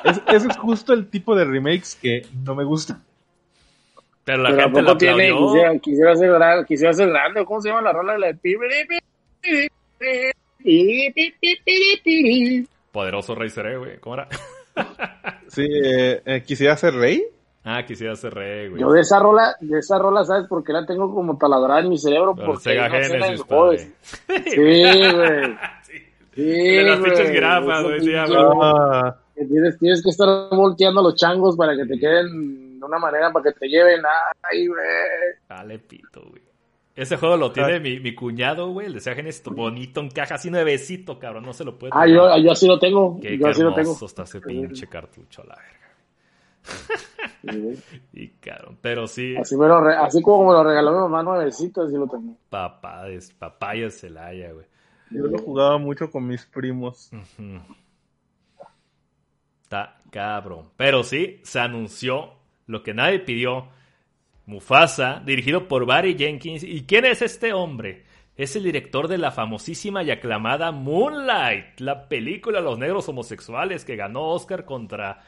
[0.03, 2.99] ese es justo el tipo de remakes que no me gusta.
[4.23, 7.45] Pero la gente la tiene, quisiera, quisiera, ser grande, quisiera ser grande.
[7.45, 8.33] ¿Cómo se llama la rola de la
[12.91, 13.99] Poderoso rey seré, güey.
[13.99, 14.27] ¿Cómo era?
[15.47, 17.23] sí, eh, eh, quisiera ser rey.
[17.63, 18.81] Ah, quisiera ser rey, güey.
[18.81, 21.89] Yo de esa rola, de esa rola, ¿sabes por qué la tengo como taladrada en
[21.89, 22.35] mi cerebro?
[22.35, 23.91] Por porque Sega no sé Genesis, la padre.
[24.45, 25.57] Sí, güey.
[26.35, 26.43] Sí.
[26.43, 28.11] De las pinches grafas, güey, sí.
[28.15, 33.31] Ah, Tienes, tienes que estar volteando los changos para que te queden de una manera
[33.31, 34.01] para que te lleven.
[34.43, 34.79] Ay, güey.
[35.49, 36.41] Dale, pito, güey.
[36.95, 38.87] Ese juego lo tiene mi, mi cuñado, güey.
[38.87, 41.43] El de Sega Genesis bonito en caja, así nuevecito, cabrón.
[41.45, 42.09] No se lo puede Ah, tomar.
[42.09, 43.19] yo, yo así lo tengo.
[43.21, 43.89] Qué, yo qué así lo tengo.
[43.89, 45.71] hermoso está ese pinche cartucho, la verga.
[47.51, 47.83] Sí.
[48.13, 48.77] Y cabrón.
[48.81, 51.93] Pero sí, Así, me lo re- así como me lo regaló mi mamá nuevecito, así
[51.95, 52.37] lo tengo.
[52.49, 54.65] papá, es papaya Celaya, güey.
[55.09, 57.11] Yo lo jugaba mucho con mis primos.
[59.63, 60.69] Está cabrón.
[60.77, 62.33] Pero sí, se anunció
[62.67, 63.69] lo que nadie pidió.
[64.47, 66.63] Mufasa, dirigido por Barry Jenkins.
[66.63, 68.05] ¿Y quién es este hombre?
[68.37, 73.95] Es el director de la famosísima y aclamada Moonlight, la película Los Negros Homosexuales que
[73.95, 75.23] ganó Oscar contra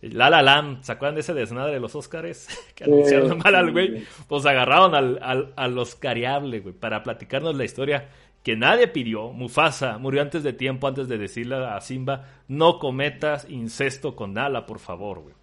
[0.00, 0.82] La La Land.
[0.82, 2.48] ¿Se acuerdan de ese desmadre de los Oscars?
[2.74, 4.04] que anunciaron mal al güey.
[4.28, 8.08] Pues agarraron al, al, al Oscariable, güey, para platicarnos la historia
[8.42, 9.30] que nadie pidió.
[9.32, 14.66] Mufasa murió antes de tiempo, antes de decirle a Simba, no cometas incesto con Nala,
[14.66, 15.34] por favor, güey.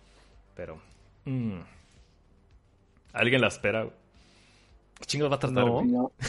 [0.55, 0.79] Pero...
[1.25, 1.59] mm,
[3.13, 3.83] ¿Alguien la espera?
[3.83, 3.93] güey?
[4.99, 5.71] ¿Qué chingados va a tratar, No.
[5.73, 5.87] güey?
[5.87, 6.11] No.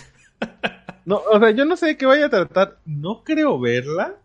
[1.04, 2.76] No, o sea, yo no sé de qué vaya a tratar.
[2.84, 4.16] No creo verla.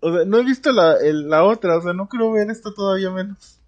[0.00, 2.74] O sea, no he visto la, el- la otra, o sea, no creo ver esta
[2.74, 3.60] todavía menos.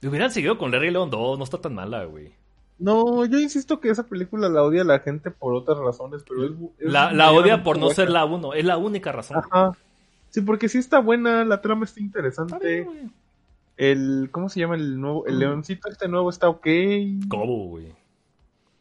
[0.00, 2.32] Hubieran seguido con Larry Leon 2, no está tan mala, güey.
[2.78, 6.52] No, yo insisto que esa película la odia la gente por otras razones, pero es...
[6.78, 7.94] es La, la odia por no buena.
[7.96, 9.38] ser la 1, es la única razón.
[9.38, 9.72] Ajá.
[10.30, 12.82] Sí, porque sí está buena, la trama está Está interesante.
[12.82, 13.12] bien.
[13.76, 15.26] El, ¿cómo se llama el nuevo?
[15.26, 16.66] El leoncito este nuevo está ok.
[17.28, 17.92] Kobo, güey.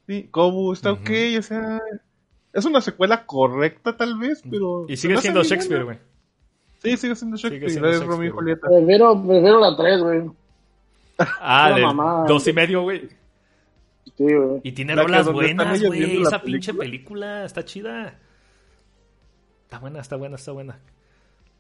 [0.08, 1.10] Sí, Kobu está ok,
[1.40, 1.80] o sea...
[2.54, 4.86] Es una secuela correcta tal vez, pero...
[4.88, 5.98] Y se sigue siendo Shakespeare, güey.
[6.82, 7.70] Sí, sigue siendo Shakespeare.
[7.72, 8.32] siendo es Shakespeare, Romeo y.
[8.32, 8.68] Julieta.
[8.68, 10.22] Prefiero, prefiero la 3, güey.
[11.40, 12.26] Ah, mamada.
[12.28, 13.10] dos y medio, güey.
[14.18, 14.62] Sí, güey.
[14.64, 16.18] Y tiene La rolas buenas, güey.
[16.18, 17.46] la Esa pinche película.
[17.46, 18.18] está chida.
[19.64, 20.80] Está buena, está buena, está buena.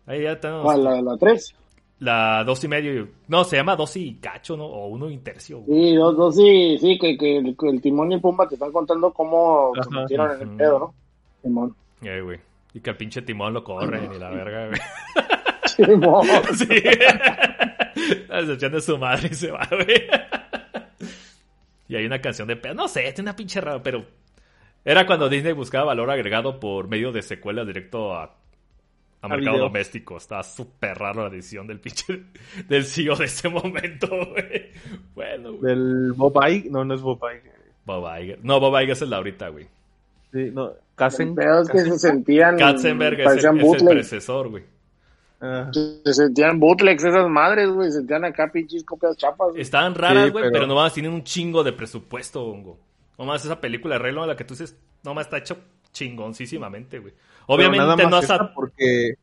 [0.05, 0.83] Ahí ya tenemos ¿Cuál?
[0.83, 1.55] La, la 3.
[1.99, 3.01] la dos y medio.
[3.03, 4.65] y- No, se llama dos y cacho, ¿no?
[4.65, 5.59] O uno y tercio.
[5.59, 5.89] güey.
[5.91, 8.55] Sí, dos, dos, sí, sí, que, que el, que el Timón y el Pumba te
[8.55, 10.93] están contando cómo se metieron en el pedo, ¿no?
[11.43, 11.75] Timón.
[12.01, 12.39] Eh, güey.
[12.73, 14.79] Y que al pinche timón lo corren y la verga, güey.
[15.99, 16.25] Timón.
[16.55, 16.65] Sí.
[18.45, 20.07] Se echan de su madre y se va, güey.
[21.87, 22.73] Y hay una canción de pedo.
[22.73, 24.05] No sé, tiene una pinche rara, pero.
[24.83, 28.35] Era cuando Disney buscaba valor agregado por medio de secuelas directo a,
[29.21, 29.67] a mercado video.
[29.67, 30.17] doméstico.
[30.17, 32.23] Estaba súper raro la decisión del pinche.
[32.69, 34.71] del CEO de ese momento, güey.
[35.13, 35.61] Bueno, güey.
[35.75, 36.71] Del Bob Iger.
[36.71, 37.57] No, no es Bob Iger.
[37.85, 38.39] Bob Iger.
[38.43, 39.67] No, Bob Iger es el de ahorita, güey.
[40.31, 40.71] Sí, no.
[40.71, 41.35] El Kassen.
[41.35, 42.57] pedo es que se sentían.
[42.57, 44.63] Katzenberg es el, parecían es el predecesor, güey.
[45.39, 47.91] Ah, Se sentían bootlegs esas madres, güey.
[47.91, 49.49] Se sentían acá pinches copias chapas.
[49.51, 49.61] güey.
[49.61, 50.53] Estaban raras, Sí, güey, pero...
[50.53, 52.79] pero- nomás tienen un chingo de presupuesto, hongo.
[53.17, 55.57] Nomás esa película de Rey León, la que tú dices, nomás está hecho
[55.91, 57.13] chingoncísimamente, güey.
[57.47, 59.15] Obviamente nada más no esa sa- porque.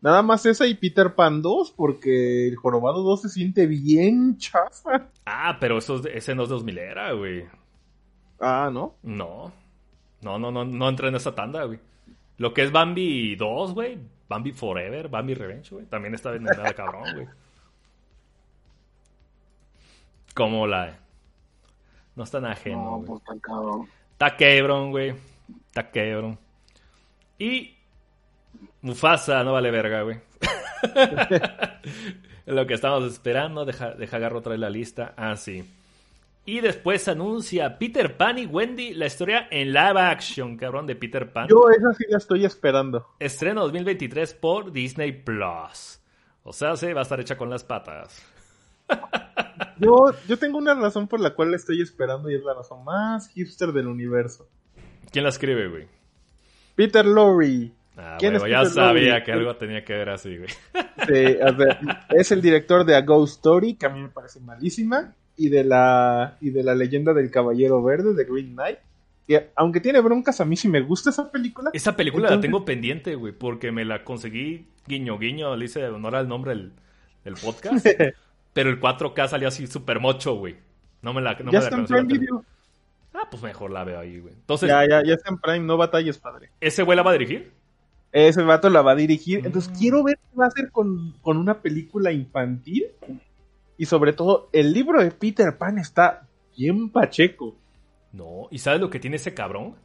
[0.00, 5.08] Nada más esa y Peter Pan 2, porque el Jorobado 2 se siente bien chafa.
[5.26, 7.44] Ah, pero eso, ese no es 2000 era, güey.
[8.40, 8.94] Ah, ¿no?
[9.02, 9.52] No.
[10.22, 11.80] No, no, no, no entra en esa tanda, güey.
[12.36, 13.98] Lo que es Bambi 2, güey.
[14.28, 15.86] Bambi Forever, Bambi Revenge, güey.
[15.86, 17.26] También está bien nada cabrón, güey.
[20.34, 20.98] Como la...
[22.14, 23.88] No es tan ajeno, No, pues tan cabrón.
[24.12, 25.14] Está quebrón, güey.
[25.68, 26.38] Está quebrón.
[27.38, 27.76] Y
[28.82, 30.20] Mufasa no vale verga, güey.
[32.46, 33.64] lo que estamos esperando.
[33.64, 35.14] Deja, deja agarro otra vez la lista.
[35.16, 35.64] Ah, sí.
[36.48, 41.30] Y después anuncia Peter Pan y Wendy la historia en live action, cabrón, de Peter
[41.30, 41.46] Pan.
[41.46, 43.06] Yo esa sí la estoy esperando.
[43.18, 46.00] Estreno 2023 por Disney Plus.
[46.44, 48.24] O sea, se va a estar hecha con las patas.
[49.78, 52.82] Yo, yo tengo una razón por la cual la estoy esperando y es la razón
[52.82, 54.48] más hipster del universo.
[55.12, 55.86] ¿Quién la escribe, güey?
[56.74, 57.70] Peter Lorre.
[57.96, 60.48] Ah, ¿Quién es ya Peter sabía que algo tenía que ver así, güey.
[61.06, 61.36] Sí,
[62.10, 65.64] es el director de A Ghost Story, que a mí me parece malísima, y de
[65.64, 68.78] la y de la leyenda del Caballero Verde de Green Knight.
[69.26, 71.70] Que aunque tiene broncas, a mí sí me gusta esa película.
[71.72, 75.86] Esa película la Entonces- tengo pendiente, güey, porque me la conseguí guiño guiño, le hice
[75.86, 76.72] honor al nombre del,
[77.24, 77.86] del podcast.
[78.52, 80.56] pero el 4K salió así súper mocho, güey.
[81.02, 82.18] No me la no ya me la está en la Prime tele.
[82.20, 82.44] Video.
[83.14, 84.32] Ah, pues mejor la veo ahí, güey.
[84.34, 86.50] Entonces, Ya, ya, ya está en Prime, no batalles, padre.
[86.60, 87.52] ¿ese güey la va a dirigir?
[88.12, 89.44] Ese vato la va a dirigir.
[89.44, 89.78] Entonces Mm.
[89.78, 92.86] quiero ver qué va a hacer con, con una película infantil.
[93.78, 96.26] Y sobre todo, el libro de Peter Pan está
[96.56, 97.56] bien pacheco.
[98.12, 98.48] No.
[98.50, 99.76] ¿Y sabes lo que tiene ese cabrón?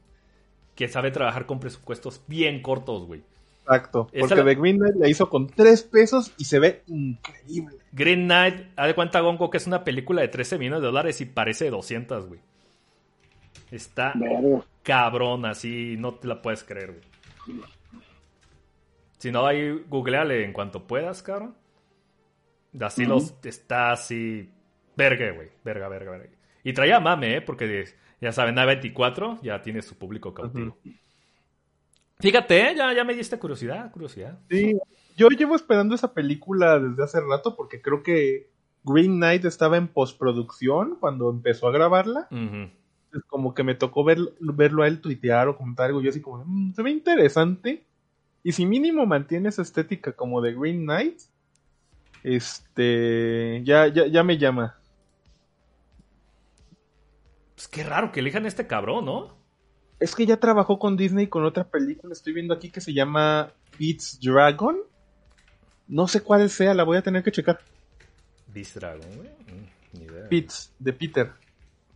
[0.76, 3.22] Que sabe trabajar con presupuestos bien cortos, güey.
[3.65, 7.78] Exacto, porque The Green Knight la hizo con 3 pesos y se ve increíble.
[7.94, 11.22] Green Knight, haz de cuenta, Gongo, que es una película de 13 millones de dólares
[11.22, 12.41] y parece de 200, güey.
[13.72, 14.14] Está
[14.84, 16.99] cabrón, así no te la puedes creer,
[17.45, 17.61] güey.
[19.20, 21.56] Si no, ahí googleale en cuanto puedas, cabrón.
[22.80, 24.50] Así los está así.
[24.95, 25.50] Verga, güey.
[25.64, 26.30] Verga, verga, verga.
[26.64, 27.41] Y traía mame, ¿eh?
[27.41, 27.86] Porque
[28.22, 30.78] ya saben, A24 ya tiene su público cautivo.
[32.20, 32.76] Fíjate, ¿eh?
[32.76, 34.40] ya, ya me diste curiosidad, curiosidad.
[34.50, 34.78] Sí,
[35.18, 38.50] yo llevo esperando esa película desde hace rato porque creo que
[38.84, 42.28] Green Knight estaba en postproducción cuando empezó a grabarla.
[43.28, 46.02] como que me tocó ver, verlo a él tuitear o comentar algo.
[46.02, 47.86] Yo así como, mm, se ve interesante.
[48.41, 51.20] Y si mínimo mantiene esa estética como de Green Knight,
[52.24, 54.78] este, ya, ya, ya me llama.
[57.56, 59.38] Pues qué raro que elijan este cabrón, ¿no?
[60.00, 63.54] Es que ya trabajó con Disney con otra película, estoy viendo aquí que se llama
[63.80, 64.78] Beats Dragon.
[65.88, 67.60] No sé cuál sea, la voy a tener que checar.
[68.48, 69.30] Beats Dragon, güey.
[69.30, 71.32] Mm, Beats, de Peter.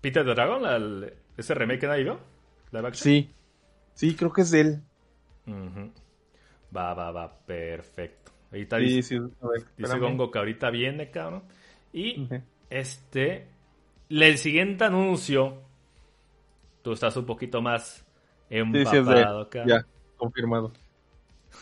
[0.02, 1.10] ¿Peter Dragon?
[1.36, 2.20] ¿Ese remake que nadie vio?
[2.94, 3.30] Sí.
[3.94, 4.82] Sí, creo que es de él.
[6.76, 8.27] Va, va, va, perfecto.
[8.52, 9.20] Ahorita dice,
[9.76, 11.44] dice Gongo que ahorita viene, cabrón.
[11.92, 12.28] Y
[12.70, 13.48] este,
[14.10, 15.62] el siguiente anuncio,
[16.82, 18.06] tú estás un poquito más
[18.50, 20.72] empapado, sí, Ya, confirmado.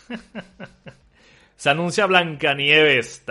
[1.55, 3.23] Se anuncia Blancanieves,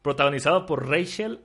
[0.00, 1.40] protagonizado por Rachel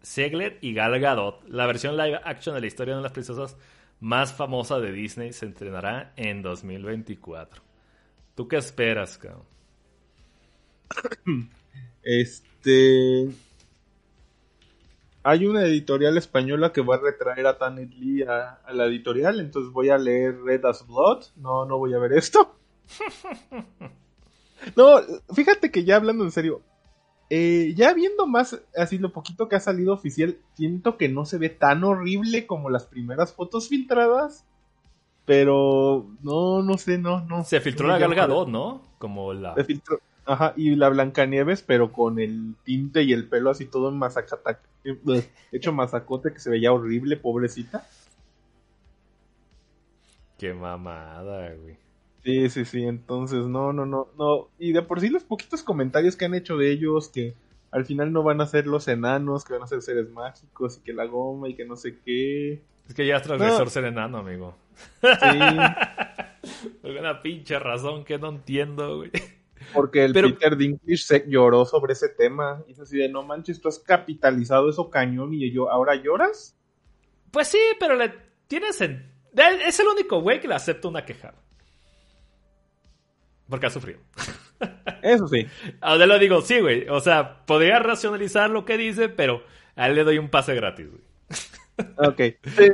[0.00, 1.46] Segler y Gal Gadot.
[1.48, 3.56] La versión live action de la historia de las princesas
[4.00, 7.62] más famosa de Disney se entrenará en 2024.
[8.34, 9.44] ¿Tú qué esperas, cabrón?
[12.02, 13.30] Este.
[15.24, 19.72] Hay una editorial española que va a retraer a Tanit Lee a, la editorial, entonces
[19.72, 21.26] voy a leer Red as Blood.
[21.36, 22.56] No, no voy a ver esto.
[24.76, 25.00] no,
[25.32, 26.60] fíjate que ya hablando en serio,
[27.30, 31.38] eh, ya viendo más así lo poquito que ha salido oficial, siento que no se
[31.38, 34.44] ve tan horrible como las primeras fotos filtradas.
[35.24, 37.44] Pero no, no sé, no, no.
[37.44, 38.82] Se filtró la Galgadot, ¿no?
[38.98, 39.54] Como la.
[39.54, 43.88] Se filtró, ajá, y la Blancanieves, pero con el tinte y el pelo así todo
[43.88, 47.86] en masacata, eh, hecho masacote que se veía horrible, pobrecita.
[50.38, 51.76] Qué mamada, güey.
[52.24, 54.48] Sí, sí, sí, entonces no, no, no, no.
[54.58, 57.34] Y de por sí los poquitos comentarios que han hecho de ellos, que
[57.72, 60.80] al final no van a ser los enanos, que van a ser seres mágicos y
[60.82, 62.62] que la goma y que no sé qué.
[62.88, 64.54] Es que ya es transgresor ser enano, amigo.
[65.00, 65.08] Sí.
[66.82, 69.10] Por una pinche razón que no entiendo, güey.
[69.72, 72.62] Porque el Peter Dinklage se lloró sobre ese tema.
[72.66, 76.56] Y es así de, no manches, tú has capitalizado eso cañón y yo, ¿ahora lloras?
[77.30, 78.12] Pues sí, pero le
[78.46, 79.10] tienes en...
[79.66, 81.34] Es el único güey que le acepta una queja.
[83.48, 84.00] Porque ha sufrido.
[85.02, 85.46] Eso sí.
[85.80, 86.88] Ahora lo digo, sí, güey.
[86.88, 89.42] O sea, podría racionalizar lo que dice, pero
[89.74, 91.02] a él le doy un pase gratis, güey.
[91.96, 92.20] Ok.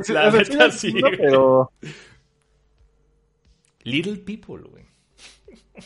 [0.09, 1.71] la sí, pero...
[3.83, 4.88] Little people, güey.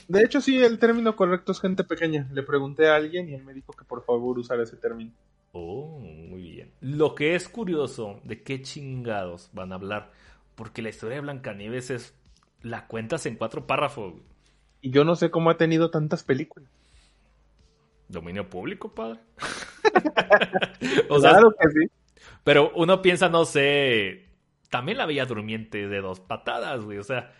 [0.08, 2.28] De hecho, sí, el término correcto es gente pequeña.
[2.32, 5.12] Le pregunté a alguien y él me dijo que por favor usara ese término.
[5.52, 6.72] Oh, muy bien.
[6.82, 10.12] Lo que es curioso, ¿de qué chingados van a hablar?
[10.56, 12.16] Porque la historia de Blancanieves es.
[12.62, 14.14] La cuentas en cuatro párrafos.
[14.82, 16.70] Y yo no sé cómo ha tenido tantas películas.
[18.08, 19.20] Dominio público, padre.
[21.10, 21.92] o claro que sí.
[22.44, 24.30] Pero uno piensa, no sé.
[24.70, 26.98] También la Bella Durmiente de dos patadas, güey.
[26.98, 27.34] O sea,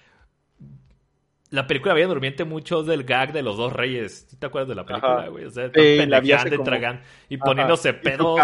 [1.54, 4.26] la película Bella Durmiente mucho del gag de los dos reyes.
[4.40, 5.46] ¿Te acuerdas de la película, güey?
[5.46, 7.00] O sea, pendejando como...
[7.30, 8.40] y poniéndose pedos,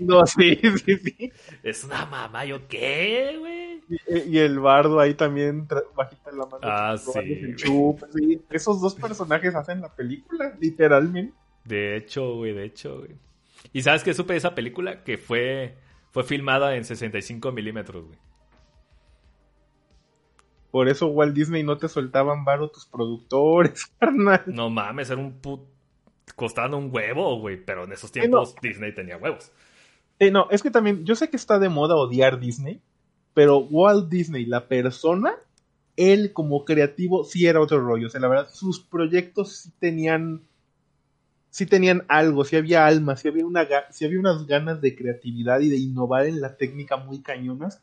[0.00, 0.26] güey.
[0.26, 1.32] Sí, sí, sí.
[1.62, 4.28] Es una mamá, ¿yo qué, güey?
[4.28, 6.58] Y, el bardo ahí también bajita la mano.
[6.62, 8.42] Ah, sí, sí.
[8.50, 11.34] Esos dos personajes hacen la película, literalmente.
[11.62, 13.12] De hecho, güey, de hecho, güey.
[13.72, 15.04] ¿Y sabes qué supe de esa película?
[15.04, 15.76] Que fue,
[16.10, 18.18] fue filmada en 65 milímetros, güey.
[20.70, 24.42] Por eso Walt Disney no te soltaban varo tus productores, carnal.
[24.46, 25.60] No mames, era un put...
[26.36, 27.64] Costaban un huevo, güey.
[27.64, 29.50] Pero en esos tiempos Disney tenía huevos.
[30.18, 32.82] Eh, no, es que también, yo sé que está de moda odiar Disney,
[33.34, 35.34] pero Walt Disney, la persona,
[35.96, 38.08] él como creativo sí era otro rollo.
[38.08, 40.42] O sea, la verdad, sus proyectos sí tenían,
[41.50, 45.60] sí tenían algo, sí había alma, sí había, una, sí había unas ganas de creatividad
[45.60, 47.80] y de innovar en la técnica muy cañonas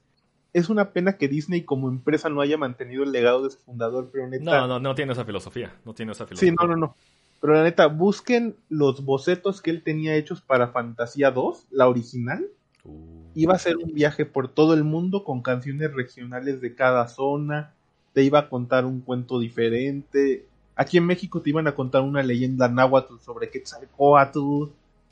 [0.56, 4.07] es una pena que Disney como empresa no haya mantenido el legado de su fundador,
[4.10, 4.61] pero neta...
[4.61, 6.49] No, no, no tiene esa filosofía, no tiene esa filosofía.
[6.49, 6.95] Sí, no, no, no.
[7.41, 12.48] Pero la neta, busquen los bocetos que él tenía hechos para Fantasía 2, la original.
[12.86, 13.26] Uh.
[13.36, 17.73] Iba a ser un viaje por todo el mundo con canciones regionales de cada zona.
[18.14, 20.45] te iba a contar un cuento diferente.
[20.77, 24.40] Aquí en México te iban a contar una leyenda náhuatl sobre Quetzalcoatl.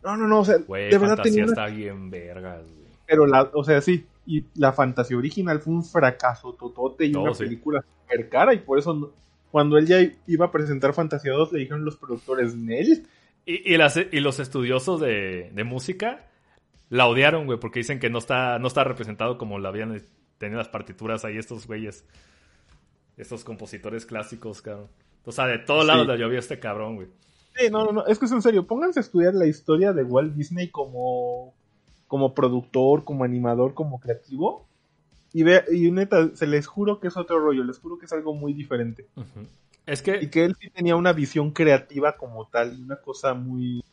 [0.05, 2.87] No, no, no, o sea, de verdad tenía está bien vergas, güey.
[3.05, 7.33] Pero la, o sea, sí, y la fantasía original fue un fracaso totote y una
[7.33, 9.13] película super cara y por eso
[9.51, 9.97] cuando él ya
[10.27, 13.07] iba a presentar Fantasía 2 le dijeron los productores Nel.
[13.45, 13.77] Y, y,
[14.11, 16.27] y los estudiosos de, de música
[16.89, 19.99] la odiaron, güey, porque dicen que no está, no está representado como la habían
[20.37, 22.05] tenido las partituras ahí estos güeyes.
[23.17, 24.89] Estos compositores clásicos, cabrón.
[25.25, 27.07] O sea, de todos lados le llovió este cabrón, güey.
[27.55, 30.03] Sí, no, no, no, es que es en serio, pónganse a estudiar la historia de
[30.03, 31.53] Walt Disney como,
[32.07, 34.65] como productor, como animador, como creativo.
[35.33, 38.13] Y, ve, y neta, se les juro que es otro rollo, les juro que es
[38.13, 39.07] algo muy diferente.
[39.85, 40.19] Es que...
[40.21, 43.83] Y que él sí tenía una visión creativa como tal, una cosa muy,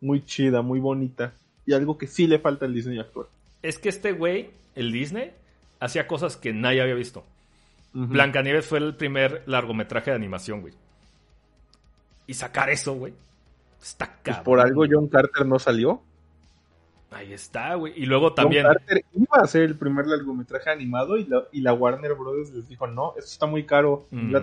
[0.00, 1.34] muy chida, muy bonita
[1.66, 3.26] y algo que sí le falta al Disney actual.
[3.62, 5.32] Es que este güey, el Disney,
[5.78, 7.24] hacía cosas que nadie había visto.
[7.92, 10.74] Blancanieves fue el primer largometraje de animación, güey.
[12.26, 13.14] Y sacar eso, güey.
[13.82, 14.44] Está pues cabrón.
[14.44, 16.02] por algo John Carter no salió.
[17.10, 17.92] Ahí está, güey.
[17.96, 18.64] Y luego también.
[18.64, 22.68] Carter iba a ser el primer largometraje animado y la, y la Warner Brothers les
[22.68, 24.34] dijo: No, esto está muy caro, mm.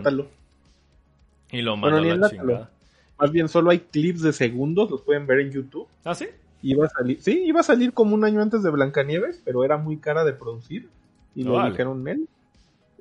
[1.51, 2.71] Y lo mandó la chingada.
[3.19, 5.87] Más bien, solo hay clips de segundos, los pueden ver en YouTube.
[6.03, 6.27] ¿Ah, sí?
[6.61, 9.77] Iba a salir, sí, iba a salir como un año antes de Blancanieves, pero era
[9.77, 10.89] muy cara de producir.
[11.35, 12.27] Y lo dijeron él.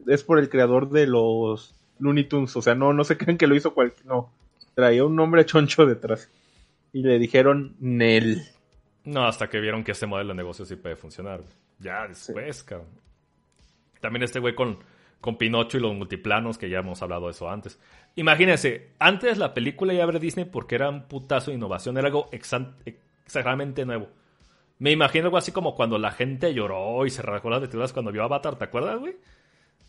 [0.07, 2.55] Es por el creador de los Looney Tunes.
[2.57, 4.07] O sea, no, no se creen que lo hizo cualquier.
[4.07, 4.31] No.
[4.75, 6.31] Traía un nombre choncho detrás.
[6.93, 8.43] Y le dijeron Nel.
[9.07, 11.41] No, hasta que vieron que este modelo de negocio sí puede funcionar.
[11.79, 12.89] Ya después, cabrón.
[14.01, 14.81] También este güey con,
[15.21, 17.79] con Pinocho y los multiplanos, que ya hemos hablado de eso antes.
[18.17, 22.29] Imagínense, antes la película ya abre Disney porque era un putazo de innovación, era algo
[22.33, 24.09] exageradamente nuevo.
[24.79, 28.11] Me imagino algo así como cuando la gente lloró y se rasgó las vestiduras cuando
[28.11, 29.17] vio Avatar, ¿te acuerdas, güey?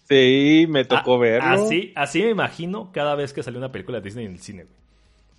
[0.08, 1.50] Sí, me tocó ah, verlo.
[1.50, 4.64] Así, así me imagino cada vez que salió una película de Disney en el cine,
[4.64, 4.78] güey.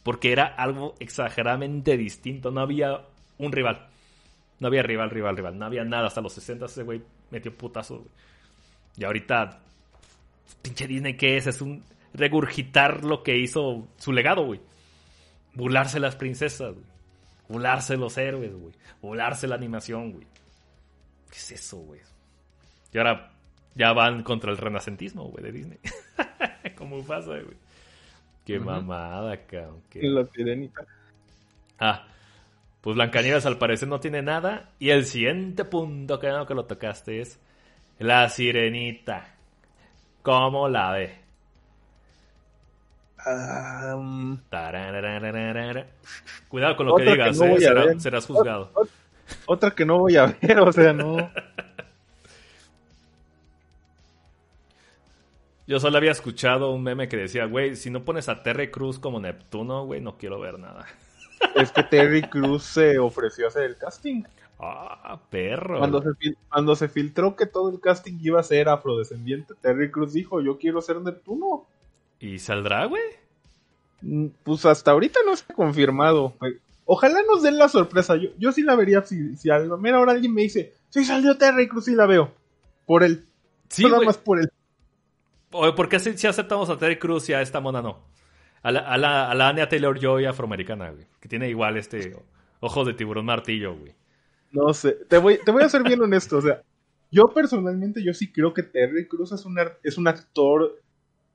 [0.02, 3.02] Porque era algo exageradamente distinto, no había
[3.39, 3.89] un rival.
[4.60, 5.59] No había rival, rival, rival.
[5.59, 6.09] No había nada.
[6.09, 8.10] Hasta los 60 ese güey metió putazo, güey.
[8.97, 9.60] Y ahorita,
[10.62, 11.47] pinche Disney, ¿qué es?
[11.47, 14.60] Es un regurgitar lo que hizo su legado, güey.
[15.55, 16.86] Burlarse las princesas, güey.
[17.48, 18.74] Volarse los héroes, güey.
[19.01, 20.27] Volarse la animación, güey.
[21.31, 22.01] ¿Qué es eso, güey?
[22.93, 23.32] Y ahora
[23.74, 25.78] ya van contra el renacentismo, güey, de Disney.
[26.77, 27.56] ¿Cómo pasa, güey?
[28.44, 29.82] Qué mamada, cabrón.
[29.90, 30.02] Qué...
[30.02, 30.85] La sirenita.
[31.78, 32.06] Ah,
[32.80, 34.70] pues Blancanieves al parecer no tiene nada.
[34.78, 37.40] Y el siguiente punto que, no, que lo tocaste es
[37.98, 39.34] la sirenita.
[40.22, 41.18] ¿Cómo la ve?
[46.48, 48.72] Cuidado con lo que digas, eh, serás juzgado.
[49.46, 51.30] Otra que no voy a ver, o sea, no.
[55.66, 58.98] Yo solo había escuchado un meme que decía, güey, si no pones a Terry Cruz
[58.98, 60.86] como Neptuno, güey, no quiero ver nada.
[61.54, 64.22] Es que Terry Cruz se ofreció a hacer el casting.
[64.60, 65.78] Ah, perro.
[65.78, 70.12] Cuando se, cuando se filtró que todo el casting iba a ser afrodescendiente, Terry Cruz
[70.12, 71.66] dijo, yo quiero ser Neptuno.
[72.18, 73.02] ¿Y saldrá, güey?
[74.02, 76.34] Mm, pues hasta ahorita no está confirmado.
[76.84, 78.16] Ojalá nos den la sorpresa.
[78.16, 81.04] Yo, yo sí la vería si, si a la mera hora alguien me dice, sí
[81.04, 82.32] salió Terry Cruz, sí la veo.
[82.86, 83.24] Por él.
[83.68, 84.50] Sí, Nada más por él.
[85.50, 87.98] ¿Por qué si, aceptamos a Terry Cruz y a esta mona no?
[88.62, 91.06] A la, a la, a la Anya Taylor Joy afroamericana, güey.
[91.20, 92.16] Que tiene igual este
[92.60, 93.94] ojos de tiburón martillo, güey.
[94.52, 94.97] No sé.
[95.09, 96.39] Te voy, te voy a ser bien honesto.
[96.39, 96.62] O sea,
[97.10, 100.80] yo personalmente, yo sí creo que Terry Cruz es un, es un actor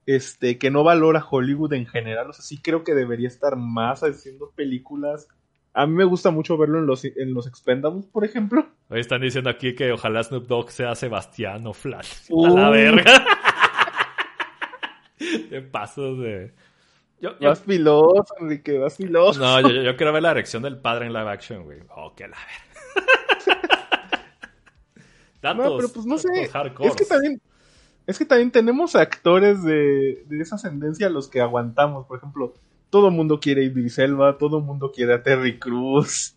[0.06, 2.30] este, que no valora Hollywood en general.
[2.30, 5.28] O sea, sí creo que debería estar más haciendo películas.
[5.72, 8.68] A mí me gusta mucho verlo en los, en los Expendables, por ejemplo.
[8.88, 12.30] Hoy están diciendo aquí que ojalá Snoop Dogg sea Sebastián o Flash.
[12.30, 13.26] A la verga.
[15.18, 16.52] Qué pasos de.
[17.24, 19.40] Yo, Vas filoso, Enrique, vas filoso.
[19.40, 21.80] No, yo, yo, quiero ver la erección del padre en live action, güey.
[21.96, 22.36] Oh, qué la
[25.42, 25.54] verga.
[25.54, 26.28] no, pero pues no sé.
[26.80, 27.40] Es que también
[28.06, 32.06] es que también tenemos actores de, de esa ascendencia a los que aguantamos.
[32.06, 32.52] Por ejemplo,
[32.90, 36.34] todo el mundo quiere a Idris Elba, todo el mundo quiere a Terry Cruz.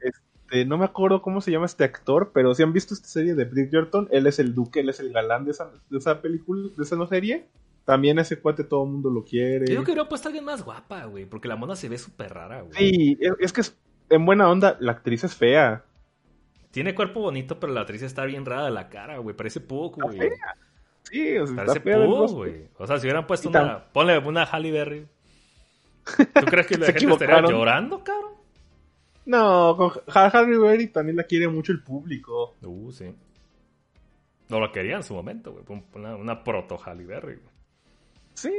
[0.00, 3.34] Este, no me acuerdo cómo se llama este actor, pero si han visto esta serie
[3.34, 6.68] de Bridgerton, él es el duque, él es el galán de esa, de esa película,
[6.76, 7.48] de esa serie.
[7.84, 9.66] También ese cuate todo el mundo lo quiere.
[9.66, 12.72] Creo que puesto alguien más guapa, güey, porque la mona se ve súper rara, güey.
[12.78, 13.62] Sí, es, que
[14.08, 15.84] en buena onda, la actriz es fea.
[16.70, 19.36] Tiene cuerpo bonito, pero la actriz está bien rara de la cara, güey.
[19.36, 20.30] Parece Puck, güey.
[21.02, 22.68] Sí, o sea, Parece Puck, güey.
[22.78, 23.84] O sea, si hubieran puesto una...
[23.92, 25.06] Ponle una Halle Berry.
[26.34, 28.32] ¿Tú crees que la gente estaría llorando, cabrón?
[29.26, 32.56] No, con Halle Berry también la quiere mucho el público.
[32.62, 33.14] Uh, sí.
[34.48, 35.82] No lo quería en su momento, güey.
[35.94, 37.53] Una, una proto Halle Berry, güey.
[38.34, 38.52] Sí.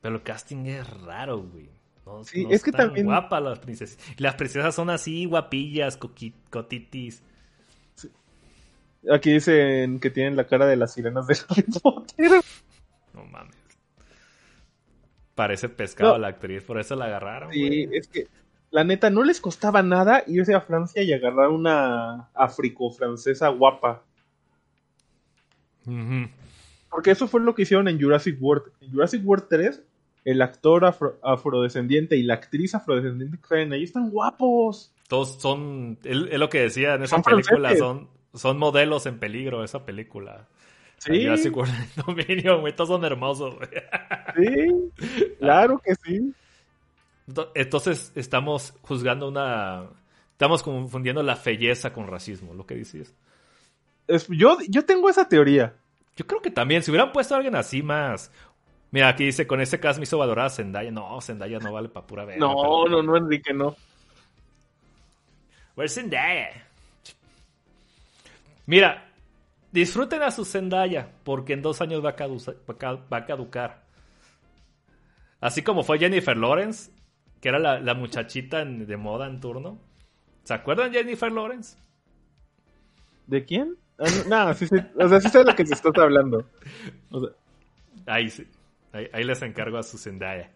[0.00, 1.68] Pero el casting es raro, güey.
[2.04, 3.98] No, Sí, no es que también- guapas las princesas.
[4.16, 5.98] Y las princesas son así, guapillas,
[6.50, 7.22] cotitis.
[9.10, 12.30] Aquí dicen que tienen la cara de las sirenas de Harry Potter.
[13.14, 13.54] No mames.
[15.34, 16.18] Parece pescado No.
[16.18, 17.52] la actriz, por eso la agarraron.
[17.52, 17.98] Sí, güey.
[17.98, 18.26] es que
[18.70, 24.02] la neta no les costaba nada irse a Francia y agarrar una africo-francesa guapa.
[25.86, 26.28] Ujú.
[26.96, 28.72] Porque eso fue lo que hicieron en Jurassic World.
[28.80, 29.82] En Jurassic World 3,
[30.24, 34.94] el actor afro- afrodescendiente y la actriz afrodescendiente que salen ahí están guapos.
[35.06, 35.98] Todos son.
[36.02, 37.68] Es lo que decía en esa Son película.
[37.68, 37.78] franceses.
[37.80, 40.48] Son, son modelos en peligro, esa película.
[40.96, 41.74] Sí, Jurassic World
[42.06, 42.74] Dominion, güey.
[42.74, 43.68] Todos son hermosos, güey.
[44.36, 44.90] sí,
[45.38, 46.32] claro que sí.
[47.28, 49.84] Ento- Entonces estamos juzgando una.
[50.32, 53.14] Estamos confundiendo la belleza con racismo, lo que dices.
[54.08, 55.74] Es- yo, yo tengo esa teoría.
[56.16, 58.30] Yo creo que también, si hubieran puesto a alguien así más.
[58.90, 60.90] Mira, aquí dice, con ese cast me hizo valorar a Zendaya.
[60.90, 62.40] No, Zendaya no vale para pura verga.
[62.40, 63.76] No, pero- no, no, Enrique, no.
[65.76, 66.64] Where's Zendaya?
[68.64, 69.06] Mira,
[69.70, 72.56] disfruten a su Zendaya, porque en dos años va a, caduza-
[73.12, 73.84] va caducar.
[75.40, 76.90] Así como fue Jennifer Lawrence,
[77.42, 79.78] que era la, la muchachita en- de moda en turno.
[80.44, 81.76] ¿Se acuerdan Jennifer Lawrence?
[83.26, 83.76] ¿De quién?
[83.98, 84.76] Ah, no, sí, sí.
[84.98, 86.46] O sea, sí sé de lo que se estás hablando.
[87.10, 87.30] O sea,
[88.06, 88.46] Ahí sí.
[88.92, 90.52] Ahí, ahí les encargo a su Zendaya.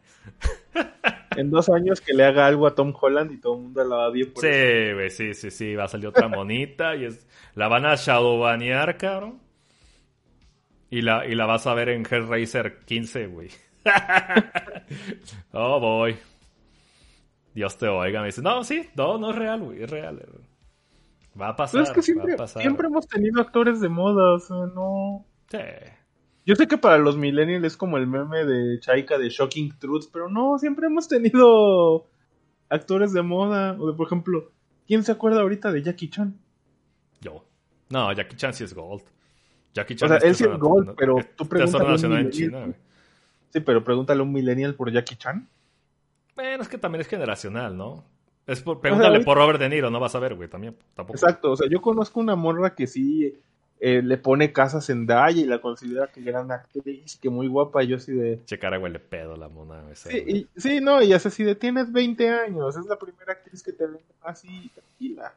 [1.37, 3.97] en dos años que le haga algo a Tom Holland y todo el mundo la
[3.97, 4.43] va bien por.
[4.43, 5.75] Sí, güey, sí, sí, sí.
[5.75, 7.27] Va a salir otra monita y es...
[7.55, 9.41] la van a shadowbanear, cabrón.
[10.91, 13.49] Y la, y la vas a ver en Hellraiser 15, güey.
[15.53, 16.17] oh, boy.
[17.55, 18.21] Dios te oiga.
[18.21, 20.21] Me dice, no, sí, no, no es real, güey, es real.
[21.39, 24.57] Va a pasar, Pero es que siempre, siempre hemos tenido actores de moda, o sea,
[24.75, 25.27] no...
[25.51, 25.59] Sí.
[26.47, 30.09] Yo sé que para los millennials es como el meme de Chaika de Shocking Truths,
[30.09, 32.07] pero no, siempre hemos tenido
[32.69, 33.77] actores de moda.
[33.79, 34.51] O de, por ejemplo,
[34.87, 36.41] ¿quién se acuerda ahorita de Jackie Chan?
[37.21, 37.45] Yo.
[37.91, 39.03] No, Jackie Chan sí es Gold.
[39.75, 42.31] Jackie O Chan sea, es él sí es Gold, pero tú pregúntale a en.
[42.31, 42.75] China, güey.
[43.51, 45.49] Sí, pero pregúntale a un millennial por Jackie Chan.
[46.35, 48.05] Bueno, es que también es generacional, ¿no?
[48.51, 50.77] Es por, pregúntale por Robert De Niro, no vas a ver, güey, también.
[50.95, 51.17] Tampoco.
[51.17, 53.39] Exacto, o sea, yo conozco una morra que sí
[53.79, 57.83] eh, le pone casa a Zendaya y la considera que gran actriz, que muy guapa,
[57.83, 58.41] y yo así de...
[58.45, 60.11] Che cara huele pedo la mona esa.
[60.11, 60.37] Sí, güey.
[60.39, 63.73] y- sí, no, y es así de, tienes 20 años, es la primera actriz que
[63.73, 65.33] te ve así, tranquila,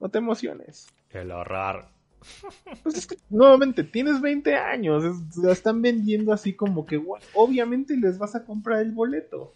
[0.00, 0.88] no te emociones.
[1.10, 1.84] El horror.
[2.82, 7.00] Pues es que, nuevamente, tienes 20 años, es- la están vendiendo así como que,
[7.34, 9.52] obviamente les vas a comprar el boleto.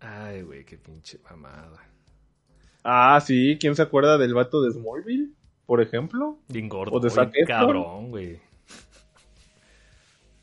[0.00, 1.78] Ay, güey, qué pinche mamada.
[2.82, 5.30] Ah, sí, ¿quién se acuerda del vato de Smallville,
[5.66, 6.38] por ejemplo?
[6.48, 7.46] Gordo, ¿O de Zac Efron?
[7.58, 8.40] cabrón, güey.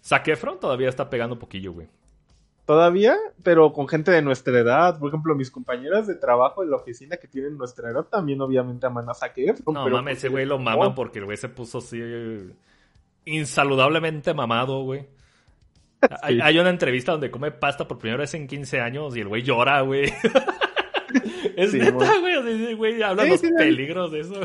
[0.04, 1.88] Zac Efron todavía está pegando un poquillo, güey.
[2.66, 5.00] Todavía, pero con gente de nuestra edad.
[5.00, 8.86] Por ejemplo, mis compañeras de trabajo en la oficina que tienen nuestra edad también obviamente
[8.86, 11.38] aman a Zac Efron, No pero mames, ese porque- güey lo maman porque el güey
[11.38, 12.50] se puso así eh,
[13.26, 15.08] insaludablemente mamado, güey.
[16.28, 16.40] Sí.
[16.44, 19.42] hay una entrevista donde come pasta por primera vez en 15 años y el güey
[19.42, 20.14] llora, güey.
[21.56, 22.74] es Sí, neta, güey.
[22.76, 24.36] güey, habla Sí, los sí, peligros de eso.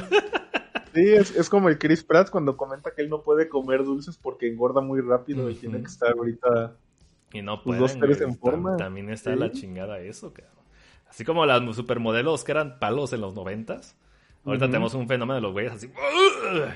[0.95, 4.19] Sí, es, es como el Chris Pratt cuando comenta que él no puede comer dulces
[4.19, 6.77] porque engorda muy rápido y tiene que estar ahorita...
[7.33, 8.31] Y no pueden, dos tres güey.
[8.31, 8.73] en forma.
[8.73, 10.53] Tam- También está la chingada eso, cabrón.
[11.09, 13.97] Así como las supermodelos que eran palos en los noventas.
[14.45, 15.87] Ahorita tenemos un fenómeno de los güeyes así.
[15.87, 16.69] ¡Ugh!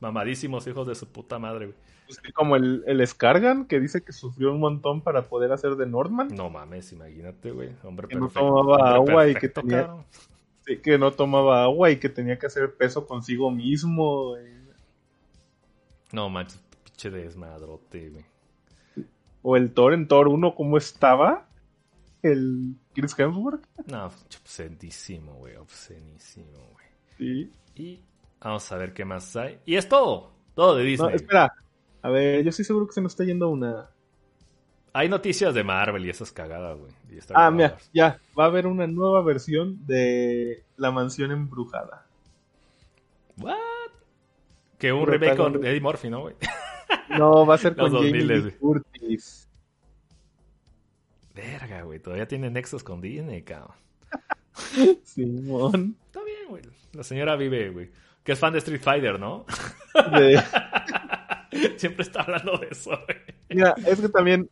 [0.00, 1.78] Mamadísimos hijos de su puta madre, güey.
[2.06, 5.86] Pues, como el, el Scargan que dice que sufrió un montón para poder hacer de
[5.86, 6.28] Norman.
[6.34, 7.70] No mames, imagínate, güey.
[7.82, 9.94] Hombre Que no tomaba agua y que tenía-.
[10.66, 14.36] Sí, que no tomaba agua y que tenía que hacer peso consigo mismo.
[14.38, 14.66] y-
[16.12, 18.24] No manches, pinche desmadrote, güey.
[19.42, 21.46] O el Thor en Thor 1, ¿cómo estaba?
[22.22, 23.64] El Chris Hemsworth.
[23.86, 25.54] No, obscenísimo, güey.
[25.56, 26.86] Obscenísimo, güey.
[27.18, 27.52] Sí.
[27.76, 28.00] Y
[28.40, 29.60] vamos a ver qué más hay.
[29.64, 30.32] Y es todo.
[30.54, 31.14] Todo de No, Disney.
[31.14, 31.52] espera.
[32.06, 33.90] A ver, yo estoy seguro que se nos está yendo una.
[34.92, 36.92] Hay noticias de Marvel y esas cagadas, güey.
[37.34, 38.20] Ah, mira, ya.
[38.38, 42.06] Va a haber una nueva versión de La Mansión Embrujada.
[43.38, 43.56] ¿What?
[44.78, 45.64] Que un remake con.
[45.66, 46.36] Eddie Murphy, ¿no, güey?
[47.18, 48.56] No, va a ser con Jamie 2000s, Lee güey.
[48.58, 49.48] Curtis.
[51.34, 51.98] Verga, güey.
[51.98, 53.74] Todavía tiene nexos con Disney, cabrón.
[55.02, 55.96] Simón.
[56.06, 56.62] Está bien, güey.
[56.92, 57.90] La señora vive, güey.
[58.22, 59.44] Que es fan de Street Fighter, ¿no?
[60.12, 60.40] De-
[61.76, 63.18] Siempre está hablando de eso, güey.
[63.50, 64.48] Mira, es que también.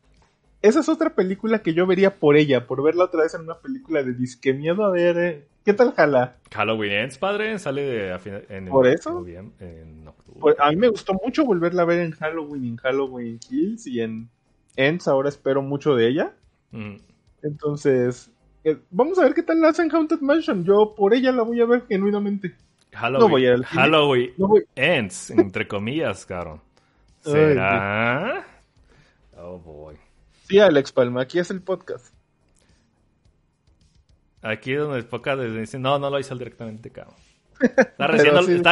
[0.62, 3.59] Esa es otra película que yo vería por ella, por verla otra vez en una
[3.59, 6.36] película de disque miedo a ver eh, ¿Qué tal jala?
[6.52, 9.24] Halloween Ends, padre, sale de, en, ¿Por eso?
[9.26, 10.55] En octubre.
[10.59, 14.28] a mí me gustó mucho volverla a ver en Halloween, en Halloween Kills y en
[14.76, 15.09] Ends.
[15.09, 16.35] Ahora espero mucho de ella.
[16.70, 16.97] Mm.
[17.43, 18.31] Entonces,
[18.62, 20.64] eh, vamos a ver qué tal la hacen Haunted Mansion.
[20.64, 22.55] Yo por ella la voy a ver genuinamente.
[22.93, 24.35] Halloween, Halloween
[24.76, 26.60] Ends, entre comillas, cabrón.
[27.24, 28.46] ¿Será?
[29.38, 29.96] oh boy.
[30.46, 32.14] Sí, Alex Palma, aquí es el podcast.
[34.42, 37.16] Aquí es donde el podcast dice, no, no lo hizo directamente, cabrón.
[37.60, 38.06] Está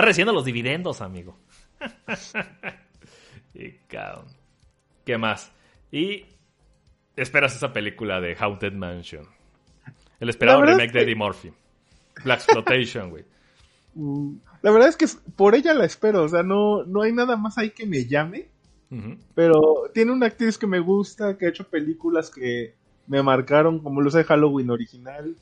[0.03, 1.39] recibiendo, los dividendos, amigo.
[3.55, 4.27] y cabrón.
[5.07, 5.51] ¿Qué más?
[5.91, 6.27] Y
[7.17, 9.27] esperas esa película de Haunted Mansion.
[10.21, 11.53] El esperado remake de Eddie Murphy.
[12.23, 13.25] Black Exploitation, güey.
[14.63, 15.07] La verdad es que
[15.37, 18.49] por ella la espero, o sea, no, no hay nada más ahí que me llame.
[19.35, 22.75] Pero tiene una actriz que me gusta, que ha hecho películas que
[23.07, 25.35] me marcaron, como lo de Halloween original.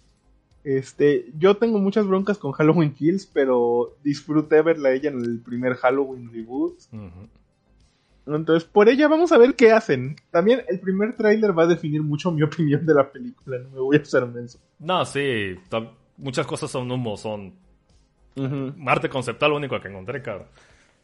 [0.62, 5.74] Este, yo tengo muchas broncas con Halloween Kills, pero disfruté verla ella en el primer
[5.74, 6.78] Halloween reboot.
[8.24, 10.16] Entonces, por ella vamos a ver qué hacen.
[10.30, 13.80] También el primer tráiler va a definir mucho mi opinión de la película, no me
[13.80, 14.60] voy a hacer menso.
[14.78, 15.56] No, sí,
[16.16, 17.54] muchas cosas son humo, son
[18.36, 20.48] Marte conceptual, lo único que encontré, cabrón.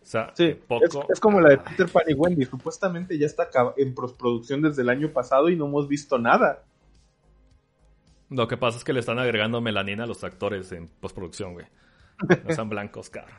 [0.03, 0.33] O sea,
[0.69, 1.07] poco...
[1.13, 2.45] es, como la de Peter Pan y Wendy.
[2.45, 6.63] Supuestamente ya está en postproducción desde el año pasado y no hemos visto nada.
[8.31, 11.67] Lo que pasa es que le están agregando melanina a los actores en postproducción, güey.
[12.45, 13.37] No están blancos, cabrón.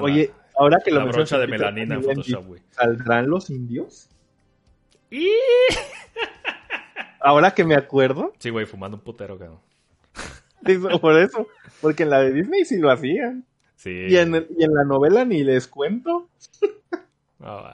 [0.00, 2.62] Oye, ahora que lo la brocha de melanina en Photoshop, güey.
[2.70, 4.08] ¿Saldrán los indios?
[5.10, 5.30] ¿Y?
[7.20, 8.32] ahora que me acuerdo.
[8.38, 9.60] Sí, güey, fumando un putero, cabrón.
[11.00, 11.46] Por eso.
[11.80, 13.44] Porque en la de Disney sí lo hacían.
[13.76, 13.90] Sí.
[13.90, 16.28] Y en, y en la novela ni les cuento.
[17.38, 17.64] No,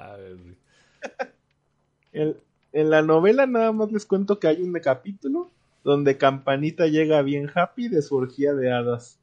[2.12, 2.36] en,
[2.73, 5.51] en la novela nada más les cuento que hay un capítulo
[5.82, 9.19] donde Campanita llega bien happy de su orgía de hadas.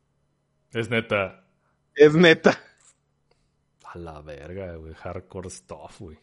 [0.74, 1.44] Es neta.
[1.96, 2.60] Es neta.
[3.84, 4.94] A la verga, güey.
[4.94, 6.18] Hardcore stuff, güey.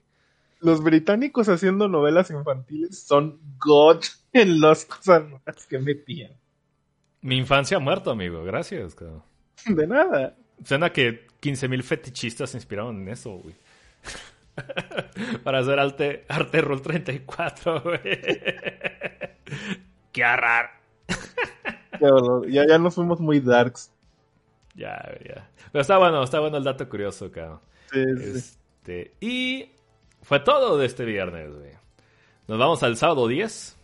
[0.60, 4.02] Los británicos haciendo novelas infantiles son god
[4.32, 5.24] en las cosas
[5.68, 6.32] que metían.
[7.20, 8.44] Mi infancia ha muerto, amigo.
[8.44, 9.22] Gracias, cabrón.
[9.66, 10.36] De nada.
[10.64, 13.54] Suena que 15.000 fetichistas se inspiraron en eso, güey.
[15.44, 18.00] Para hacer arte, arte roll 34, güey.
[20.12, 20.68] Qué raro.
[22.48, 23.92] ya, ya nos fuimos muy darks.
[24.74, 25.48] Ya, ya.
[25.72, 27.60] Pero está bueno, está bueno el dato curioso, cabrón.
[27.92, 28.04] Sí,
[28.36, 29.70] este, Y
[30.22, 31.72] fue todo de este viernes, güey.
[32.46, 33.77] Nos vamos al sábado 10.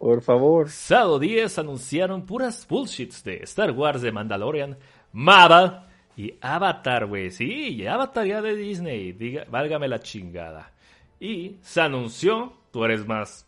[0.00, 0.70] Por favor.
[0.70, 4.78] Sábado 10 anunciaron puras bullshits de Star Wars de Mandalorian,
[5.12, 7.30] Maba y Avatar, güey.
[7.30, 9.12] Sí, Avatar ya de Disney.
[9.12, 10.72] Diga, válgame la chingada.
[11.20, 13.46] Y se anunció, tú eres más...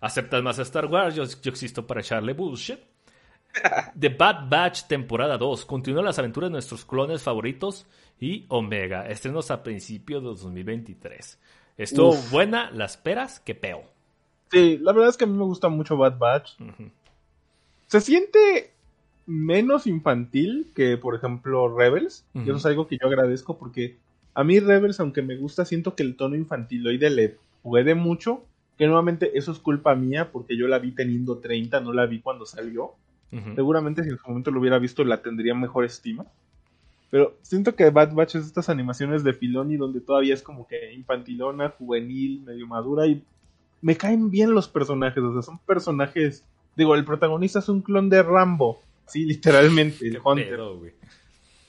[0.00, 2.80] Aceptas más Star Wars, yo, existo para echarle bullshit.
[3.96, 5.66] The Bad Batch temporada 2.
[5.66, 7.86] Continúa las aventuras de nuestros clones favoritos
[8.18, 9.08] y Omega.
[9.08, 11.38] Estrenos a principios de 2023.
[11.76, 13.97] Estuvo buena, las peras, que peo.
[14.50, 16.52] Sí, la verdad es que a mí me gusta mucho Bad Batch.
[17.86, 18.72] Se siente
[19.26, 22.24] menos infantil que, por ejemplo, Rebels.
[22.34, 23.96] Y eso es algo que yo agradezco porque
[24.34, 28.44] a mí Rebels, aunque me gusta, siento que el tono infantiloide le puede mucho.
[28.78, 32.20] Que nuevamente eso es culpa mía porque yo la vi teniendo 30, no la vi
[32.20, 32.94] cuando salió.
[33.54, 36.24] Seguramente si en su momento lo hubiera visto la tendría mejor estima.
[37.10, 40.92] Pero siento que Bad Batch es estas animaciones de Filoni donde todavía es como que
[40.92, 43.22] infantilona, juvenil, medio madura y
[43.80, 46.44] me caen bien los personajes, o sea, son personajes.
[46.76, 50.60] Digo, el protagonista es un clon de Rambo, sí, literalmente, el Hunter.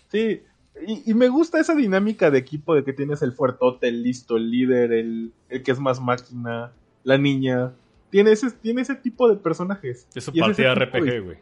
[0.10, 0.41] Sí,
[0.88, 4.49] y, me gusta esa dinámica de equipo de que tienes el fuertote, el listo, el
[4.49, 6.72] líder, el, el que es más máquina,
[7.03, 7.73] la niña.
[8.10, 10.07] Tiene ese, tiene ese tipo de personajes.
[10.15, 11.38] Es un partida RPG, güey.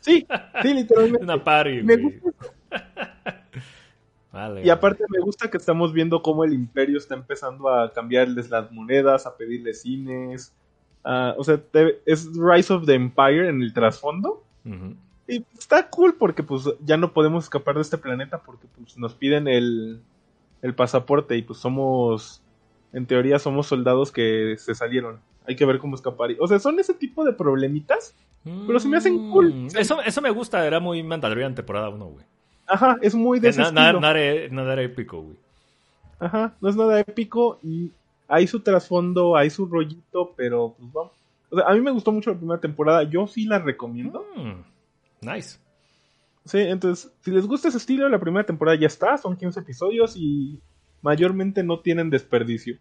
[0.00, 0.26] Sí,
[0.62, 1.22] sí, literalmente.
[1.24, 1.82] Una party,
[4.62, 8.70] y aparte me gusta que estamos viendo cómo el imperio está empezando a cambiarles las
[8.72, 10.54] monedas, a pedirles cines.
[11.04, 11.60] o sea,
[12.04, 14.42] es Rise of the Empire en el trasfondo.
[15.28, 19.14] Y está cool porque pues ya no podemos escapar de este planeta porque pues nos
[19.14, 20.00] piden el,
[20.62, 22.42] el pasaporte y pues somos,
[22.92, 25.20] en teoría somos soldados que se salieron.
[25.46, 26.30] Hay que ver cómo escapar.
[26.40, 28.14] O sea, son ese tipo de problemitas,
[28.66, 29.52] pero se me hacen cool.
[29.52, 32.24] Mm, eso, eso me gusta, era muy Mandalorian temporada 1, güey.
[32.66, 35.36] Ajá, es muy de ese nada, era épico, güey.
[36.18, 37.92] Ajá, no es nada épico y
[38.28, 41.12] hay su trasfondo, hay su rollito, pero pues vamos.
[41.50, 44.24] O sea, a mí me gustó mucho la primera temporada, yo sí la recomiendo.
[44.34, 45.58] Mm, nice.
[46.44, 50.16] Sí, entonces, si les gusta ese estilo, la primera temporada ya está, son 15 episodios
[50.16, 50.60] y
[51.02, 52.78] mayormente no tienen desperdicio.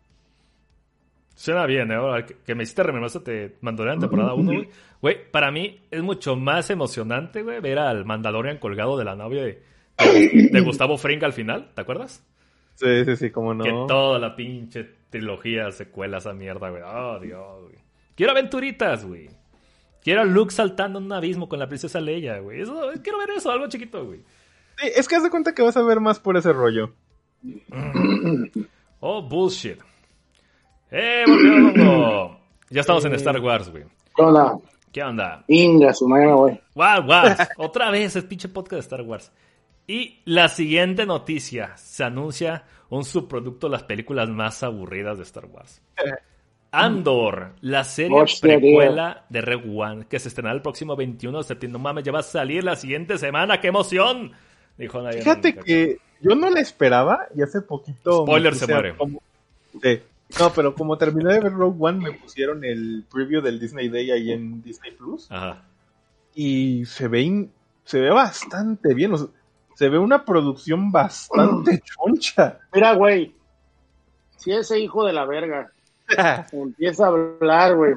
[1.35, 2.25] Suena bien, ¿eh?
[2.45, 4.69] Que, me hiciste rememorarse te Mandalorian temporada 1, güey.
[5.01, 9.43] Güey, para mí es mucho más emocionante, güey, ver al Mandalorian colgado de la novia
[9.43, 9.61] de,
[10.51, 12.23] de, Gustavo Fring al final, ¿te acuerdas?
[12.75, 13.63] Sí, sí, sí, cómo no.
[13.63, 16.83] Que toda la pinche trilogía secuela esa mierda, güey.
[16.85, 17.75] Oh, Dios, güey.
[18.15, 19.29] Quiero aventuritas, güey.
[20.03, 22.61] Quiero a Luke saltando en un abismo con la princesa Leia, güey.
[22.61, 24.19] Eso, quiero ver eso, algo chiquito, güey.
[24.77, 26.91] Sí, es que haz de cuenta que vas a ver más por ese rollo.
[28.99, 29.79] oh, bullshit.
[30.91, 32.37] ¡Eh, volvió!
[32.69, 33.83] Ya estamos en Star Wars, güey.
[34.15, 34.57] ¿Qué onda?
[34.91, 35.43] ¿Qué onda?
[35.47, 36.61] Inga, su madre, güey.
[36.75, 37.35] Wow, wow.
[37.57, 39.31] Otra vez el pinche podcast de Star Wars.
[39.87, 41.75] Y la siguiente noticia.
[41.77, 45.81] Se anuncia un subproducto de las películas más aburridas de Star Wars.
[46.71, 51.79] Andor, la serie precuela de Red One, que se estrenará el próximo 21 de septiembre.
[51.79, 53.61] No mames, ya va a salir la siguiente semana.
[53.61, 54.33] ¡Qué emoción!
[54.77, 55.19] Dijo nadie.
[55.19, 58.23] Fíjate que yo no la esperaba y hace poquito.
[58.23, 58.95] Spoiler se muere.
[59.81, 60.01] Sí.
[60.39, 64.11] No, pero como terminé de ver Rogue One, me pusieron el preview del Disney Day
[64.11, 65.31] ahí en Disney Plus.
[65.31, 65.63] Ajá.
[66.33, 67.47] Y se ve,
[67.85, 69.13] se ve bastante bien.
[69.75, 72.59] Se ve una producción bastante choncha.
[72.73, 73.33] Mira, güey.
[74.37, 75.71] Si ese hijo de la verga
[76.51, 77.95] empieza a hablar, güey.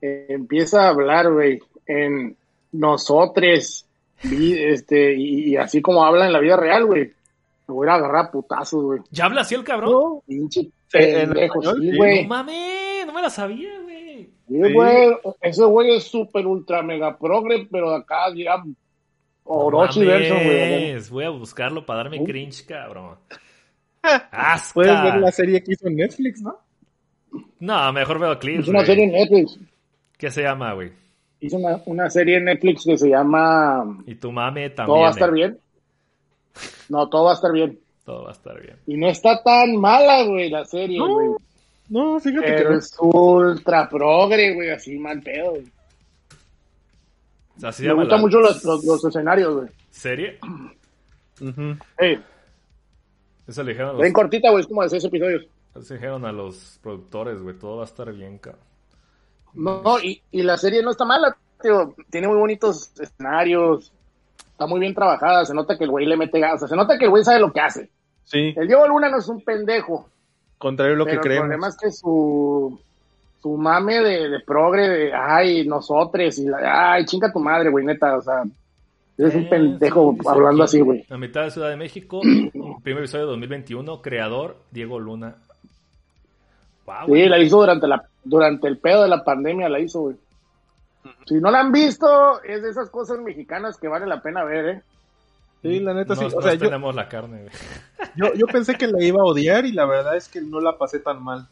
[0.00, 1.60] empieza a hablar, güey.
[1.86, 2.36] En
[2.72, 3.86] nosotros.
[4.22, 7.12] Este, y, así como habla en la vida real, güey.
[7.68, 9.00] Me voy a agarrar putazos, güey.
[9.10, 10.20] ¿Ya habla así el cabrón?
[10.26, 14.30] pinche no mames, no me la sabía, güey.
[14.48, 18.62] Sí, güey, ese güey es súper ultra mega progre, pero acá ya
[19.44, 20.98] Orochi verso, güey.
[21.10, 23.16] Voy a buscarlo para darme cringe, cabrón.
[24.02, 24.74] Asca.
[24.74, 26.56] Puedes ver la serie que hizo en Netflix, ¿no?
[27.60, 28.64] No, mejor veo clips.
[28.64, 29.58] Es una serie en Netflix.
[30.18, 30.92] ¿Qué se llama, güey?
[31.40, 33.98] Hizo una, una, serie en Netflix que se llama.
[34.06, 34.86] Y tu mame también.
[34.86, 35.32] Todo va a estar eh.
[35.32, 35.58] bien.
[36.88, 37.78] No, todo va a estar bien.
[38.04, 38.76] Todo va a estar bien.
[38.86, 41.30] Y no está tan mala, güey, la serie, güey.
[41.88, 42.76] No, fíjate Pero que.
[42.76, 45.64] es ultra progre, güey, así mal pedo, güey.
[47.62, 49.68] Así Me gustan mucho los, los, escenarios, güey.
[49.90, 50.38] ¿Serie?
[51.40, 52.22] Uh hey.
[53.46, 54.02] Eso le dijeron a los...
[54.02, 55.46] Bien cortita, güey, es como de seis episodios.
[55.74, 58.62] Eso dijeron a los productores, güey, todo va a estar bien, cabrón.
[59.54, 61.94] No, y, y la serie no está mala, tío.
[62.10, 63.92] Tiene muy bonitos escenarios
[64.62, 67.04] está muy bien trabajada, se nota que el güey le mete gas, se nota que
[67.04, 67.90] el güey sabe lo que hace.
[68.24, 68.54] Sí.
[68.56, 70.08] El Diego Luna no es un pendejo.
[70.58, 71.50] Contrario a lo que creemos.
[71.50, 72.80] El problema es que su,
[73.42, 77.84] su mame de, de progre, de ay, nosotros, y la, ay, chinga tu madre, güey,
[77.84, 78.44] neta, o sea,
[79.18, 81.04] es un eh, pendejo hablando así, güey.
[81.08, 82.20] La mitad de Ciudad de México,
[82.82, 85.34] primer episodio de 2021, creador Diego Luna.
[87.06, 90.16] sí, la hizo durante, la, durante el pedo de la pandemia, la hizo, güey.
[91.26, 94.66] Si no la han visto, es de esas cosas mexicanas que vale la pena ver,
[94.66, 94.82] ¿eh?
[95.62, 96.26] Sí, la neta sí.
[96.32, 97.46] O sea, tenemos la carne.
[98.16, 100.76] Yo, yo pensé que la iba a odiar y la verdad es que no la
[100.78, 101.48] pasé tan mal.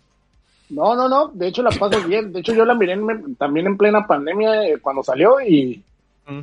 [0.71, 1.29] No, no, no.
[1.29, 2.33] De hecho, la pasé bien.
[2.33, 2.99] De hecho, yo la miré
[3.39, 5.83] también en plena pandemia eh, cuando salió y,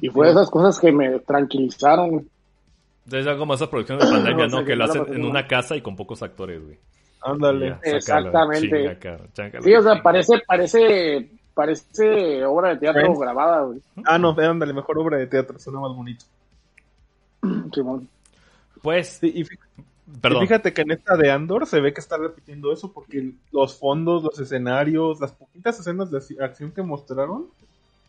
[0.02, 2.28] y fue de esas cosas que me tranquilizaron.
[3.12, 4.66] Es como esas producciones de pandemia, ¿no?
[4.66, 6.78] que lo hacen en una casa y con pocos actores, güey.
[7.22, 7.78] Ándale.
[7.84, 8.98] Exactamente.
[9.62, 13.82] sí, o sea, parece, parece Parece obra de teatro grabada, güey.
[14.06, 16.24] Ah, no, ándale, mejor obra de teatro, suena más bonito.
[17.74, 18.08] Simón.
[18.84, 19.44] Pues, y,
[20.40, 24.24] fíjate que en esta de Andor se ve que está repitiendo eso porque los fondos,
[24.24, 27.48] los escenarios, las poquitas escenas de acción que mostraron.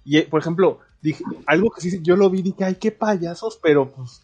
[0.05, 3.91] Y, por ejemplo, dije, algo que sí, yo lo vi, dije, ay, qué payasos, pero
[3.91, 4.23] pues.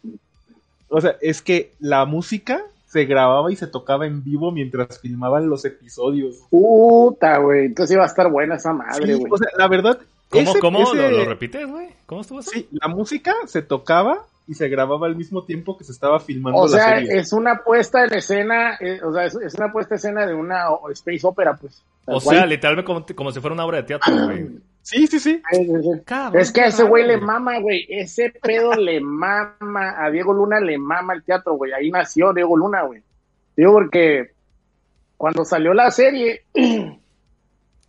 [0.88, 5.48] O sea, es que la música se grababa y se tocaba en vivo mientras filmaban
[5.48, 6.36] los episodios.
[6.48, 7.66] Puta, güey.
[7.66, 9.32] Entonces iba a estar buena esa madre, güey.
[9.32, 9.98] o sea, la verdad.
[10.28, 11.88] ¿Cómo, cómo ¿Lo, repites, güey?
[12.06, 12.51] ¿Cómo estuvo eso?
[12.52, 16.61] Sí, la música se tocaba y se grababa al mismo tiempo que se estaba filmando
[16.61, 20.27] o sea, es una puesta en escena, eh, o sea, es, una puesta en escena
[20.27, 21.83] de una space opera, pues.
[22.07, 24.49] O sea, literalmente como, como, si fuera una obra de teatro, güey.
[24.83, 25.41] Sí, sí, sí.
[26.35, 27.87] es que a ese güey le mama, güey.
[27.89, 29.95] Ese pedo le mama.
[29.97, 31.73] A Diego Luna le mama el teatro, güey.
[31.73, 33.03] Ahí nació Diego Luna, güey.
[33.57, 34.33] Digo porque
[35.16, 36.43] cuando salió la serie,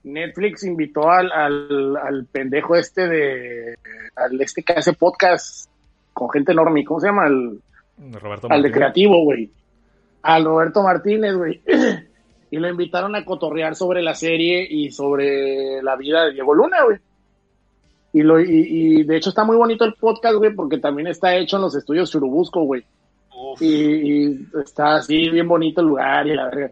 [0.04, 3.78] Netflix invitó al, al, pendejo este de.
[4.16, 5.70] al este que hace podcast
[6.16, 6.86] con gente enorme.
[6.86, 7.26] ¿Cómo se llama?
[7.26, 7.60] Al,
[8.14, 9.52] Roberto al de creativo, güey.
[10.24, 11.62] Al Roberto Martínez, güey.
[12.52, 16.84] y lo invitaron a cotorrear sobre la serie y sobre la vida de Diego Luna,
[16.86, 16.98] güey.
[18.14, 21.58] Y, lo, y, de hecho está muy bonito el podcast, güey, porque también está hecho
[21.58, 22.86] en los estudios Churubusco, güey.
[23.60, 26.72] Y, está así bien bonito el lugar y la verga.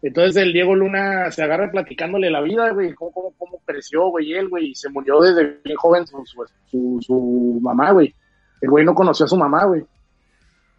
[0.00, 4.32] Entonces el Diego Luna se agarra platicándole la vida, güey, cómo, cómo, cómo creció, güey,
[4.32, 6.24] él, güey, y se murió desde bien joven su,
[6.70, 8.14] su, su, mamá, güey.
[8.60, 9.84] El güey no conoció a su mamá, güey.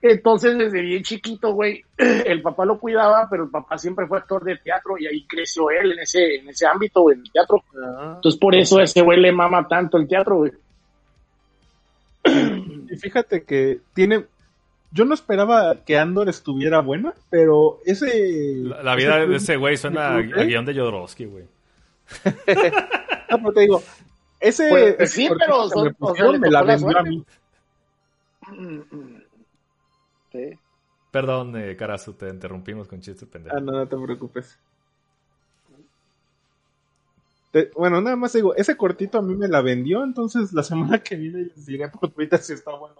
[0.01, 4.43] Entonces, desde bien chiquito, güey, el papá lo cuidaba, pero el papá siempre fue actor
[4.43, 7.63] de teatro y ahí creció él en ese, en ese ámbito, güey, en el teatro.
[7.75, 8.13] Ah.
[8.15, 10.51] Entonces, por eso ese güey le mama tanto el teatro, güey.
[12.89, 14.25] Y fíjate que tiene.
[14.91, 18.55] Yo no esperaba que Andor estuviera buena, pero ese.
[18.83, 21.43] La, vida de ese güey suena a, guion de Jodorowsky, güey.
[23.29, 23.83] no, pero te digo,
[24.39, 24.69] ese.
[24.69, 27.23] Pues, sí, pero me, me la vendió a mí.
[28.57, 29.21] Mm, mm.
[31.11, 33.57] Perdón, eh, Carazo, te interrumpimos con chistes pendejos.
[33.57, 34.59] Ah, no, no te preocupes.
[37.75, 41.15] bueno, nada más digo, ese cortito a mí me la vendió, entonces la semana que
[41.15, 42.95] viene les diré por Twitter si está bueno.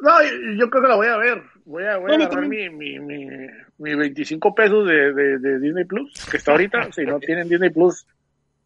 [0.00, 0.12] No,
[0.56, 1.42] yo creo que la voy a ver.
[1.64, 6.38] Voy a, voy a agarrar mi, mi, mi, 25 pesos de, de, Disney Plus, que
[6.38, 6.90] está ahorita.
[6.92, 8.06] si no tienen Disney Plus,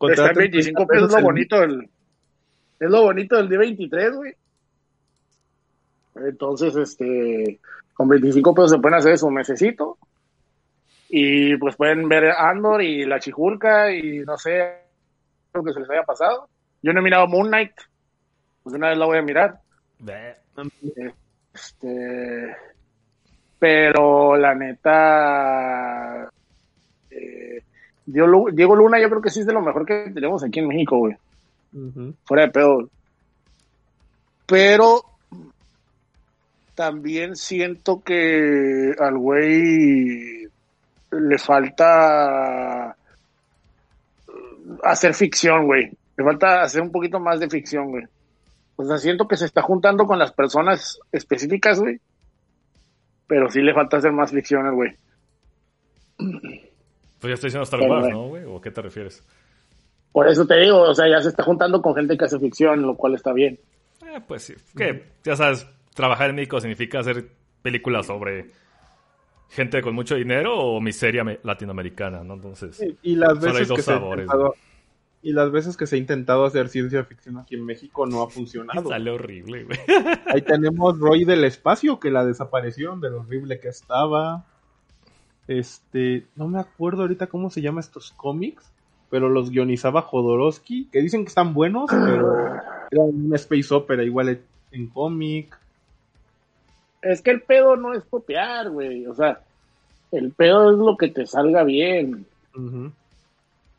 [0.08, 1.08] está en 25 pesos.
[1.08, 1.90] Es lo bonito del,
[2.78, 4.34] es lo bonito del día 23, güey.
[6.14, 7.60] Entonces, este,
[7.94, 9.98] con 25 pesos se pueden hacer un mesecito.
[11.08, 14.78] Y pues pueden ver Andor y La Chijulca y no sé
[15.52, 16.48] lo que se les haya pasado.
[16.82, 17.72] Yo no he mirado Moon Knight.
[18.62, 19.60] Pues una vez la voy a mirar.
[21.52, 22.56] Este,
[23.58, 26.30] pero la neta,
[27.10, 27.62] eh,
[28.06, 30.98] Diego Luna yo creo que sí es de lo mejor que tenemos aquí en México,
[30.98, 31.16] güey.
[32.24, 32.88] Fuera de pedo.
[34.46, 35.11] Pero
[36.74, 40.48] también siento que al güey
[41.10, 42.96] le falta
[44.82, 45.90] hacer ficción, güey.
[46.16, 48.04] Le falta hacer un poquito más de ficción, güey.
[48.76, 52.00] O sea, siento que se está juntando con las personas específicas, güey.
[53.26, 54.92] Pero sí le falta hacer más ficción al güey.
[56.16, 58.44] Pues ya estoy diciendo Star Wars, ¿no, güey?
[58.44, 59.22] ¿O qué te refieres?
[60.12, 62.82] Por eso te digo, o sea, ya se está juntando con gente que hace ficción,
[62.82, 63.58] lo cual está bien.
[64.06, 64.54] Eh, pues sí.
[64.76, 67.28] Que, ya sabes, trabajar en México significa hacer
[67.62, 68.50] películas sobre
[69.48, 72.34] gente con mucho dinero o miseria latinoamericana, ¿no?
[72.34, 74.00] Entonces, y, las veces que Se
[75.24, 78.28] y las veces que se ha intentado hacer ciencia ficción aquí en México no ha
[78.28, 78.88] funcionado.
[78.88, 79.78] Sale horrible, güey.
[80.26, 84.44] Ahí tenemos Roy del espacio, que la desaparición de lo horrible que estaba.
[85.46, 88.72] Este, no me acuerdo ahorita cómo se llama estos cómics,
[89.10, 92.34] pero los guionizaba Jodorowsky, que dicen que están buenos, pero
[92.90, 94.40] era una space opera igual
[94.72, 95.56] en cómic
[97.02, 99.06] es que el pedo no es copiar, güey.
[99.06, 99.40] O sea,
[100.12, 102.24] el pedo es lo que te salga bien.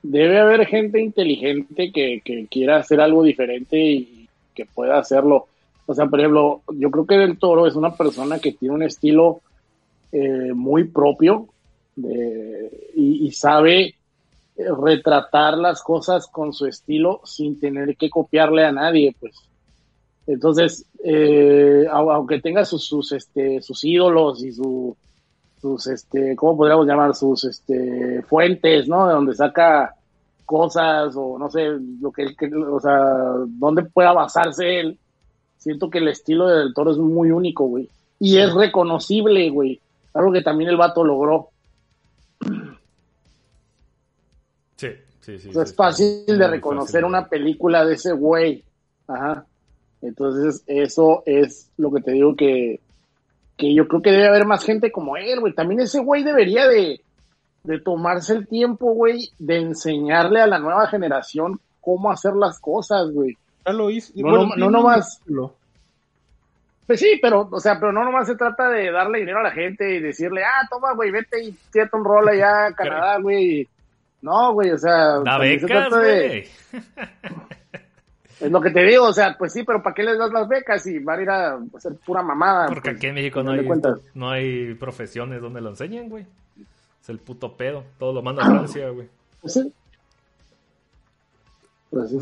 [0.01, 5.47] Debe haber gente inteligente que, quiera hacer algo diferente y que pueda hacerlo.
[5.85, 8.83] O sea, por ejemplo, yo creo que Del Toro es una persona que tiene un
[8.83, 9.41] estilo
[10.11, 11.47] eh, muy propio
[12.95, 13.95] y, sabe
[14.55, 19.35] retratar las cosas con su estilo sin tener que copiarle a nadie, pues.
[20.25, 24.95] Entonces, eh, aunque tenga sus, sus, este, sus ídolos y su,
[25.61, 27.13] sus, este, ¿cómo podríamos llamar?
[27.13, 29.07] Sus, este, fuentes, ¿no?
[29.07, 29.95] De donde saca
[30.45, 32.25] cosas o no sé, lo que,
[32.69, 32.99] o sea,
[33.47, 34.99] dónde pueda basarse él.
[35.57, 37.89] Siento que el estilo del toro es muy único, güey.
[38.19, 39.81] Y es reconocible, güey.
[40.13, 41.49] Algo que también el vato logró.
[44.75, 44.89] Sí,
[45.21, 45.49] sí, sí.
[45.53, 48.63] es fácil de reconocer una película de ese güey.
[49.07, 49.45] Ajá.
[50.03, 52.81] Entonces, eso es lo que te digo que,
[53.57, 55.53] que yo creo que debe haber más gente como él, güey.
[55.53, 57.01] También ese güey debería de,
[57.84, 63.38] tomarse el tiempo, güey, de enseñarle a la nueva generación cómo hacer las cosas, güey.
[63.65, 64.11] Ya lo hizo.
[64.17, 65.21] No, no, nomás.
[66.85, 69.51] Pues sí, pero, o sea, pero no nomás se trata de darle dinero a la
[69.51, 73.65] gente y decirle, ah, toma, güey, vete y tírate un rol allá a Canadá, güey.
[74.21, 75.19] No, güey, o sea.
[75.23, 76.45] La becas, güey.
[78.43, 80.49] Es lo que te digo, o sea, pues sí, pero ¿para qué les das las
[80.49, 82.67] becas y van a ir a hacer pura mamada?
[82.67, 83.65] Porque pues, aquí en México no hay,
[84.13, 86.25] no hay profesiones donde lo enseñen, güey.
[87.01, 87.85] Es el puto pedo.
[87.97, 89.07] Todo lo manda a Francia, güey.
[89.39, 89.73] Pues sí.
[91.89, 92.19] Pues sí.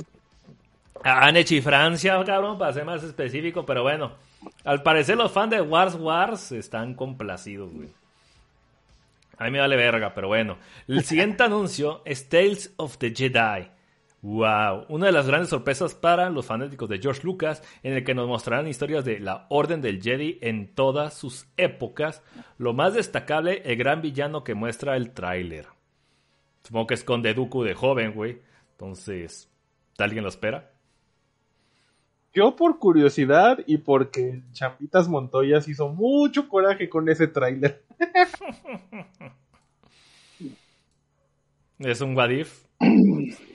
[1.04, 4.12] Han hecho y Francia, cabrón, para ser más específico, pero bueno.
[4.64, 7.90] Al parecer los fans de Wars Wars están complacidos, güey.
[9.40, 10.58] A mí me vale verga, pero bueno.
[10.88, 13.72] El siguiente anuncio es Tales of the Jedi.
[14.24, 18.14] Wow, una de las grandes sorpresas para los fanáticos de George Lucas, en el que
[18.14, 22.22] nos mostrarán historias de la Orden del Jedi en todas sus épocas.
[22.60, 25.66] Lo más destacable, el gran villano que muestra el tráiler.
[26.64, 28.42] Supongo que esconde Dooku de joven, güey.
[28.74, 29.50] Entonces,
[29.98, 30.72] ¿alguien lo espera?
[32.34, 37.84] Yo por curiosidad y porque Champitas Montoyas hizo mucho coraje con ese tráiler.
[41.80, 42.66] es un Wadif.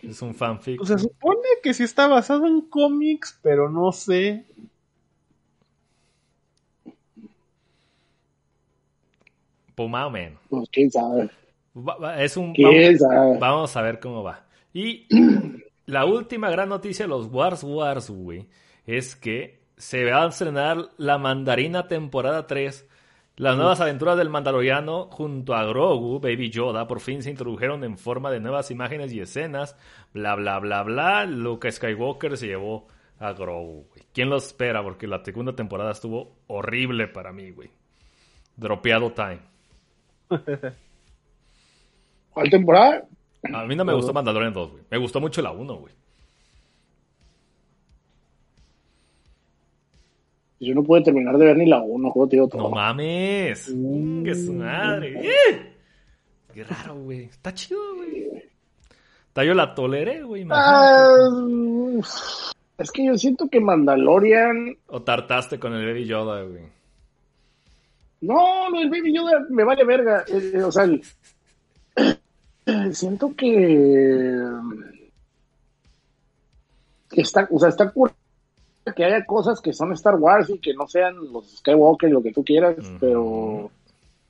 [0.02, 0.78] Es un fanfic.
[0.78, 4.44] Pues se supone que sí está basado en cómics, pero no sé.
[9.74, 10.06] Pues más
[10.50, 11.30] o quién sabe.
[12.18, 13.38] Es un, vamos, sabe?
[13.38, 14.46] vamos a ver cómo va.
[14.72, 15.06] Y
[15.86, 18.46] la última gran noticia de los Wars Wars, güey,
[18.86, 22.88] es que se va a estrenar la mandarina temporada 3
[23.38, 27.98] las nuevas aventuras del Mandaloriano junto a Grogu, Baby Yoda, por fin se introdujeron en
[27.98, 29.76] forma de nuevas imágenes y escenas.
[30.14, 31.26] Bla, bla, bla, bla.
[31.26, 32.88] Luke Skywalker se llevó
[33.18, 34.04] a Grogu, güey.
[34.14, 34.82] ¿Quién lo espera?
[34.82, 37.68] Porque la segunda temporada estuvo horrible para mí, güey.
[38.56, 39.40] Dropeado time.
[42.30, 43.06] ¿Cuál temporada?
[43.52, 44.84] A mí no me gustó Mandalorian 2, güey.
[44.90, 45.92] Me gustó mucho la 1, güey.
[50.58, 52.62] Yo no pude terminar de ver ni la 1, juego tío todo.
[52.62, 53.66] No mames.
[54.24, 55.20] ¡Qué su madre!
[55.22, 55.72] ¡Eh!
[56.54, 57.24] Qué raro, güey.
[57.24, 58.26] Está chido, güey.
[59.28, 60.46] Está yo la toleré, güey.
[60.50, 61.18] Ah,
[62.78, 64.76] es que yo siento que Mandalorian.
[64.86, 66.62] O tartaste con el Baby Yoda, güey.
[68.22, 70.24] No, no, el Baby Yoda me vale verga.
[70.28, 71.02] Eh, eh, o sea, el-
[72.94, 74.40] siento que.
[77.10, 78.10] que está, o sea, está cool
[78.94, 82.32] que haya cosas que son Star Wars y que no sean los Skywalker, lo que
[82.32, 83.70] tú quieras, pero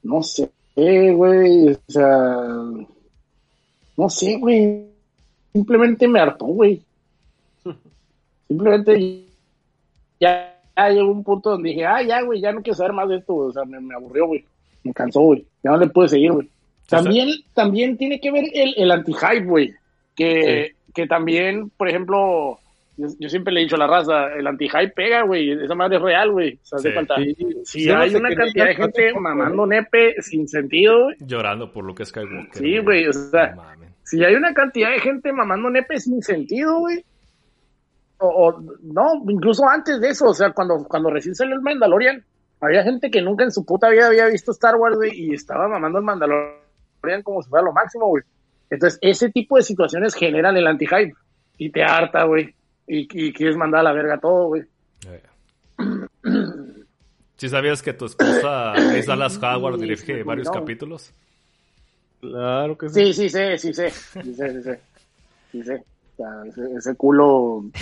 [0.03, 2.37] no sé, güey, o sea,
[3.97, 4.87] no sé, güey,
[5.53, 6.83] simplemente me hartó, güey.
[8.49, 9.25] Simplemente
[10.21, 13.09] ya, ya llegó un punto donde dije, ah, ya, güey, ya no quiero saber más
[13.09, 13.49] de esto, güey.
[13.49, 14.45] o sea, me, me aburrió, güey,
[14.85, 16.49] me cansó, güey, ya no le pude seguir, güey.
[16.89, 19.75] También, también tiene que ver el, el anti-hype, güey,
[20.15, 22.61] que, que también, por ejemplo,
[22.97, 25.97] yo, yo siempre le he dicho a la raza, el anti-hype pega, güey, esa madre
[25.97, 26.95] es real, güey, o sea, hace Sí.
[26.95, 27.15] falta.
[27.17, 32.05] Sí, Si hay una cantidad de gente mamando nepe sin sentido, güey, Llorando por Luke
[32.05, 32.55] Skywalker.
[32.55, 33.63] Sí, güey, o sea, No
[34.03, 37.05] si hay una cantidad de gente mamando nepe sin sentido, güey.
[38.19, 42.25] O, o- no, incluso antes de eso, o sea, cuando, cuando recién salió el Mandalorian,
[42.61, 45.69] había gente que nunca en su puta vida había visto Star Wars, güey, y estaba
[45.69, 48.23] mamando el Mandalorian como si fuera lo máximo, güey.
[48.71, 51.13] Entonces, ese tipo de situaciones generan el anti-hype
[51.59, 52.55] y te harta, güey.
[52.87, 54.63] Y, y quieres mandar a la verga todo, güey.
[57.37, 60.53] ¿Sí sabías que tu esposa es Dallas Howard dirige varios No.
[60.55, 61.13] capítulos?
[62.21, 63.13] Claro que sí.
[63.13, 64.81] Sí, sí sé, sí sé, sí sé, sí sé.
[65.53, 65.75] Sí sé.
[65.75, 67.65] O sea, ese, ese culo,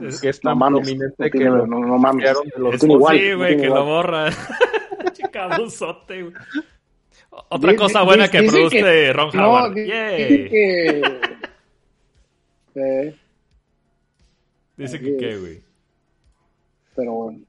[0.00, 0.80] Es- que es no tan mames.
[0.86, 2.24] prominente No, que lo no, no mames.
[2.24, 4.30] cambiaron de los es- igual, sí, no güey, que lo borra.
[5.12, 6.34] Chicabuzote, güey.
[7.50, 9.74] Otra cosa buena que produce que- Ron No, Howard.
[9.74, 11.17] que...
[12.78, 13.14] Eh,
[14.76, 15.60] Dice Así que qué, güey.
[16.94, 17.40] pero bueno.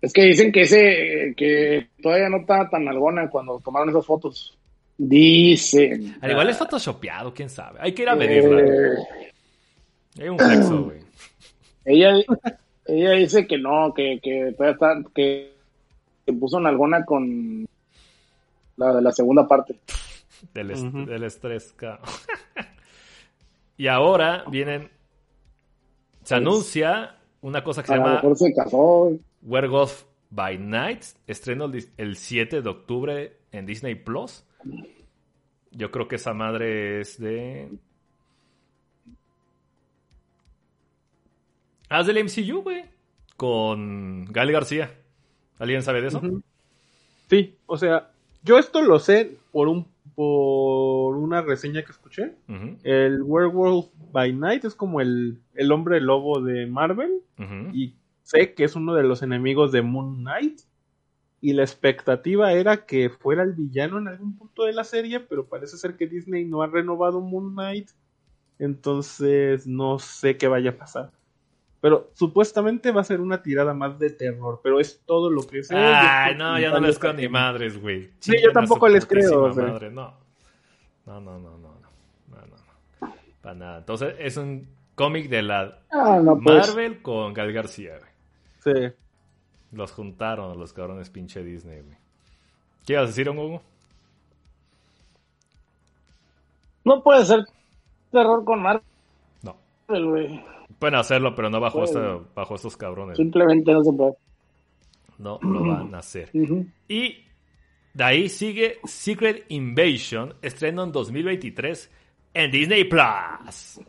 [0.00, 4.56] Es que dicen que ese, que todavía no está tan algona cuando tomaron esas fotos.
[4.98, 6.16] Dicen.
[6.20, 7.78] Al igual es photoshopeado, quién sabe.
[7.82, 8.60] Hay que ir a medirla.
[8.60, 9.32] Eh,
[10.22, 10.98] Hay un flexo, güey.
[11.84, 12.14] ella,
[12.86, 15.52] ella dice que no, que, que todavía está, que,
[16.26, 17.66] que puso en algona con
[18.76, 19.76] la de la segunda parte.
[20.54, 22.00] Del, est- del estrés, cabrón.
[23.82, 24.90] y ahora vienen.
[26.22, 29.10] Se anuncia una cosa que se llama se casó.
[29.42, 31.02] Werewolf by Night.
[31.26, 34.44] Estreno el, dis- el 7 de octubre en Disney Plus.
[35.72, 37.70] Yo creo que esa madre es de.
[41.88, 42.84] Ah, es del MCU, güey.
[43.36, 44.94] Con Gali García.
[45.58, 46.20] ¿Alguien sabe de eso?
[47.28, 48.10] Sí, o sea,
[48.42, 52.34] yo esto lo sé por un por una reseña que escuché.
[52.82, 57.22] El Werewolf by Night es como el, el hombre lobo de Marvel
[57.72, 60.60] y sé que es uno de los enemigos de Moon Knight
[61.40, 65.48] y la expectativa era que fuera el villano en algún punto de la serie, pero
[65.48, 67.90] parece ser que Disney no ha renovado Moon Knight,
[68.60, 71.10] entonces no sé qué vaya a pasar.
[71.82, 75.64] Pero supuestamente va a ser una tirada más de terror, pero es todo lo que
[75.64, 75.76] sé.
[75.76, 78.08] Ay, Yo no, ya no les creo ni madres, güey.
[78.20, 79.64] Sí, yo tampoco les creo, o sea.
[79.64, 80.14] madre, no.
[81.04, 81.88] No, no, no, no, no.
[82.28, 82.56] No, no,
[83.00, 83.14] no.
[83.42, 83.78] Para nada.
[83.78, 86.68] Entonces, es un cómic de la Ah, no, pues.
[86.68, 88.12] Marvel con Gal García, güey.
[88.90, 88.94] Sí.
[89.72, 91.96] Los juntaron los cabrones pinche Disney, güey.
[92.86, 93.60] ¿Qué ibas a decir, Hugo?
[96.84, 97.44] No puede ser
[98.12, 98.82] terror con Marvel,
[99.42, 99.56] No.
[99.88, 100.44] güey.
[100.82, 103.16] Pueden hacerlo, pero no bajo, esta- bajo estos cabrones.
[103.16, 104.14] Simplemente no se puede.
[105.18, 106.28] No lo van a hacer.
[106.34, 106.66] Ujú.
[106.88, 107.24] Y
[107.94, 111.88] de ahí sigue Secret Invasion, estreno en 2023
[112.34, 113.80] en Disney Plus.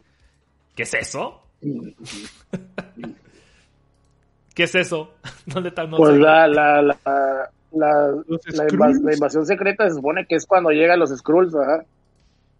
[0.76, 1.41] ¿Qué es eso?
[4.53, 5.14] ¿Qué es eso?
[5.48, 5.86] ¿Dónde está?
[5.88, 6.95] No Pues la, la, la,
[7.72, 8.74] la, Los la, Skrulls.
[8.74, 11.84] invas- la invasión secreta se supone que es cuando llegan los Skrulls, ajá.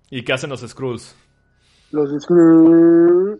[0.10, 1.15] ¿Y qué hacen los Skrulls?
[1.91, 3.39] Los Skrulls.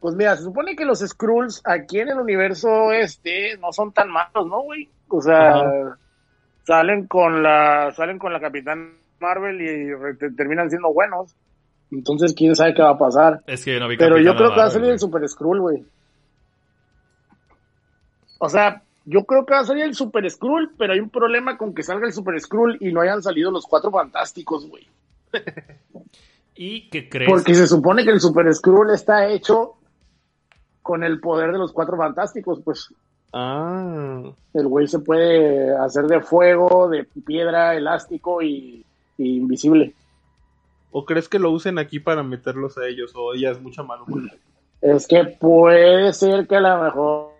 [0.00, 4.10] Pues mira, se supone que los Skrulls aquí en el universo este no son tan
[4.10, 4.88] malos, ¿no, güey?
[5.08, 5.62] O sea,
[6.64, 11.34] salen con la salen con la Capitán Marvel y terminan siendo buenos.
[11.90, 13.42] Entonces, quién sabe qué va a pasar.
[13.46, 15.84] Es que no vi Pero yo creo que va a salir el Super Skrull, güey.
[18.38, 21.56] O sea, yo creo que va a salir el Super Skrull, pero hay un problema
[21.56, 24.86] con que salga el Super Skrull y no hayan salido los cuatro fantásticos, güey.
[26.54, 27.30] ¿Y qué crees?
[27.30, 29.77] Porque se supone que el Super Skrull está hecho
[30.88, 32.94] con el poder de los cuatro fantásticos, pues.
[33.34, 34.22] Ah.
[34.54, 38.86] El güey se puede hacer de fuego, de piedra, elástico y,
[39.18, 39.94] invisible.
[40.90, 43.12] ¿O crees que lo usen aquí para meterlos a ellos?
[43.14, 44.06] ¿O ya es mucha mano?
[44.80, 47.32] Es que puede ser que a lo mejor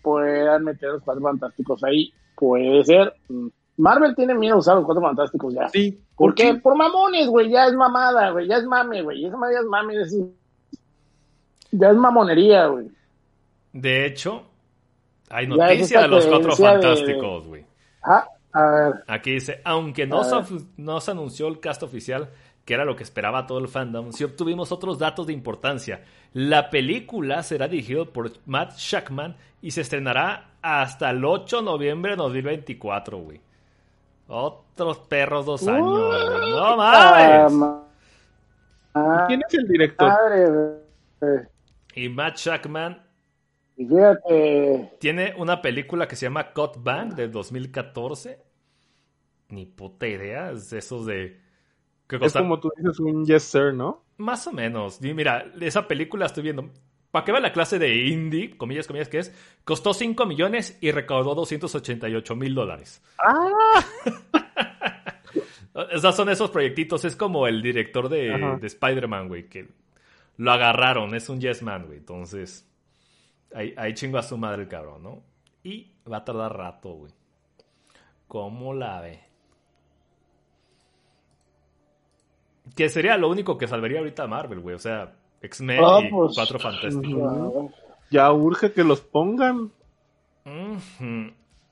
[0.00, 2.12] puedan meter los cuatro fantásticos ahí.
[2.36, 3.12] Puede ser.
[3.76, 5.68] Marvel tiene miedo a usar los cuatro fantásticos ya.
[5.68, 6.00] Sí.
[6.14, 9.24] Porque por mamones, güey, ya es mamada, güey, ya es mame, güey.
[9.24, 9.94] Esa madre ya es mame,
[11.72, 12.88] ya es mamonería, güey.
[13.72, 14.44] De hecho,
[15.28, 17.64] hay noticia de los cuatro fantásticos, güey.
[18.02, 18.94] Ah, a ver.
[19.06, 22.30] Aquí dice, aunque no se, no se anunció el cast oficial,
[22.64, 26.02] que era lo que esperaba todo el fandom, si obtuvimos otros datos de importancia.
[26.32, 32.12] La película será dirigida por Matt Shackman y se estrenará hasta el 8 de noviembre
[32.12, 33.40] de 2024, güey.
[34.28, 37.52] Otros perros dos años, No mames.
[39.26, 40.12] ¿Quién es el director?
[41.94, 43.10] Y Matt Shackman
[43.88, 44.92] Fíjate.
[44.98, 48.38] Tiene una película que se llama Cut Bang de 2014.
[49.48, 50.50] Ni puta idea.
[50.50, 51.40] Es esos de.
[52.08, 54.04] Es como tú dices un Yes Sir, ¿no?
[54.18, 55.00] Más o menos.
[55.00, 56.70] mira, esa película estoy viendo.
[57.10, 59.34] Para que vea la clase de indie, comillas, comillas, que es,
[59.64, 63.02] costó 5 millones y recaudó 288 mil dólares.
[63.18, 63.84] ¡Ah!
[65.90, 67.04] Esos son esos proyectitos.
[67.04, 69.68] Es como el director de, de Spider-Man, güey, que
[70.40, 71.14] lo agarraron.
[71.14, 71.98] Es un Yes Man, güey.
[71.98, 72.66] Entonces.
[73.54, 75.22] Ahí, chingo a su madre el cabrón, ¿no?
[75.62, 77.12] Y va a tardar rato, güey.
[78.26, 79.20] ¿Cómo la ve?
[82.74, 84.76] Que sería lo único que salvaría ahorita a Marvel, güey.
[84.76, 87.72] O sea, X-Men ah, y pues, Cuatro Fantásticos.
[88.10, 89.72] Ya urge que los pongan.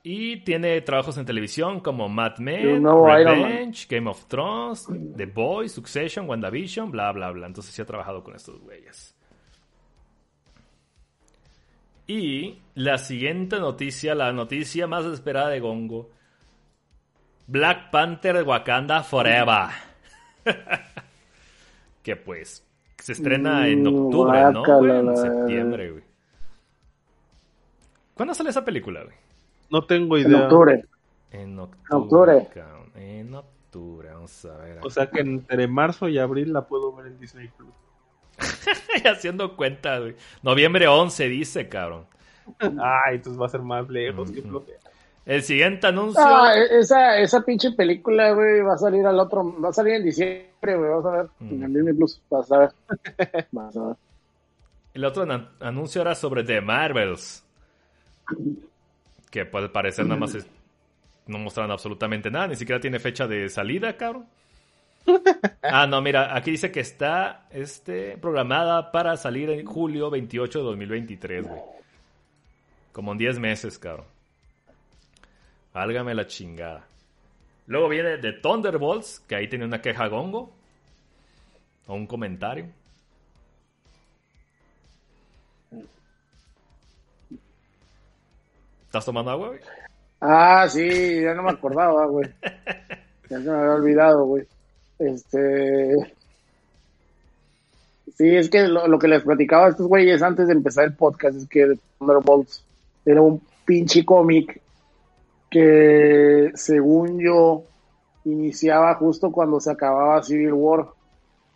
[0.01, 6.29] Y tiene trabajos en televisión como Mad Men, Revenge, Game of Thrones, The Boys, Succession,
[6.29, 7.47] WandaVision, bla, bla, bla.
[7.47, 9.15] Entonces sí ha trabajado con estos güeyes.
[12.07, 16.09] Y la siguiente noticia, la noticia más esperada de Gongo.
[17.45, 19.67] Black Panther de Wakanda Forever.
[22.03, 22.65] que pues
[22.97, 24.87] se estrena en mm, octubre, ¿no?
[24.87, 26.03] En septiembre, güey.
[28.15, 29.15] ¿Cuándo sale esa película, güey?
[29.69, 30.37] No tengo idea.
[30.37, 30.85] En octubre.
[31.31, 32.47] En octubre.
[32.95, 34.79] En octubre, vamos a ver.
[34.83, 37.69] O sea que entre marzo y abril la puedo ver en Disney Plus.
[39.05, 40.15] Haciendo cuenta, güey.
[40.41, 42.05] Noviembre 11 dice, cabrón.
[42.59, 44.43] Ay, entonces va a ser más lejos que
[45.25, 46.21] El siguiente anuncio.
[46.25, 49.55] Ah, esa, esa pinche película, güey, va a salir al otro.
[49.61, 50.89] Va a salir en diciembre, güey.
[50.89, 51.27] Vas a ver.
[51.41, 52.21] En Disney Plus.
[52.29, 52.71] Vas a ver.
[53.51, 53.95] Vas a ver.
[54.93, 55.27] El otro
[55.59, 57.45] anuncio era sobre The Marvels.
[59.29, 60.37] Que puede parecer nada más.
[61.27, 62.47] no mostraron absolutamente nada.
[62.47, 64.25] Ni siquiera tiene fecha de salida, cabrón.
[65.61, 70.65] ah, no, mira, aquí dice que está este, programada para salir en julio 28 de
[70.65, 71.61] 2023, güey.
[72.91, 74.05] Como en 10 meses, cabrón.
[75.73, 76.85] Álgame la chingada.
[77.67, 80.51] Luego viene The Thunderbolts, que ahí tiene una queja gongo.
[81.87, 82.67] O un comentario.
[88.89, 89.59] ¿Estás tomando agua, güey?
[90.19, 92.27] Ah, sí, ya no me acordaba, güey.
[93.29, 94.47] Ya se me había olvidado, güey.
[94.97, 95.93] Este.
[98.17, 101.37] Sí, es que lo, que les platicaba a estos güeyes antes de empezar el podcast
[101.37, 102.65] es que Thunderbolts
[103.05, 104.59] era un pinche cómic
[105.51, 107.65] que, según yo,
[108.25, 110.87] iniciaba justo cuando se acababa Civil War.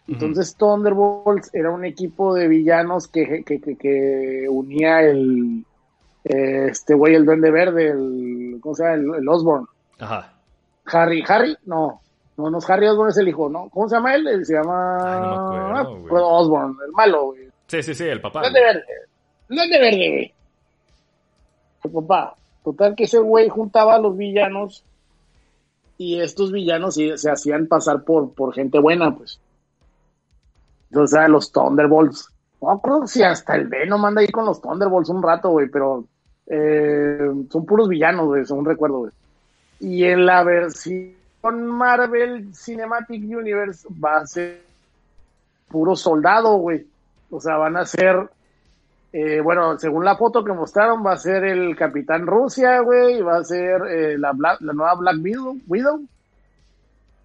[0.08, 5.66] Entonces Thunderbolts era un equipo de villanos que, que, unía el
[6.24, 8.96] este güey, el duende verde, el ¿cómo se llama?
[8.96, 9.68] El, el Osborn.
[10.00, 10.34] Ajá.
[10.86, 12.02] Harry, Harry, no,
[12.38, 13.70] no, no, Harry Osborn es el hijo, ¿no?
[13.70, 14.28] ¿Cómo se llama él?
[14.28, 17.48] él se llama Ay, no me acuerdo, ah, Osborn, el malo, güey.
[17.68, 18.42] Sí, sí, sí, el papá.
[18.42, 18.84] Duende verde,
[19.50, 20.34] duende verde, güey
[21.90, 22.36] papá.
[22.64, 24.86] Total que ese güey juntaba a los villanos
[25.98, 29.40] y estos villanos se hacían pasar por, por gente buena, pues.
[31.06, 32.30] Sea, los Thunderbolts.
[32.62, 36.06] No creo si hasta el Venom anda ahí con los Thunderbolts un rato, güey, pero
[36.48, 39.12] eh, son puros villanos, güey, según recuerdo, güey.
[39.80, 44.62] Y en la versión Marvel Cinematic Universe va a ser
[45.70, 46.86] puro soldado, güey.
[47.30, 48.30] O sea, van a ser
[49.16, 53.38] Eh, bueno, según la foto que mostraron, va a ser el Capitán Rusia, güey, va
[53.38, 55.18] a ser eh, la, la nueva Black
[55.68, 56.02] Widow,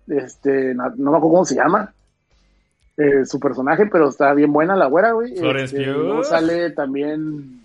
[0.07, 1.91] Este, no, me acuerdo cómo se llama.
[3.25, 5.35] Su personaje, pero está bien buena la güera, güey.
[5.35, 7.58] Florence este, sale también.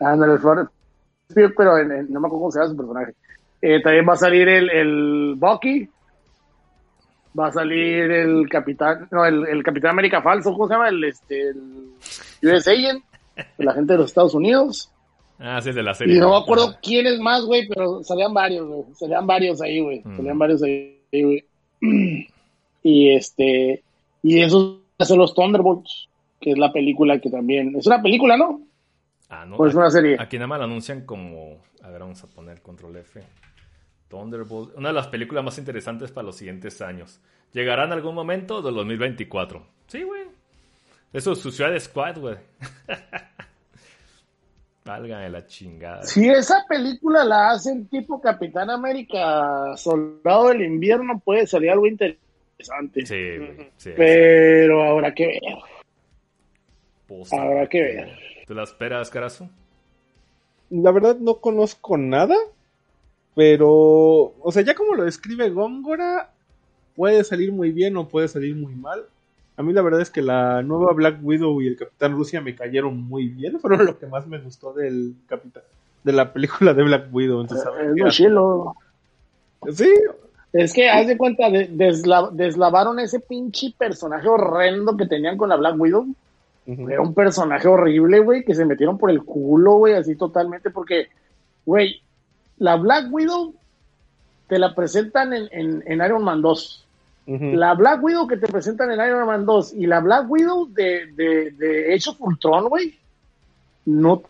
[0.00, 0.72] Ándale, Florence
[1.34, 3.14] pero no me acuerdo cómo se llama su personaje.
[3.82, 5.88] también va a salir el, el Bucky,
[7.38, 10.88] va a salir el Capitán, no, el, Capitán América falso, ¿cómo se llama?
[10.88, 11.92] El, este, el
[12.42, 13.02] US Agent,
[13.58, 14.90] la gente de los Estados Unidos.
[15.38, 16.16] Ah, sí, es de la serie.
[16.16, 18.84] Y no me acuerdo quién es más, güey, pero salían varios, güey.
[18.94, 20.00] Salían varios ahí, güey.
[20.04, 20.16] Mm.
[20.16, 21.44] Salían varios ahí, güey.
[22.86, 23.82] Y este,
[24.22, 28.60] y esos son los Thunderbolts, que es la película que también, es una película, ¿no?
[29.28, 29.56] Ah, no.
[29.56, 30.16] Pues es una serie.
[30.18, 33.20] Aquí nada más la anuncian como, a ver, vamos a poner control F.
[34.08, 37.20] Thunderbolt, una de las películas más interesantes para los siguientes años.
[37.52, 39.66] Llegará en algún momento del 2024.
[39.86, 40.22] Sí, güey.
[41.12, 42.36] Eso es Suicide Squad, güey.
[44.84, 46.02] Válgame la chingada.
[46.02, 53.06] Si esa película la hacen tipo Capitán América, Soldado del Invierno, puede salir algo interesante.
[53.06, 55.40] Sí, sí Pero habrá que ver.
[57.32, 58.33] Habrá que ver.
[58.46, 59.48] ¿Tú la esperas, Carazo?
[60.70, 62.36] La verdad no conozco nada.
[63.34, 66.30] Pero, o sea, ya como lo describe Góngora,
[66.94, 69.04] puede salir muy bien o puede salir muy mal.
[69.56, 72.54] A mí la verdad es que la nueva Black Widow y el Capitán Rusia me
[72.54, 73.58] cayeron muy bien.
[73.60, 75.64] Fueron lo que más me gustó del Capitán,
[76.04, 77.40] de la película de Black Widow.
[77.40, 77.66] Entonces,
[78.06, 78.14] es
[79.72, 79.92] Sí.
[80.52, 85.74] Es que, haz de cuenta, deslavaron ese pinche personaje horrendo que tenían con la Black
[85.76, 86.06] Widow.
[86.66, 91.08] Era un personaje horrible, güey, que se metieron por el culo, güey, así totalmente, porque,
[91.66, 92.00] güey,
[92.58, 93.54] la Black Widow
[94.48, 96.86] te la presentan en, en, Iron Man 2.
[97.26, 101.06] La Black Widow que te presentan en Iron Man 2 y la Black Widow de,
[101.14, 102.98] de, de Age of Ultron, güey,
[103.86, 104.22] no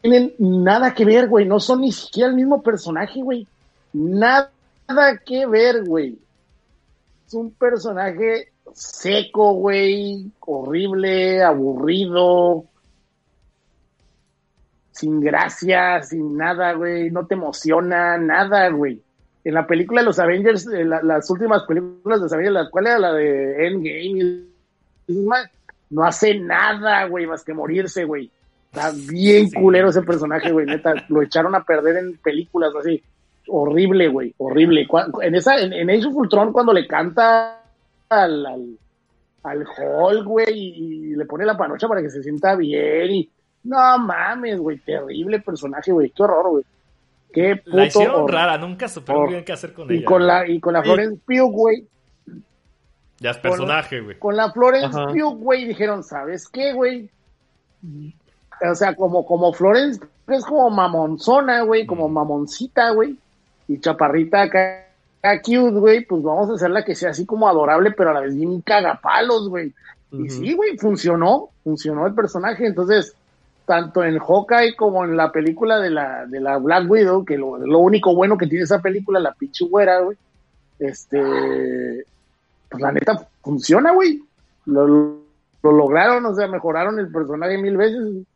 [0.00, 1.46] tienen nada que ver, güey.
[1.46, 3.46] No son ni siquiera el mismo personaje, güey.
[3.92, 4.50] Nada
[5.24, 6.18] que ver, güey.
[7.26, 12.64] Es un personaje seco, güey, horrible, aburrido,
[14.92, 19.00] sin gracia, sin nada, güey, no te emociona, nada, güey.
[19.44, 23.12] En la película de los Avengers, las últimas películas de los Avengers, ¿cuál era la
[23.12, 24.44] de Endgame?
[25.90, 28.30] No hace nada, güey, más que morirse, güey.
[28.72, 30.94] Está bien culero ese personaje, güey, neta.
[31.08, 33.02] Lo echaron a perder en películas así.
[33.48, 34.86] Horrible, güey, horrible.
[35.20, 37.63] En esa, en, en Age of Ultron, cuando le canta
[38.22, 38.78] al, al,
[39.42, 43.30] al Hulk, güey, y, le pone la panocha para que se sienta bien y
[43.64, 46.64] no mames, güey, terrible personaje, güey, qué horror, güey.
[47.32, 50.06] Qué puto La hicieron rara, nunca supieron bien qué hacer con y ella.
[50.06, 51.88] Con la, y con la Florence Pugh, güey.
[53.18, 54.18] Ya es personaje, güey.
[54.18, 57.10] Con, la Florence Pugh, güey, dijeron, ¿sabes qué, güey?
[58.70, 63.16] O sea, como, como Florence es como mamonzona, güey, como mamoncita, güey.
[63.66, 64.83] Y chaparrita acá,
[65.42, 68.36] cute, güey, pues vamos a hacerla que sea así como adorable, pero a la vez
[68.36, 69.72] bien cagapalos, güey.
[70.12, 72.66] Y sí, güey, funcionó, funcionó el personaje.
[72.66, 73.16] Entonces,
[73.66, 77.78] tanto en Hawkeye como en la película de la, de la Black Widow, que lo,
[77.78, 80.16] único bueno que tiene esa película, la pinche güera, güey,
[80.78, 82.04] este,
[82.68, 84.22] pues la neta funciona, güey.
[84.66, 88.26] Lo, lo, lograron, o sea, mejoraron el personaje mil veces.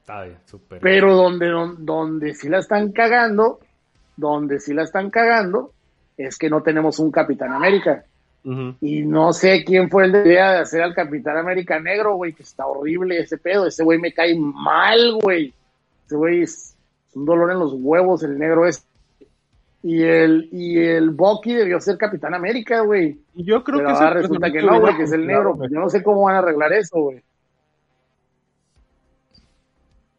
[0.00, 0.80] Está bien, súper.
[0.80, 1.48] Pero donde,
[1.78, 3.58] donde, sí la están cagando,
[4.18, 5.72] donde sí la están cagando,
[6.16, 8.04] es que no tenemos un Capitán América.
[8.80, 12.32] Y no sé quién fue el de idea de hacer al Capitán América negro, güey,
[12.32, 13.66] que está horrible ese pedo.
[13.66, 15.52] Ese güey me cae mal, güey.
[16.06, 16.74] Ese güey es,
[17.14, 18.86] un dolor en los huevos, el negro es.
[19.82, 23.18] Y el, y el Bucky debió ser Capitán América, güey.
[23.34, 25.58] Y yo creo que ahora resulta que no, güey, que es el negro.
[25.70, 27.22] Yo no sé cómo van a arreglar eso, güey.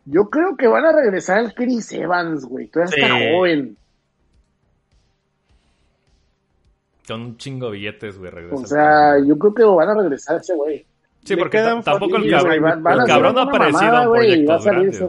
[0.06, 2.68] Yo creo que van a regresar al Chris Evans, güey.
[2.68, 3.76] Todavía está joven.
[7.10, 8.32] Son un chingo de billetes, güey.
[8.52, 10.86] O sea, yo creo que van a regresar ese güey.
[11.24, 15.04] Sí, porque tampoco el cabrón, el cabrón no ha aparecido en proyectos grandes.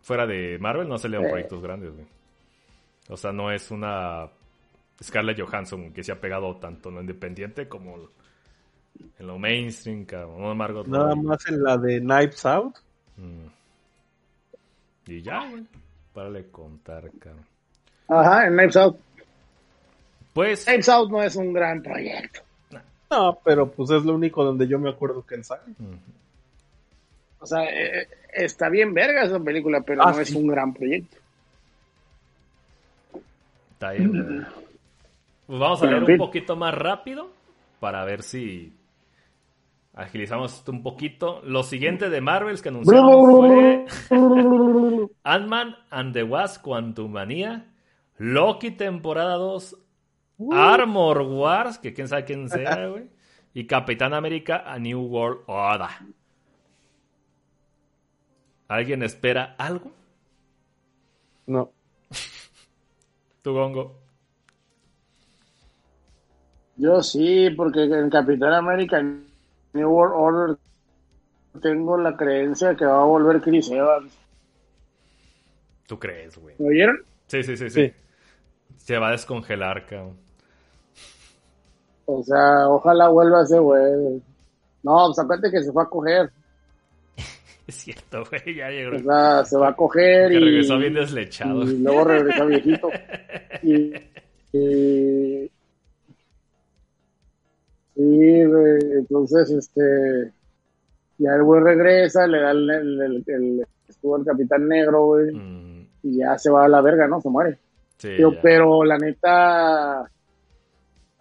[0.00, 2.06] Fuera de Marvel no le dan proyectos grandes, güey.
[3.10, 4.28] O sea, no es una
[5.00, 7.94] Scarlett Johansson que se ha pegado tanto en lo independiente como
[9.20, 10.42] en lo mainstream, cabrón.
[10.42, 12.74] No Margot Nada más en la de Knives Out.
[13.18, 13.46] Mm.
[15.06, 15.64] Y ya, güey.
[16.12, 17.46] Párale contar, cabrón.
[18.08, 19.05] Ajá, en Knives Out.
[20.36, 20.66] Pues.
[20.66, 22.42] Knives Out no es un gran proyecto.
[23.10, 25.62] No, pero pues es lo único donde yo me acuerdo que sale.
[27.40, 30.74] O sea, eh, eh, está bien verga esa película, pero ah, no es un gran
[30.74, 31.16] proyecto.
[33.72, 34.46] Está bien.
[35.46, 37.30] Pues vamos a leer un poquito más rápido
[37.80, 38.74] para ver si
[39.94, 41.40] agilizamos esto un poquito.
[41.44, 47.72] Lo siguiente de Marvels que anunciamos fue Ant-Man and the Wasp Quantumania,
[48.18, 49.85] Loki temporada 2,
[50.52, 53.08] Armor Wars, que quién sabe quién sea, güey,
[53.54, 55.88] y Capitán América a New World Order.
[58.68, 59.92] ¿Alguien espera algo?
[61.46, 61.72] No.
[63.42, 63.96] ¿Tu gongo?
[66.76, 69.02] Yo sí, porque en Capitán América
[69.72, 70.56] New World Order
[71.62, 74.12] tengo la creencia que va a volver Chris Evans.
[75.86, 76.56] ¿Tú crees, güey?
[76.58, 76.98] ¿Me oyeron?
[77.28, 77.92] Sí, sí, sí, sí.
[78.76, 80.25] Se va a descongelar, cabrón.
[82.06, 84.22] O sea, ojalá vuelva ese güey.
[84.82, 86.30] No, pues acuérdate que se fue a coger.
[87.66, 88.96] es cierto, güey, ya llegó.
[88.96, 90.40] O sea, se va a coger que y...
[90.40, 91.62] regresó bien deslechado.
[91.64, 92.88] Y luego regresa viejito.
[93.62, 93.92] y,
[94.52, 95.50] y,
[97.96, 100.30] Sí, güey, entonces, este,
[101.16, 105.32] ya el güey regresa, le da el, el, el, el escudo al Capitán Negro, güey,
[105.32, 107.22] Mm, y ya se va a la verga, ¿no?
[107.22, 107.58] Se muere.
[107.96, 110.10] sí, Yo, pero la neta,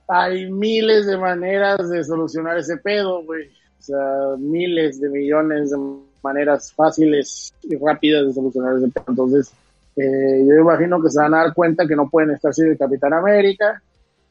[0.08, 3.48] hay miles de maneras de solucionar ese pedo, güey.
[3.48, 5.78] O sea, miles de millones de
[6.24, 9.06] maneras fáciles y rápidas de solucionar ese pedo.
[9.10, 9.52] Entonces,
[9.96, 12.78] eh, yo imagino que se van a dar cuenta que no pueden estar sin el
[12.78, 13.82] Capitán América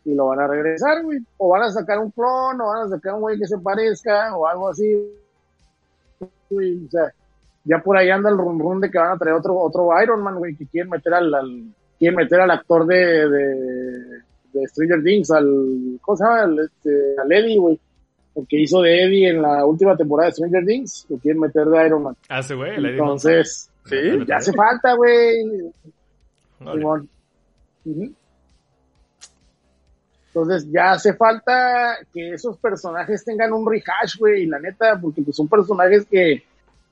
[0.05, 1.19] y lo van a regresar, güey.
[1.39, 4.37] O van a sacar un clon, o van a sacar un güey que se parezca,
[4.37, 4.95] o algo así.
[6.21, 7.13] O sea,
[7.65, 10.23] ya por ahí anda el rum rum de que van a traer otro, otro Iron
[10.23, 11.65] Man, güey, que quieren meter al, al-
[11.99, 14.23] quieren meter al actor de, de,
[14.55, 16.43] de Stranger Things, al, ¿cómo se llama?
[16.43, 16.91] Al, este,
[17.23, 17.79] al Eddie, güey.
[18.37, 21.67] El que hizo de Eddie en la última temporada de Stranger Things, lo quieren meter
[21.67, 22.17] de Iron Man.
[22.29, 25.73] Ah, güey, Entonces, Sí, ya hace falta, güey.
[30.29, 35.23] Entonces ya hace falta que esos personajes tengan un rehash, güey, y la neta, porque
[35.23, 36.43] pues son personajes que,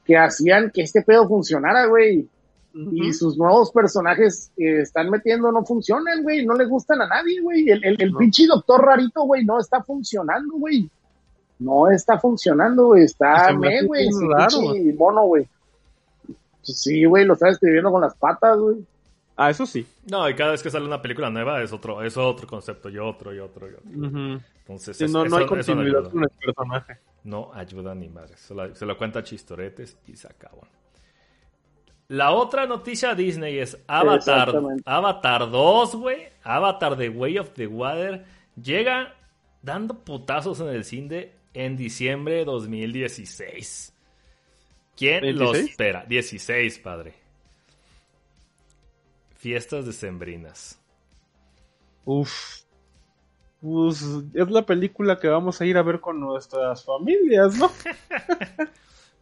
[0.04, 2.28] que hacían que este pedo funcionara, güey.
[2.74, 7.40] Y sus nuevos personajes que están metiendo no funcionan, güey, no le gustan a nadie,
[7.42, 7.68] güey.
[7.68, 8.18] El, el, el No.
[8.18, 10.88] pinche doctor rarito, güey, no está funcionando, güey.
[11.58, 15.46] No está funcionando, güey, está me güey, pinche mono, güey.
[16.26, 18.76] Pues sí, güey, lo está escribiendo con las patas, güey.
[19.36, 19.86] Ah, eso sí.
[20.10, 22.98] No, y cada vez que sale una película nueva es otro, es otro concepto, y
[22.98, 23.90] otro, y otro, y otro.
[24.08, 24.40] Ujú.
[24.60, 26.10] Entonces, Sí, es- no, no eso- hay eso continuidad ayuda.
[26.10, 26.98] con el personaje.
[27.24, 28.36] No ayuda ni madre.
[28.36, 30.62] Se lo, se lo cuenta chistoretes y se acabó.
[32.12, 34.52] La otra noticia Disney es Avatar.
[34.84, 36.28] Avatar 2, güey.
[36.42, 38.26] Avatar The Way of the Water.
[38.62, 39.14] Llega
[39.62, 43.94] dando putazos en el cine en diciembre de 2016.
[44.94, 45.70] ¿Quién lo 26?
[45.70, 46.04] espera?
[46.06, 47.14] 16, padre.
[49.36, 50.78] Fiestas decembrinas.
[52.04, 52.60] Uf.
[53.62, 54.02] Pues
[54.34, 57.70] es la película que vamos a ir a ver con nuestras familias, ¿no?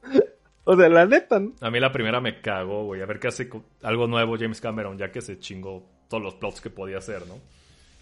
[0.65, 1.53] o sea, la neta, ¿no?
[1.61, 3.03] A mí la primera me cagó, güey.
[3.03, 3.51] A ver qué hace
[3.83, 7.35] algo nuevo James Cameron, ya que se chingó todos los plots que podía hacer, ¿no?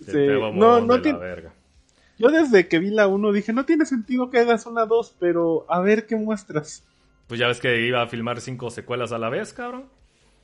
[0.06, 0.58] El Sí.
[0.58, 1.52] No, no de la tiene- verga.
[2.18, 5.64] Yo desde que vi la 1 dije, no tiene sentido que hagas una 2, pero
[5.68, 6.84] a ver qué muestras.
[7.28, 9.84] Pues ya ves que iba a filmar cinco secuelas a la vez, cabrón.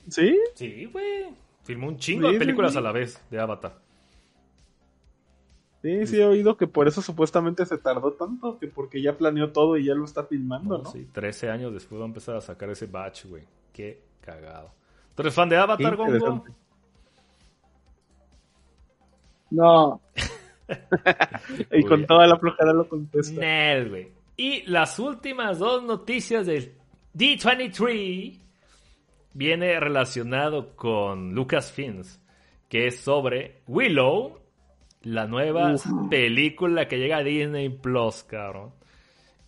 [0.09, 0.39] ¿Sí?
[0.55, 1.27] Sí, güey.
[1.65, 2.79] Filmó un chingo Sí, de sí, películas sí.
[2.79, 3.79] a la vez de Avatar.
[5.85, 9.53] Sí, sí he oído que por eso supuestamente se tardó tanto, que porque ya planeó
[9.53, 10.91] todo y ya lo está filmando, ¿no?
[10.91, 13.43] Sí, 13 años después va a empezar a sacar ese batch, güey.
[13.71, 14.73] Qué cagado.
[15.15, 16.43] ¿Tú eres fan de Avatar, Gongo?
[19.51, 20.01] No,
[21.71, 23.39] Y con toda la flojera lo contesta.
[23.39, 24.09] Nel, güey.
[24.39, 26.73] Y las últimas dos noticias del
[27.15, 28.41] D23
[29.35, 32.23] viene relacionado con Lucasfilms,
[32.71, 34.39] que es sobre Willow,
[35.05, 35.87] la nueva Uf.
[36.11, 38.71] película que llega a Disney Plus, cabrón.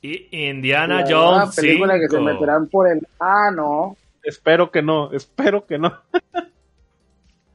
[0.02, 2.22] Y Indiana la nueva Jones película que se 5.
[2.22, 5.92] meterán por el ah no Espero que no, espero que no.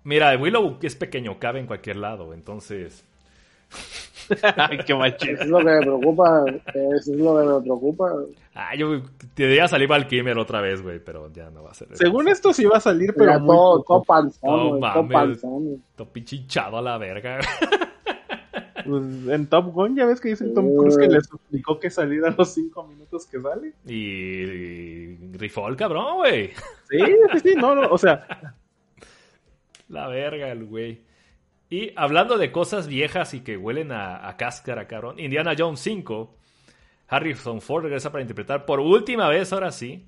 [0.04, 3.06] Mira, Willow es pequeño, cabe en cualquier lado, entonces...
[4.56, 5.32] Ay, qué machín.
[5.32, 8.12] eso es lo que me preocupa eso es lo que me preocupa
[8.54, 9.02] Ah, yo
[9.36, 11.90] debería salir Valkymer otra vez, güey, pero ya no va a ser.
[11.98, 13.94] Según esto sí va a salir, pero Mira, muy todo, poco.
[13.96, 15.12] todo panzón, todo mames.
[15.12, 15.84] panzón.
[15.96, 17.40] Todo pinche hinchado a la verga.
[18.84, 22.30] Pues, en Top Gun ya ves que dice Tom Cruise que le suplicó que saliera
[22.30, 23.74] a los cinco minutos que sale.
[23.86, 26.52] Y, y rifó el cabrón, güey.
[26.90, 27.00] Sí,
[27.34, 28.28] sí, sí, no, no, o sea,
[29.88, 31.02] La verga, el güey.
[31.70, 35.20] Y hablando de cosas viejas y que huelen a, a cáscara, cabrón.
[35.20, 36.36] Indiana Jones 5.
[37.08, 40.06] Harrison Ford regresa para interpretar por última vez, ahora sí.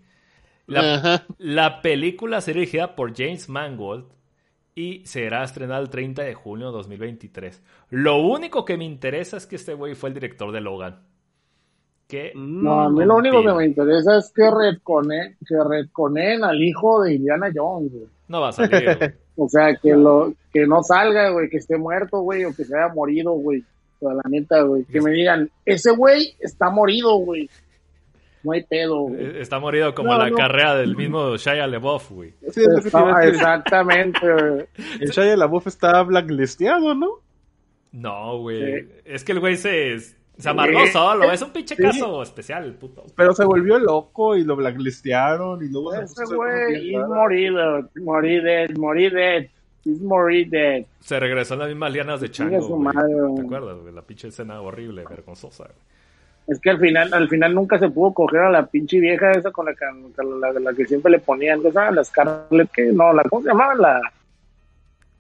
[0.67, 4.05] La, la película será dirigida por James Mangold
[4.75, 7.61] y será estrenada el 30 de junio de 2023.
[7.91, 10.99] Lo único que me interesa es que este güey fue el director de Logan.
[12.07, 12.31] ¿Qué?
[12.35, 17.01] No, a mí lo único que me interesa es que retconen, que retconen al hijo
[17.01, 18.07] de Indiana Jones, güey.
[18.27, 19.13] No va a salir, güey.
[19.35, 22.77] O sea, que lo que no salga, güey, que esté muerto, güey, o que se
[22.77, 23.63] haya morido, güey.
[23.99, 24.85] O sea, la neta, güey.
[24.85, 27.49] Que me digan, ese güey está morido, güey.
[28.43, 29.23] No hay pedo, güey.
[29.23, 30.35] Eh, Está morido como No, la no.
[30.35, 32.33] carrera del mismo Shia LaBeouf, güey.
[32.51, 34.65] Sí, es exactamente, güey.
[34.99, 37.19] El Shia LaBeouf está blacklisteado, ¿no?
[37.91, 38.81] No, güey.
[38.81, 38.89] Sí.
[39.05, 40.91] Es que el güey se, se amargó Sí.
[40.91, 41.31] solo.
[41.31, 41.81] Es un pinche Sí.
[41.81, 43.05] caso especial, el puto.
[43.15, 47.09] Pero se volvió loco y lo blacklistearon y luego Ese güey, raras.
[47.09, 47.89] morido,
[49.13, 49.45] dead.
[49.85, 50.85] He's morir dead.
[51.01, 52.93] Se regresó en las mismas lianas de Chango, su güey.
[52.95, 53.93] madre, ¿Te acuerdas, güey?
[53.93, 55.65] La pinche escena horrible, vergonzosa.
[55.65, 55.75] güey.
[56.47, 59.51] Es que al final, al final nunca se pudo coger a la pinche vieja esa
[59.51, 59.85] con la que,
[60.41, 61.95] la, la que siempre le ponían, ¿qué saben?
[61.95, 62.91] La Scarlett, ¿qué?
[62.91, 63.75] No, la, ¿cómo se llamaba?
[63.75, 64.01] La,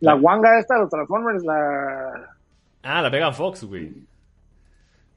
[0.01, 2.29] la guanga esta de los Transformers, la,
[2.83, 3.93] Ah, la Megan Fox, güey.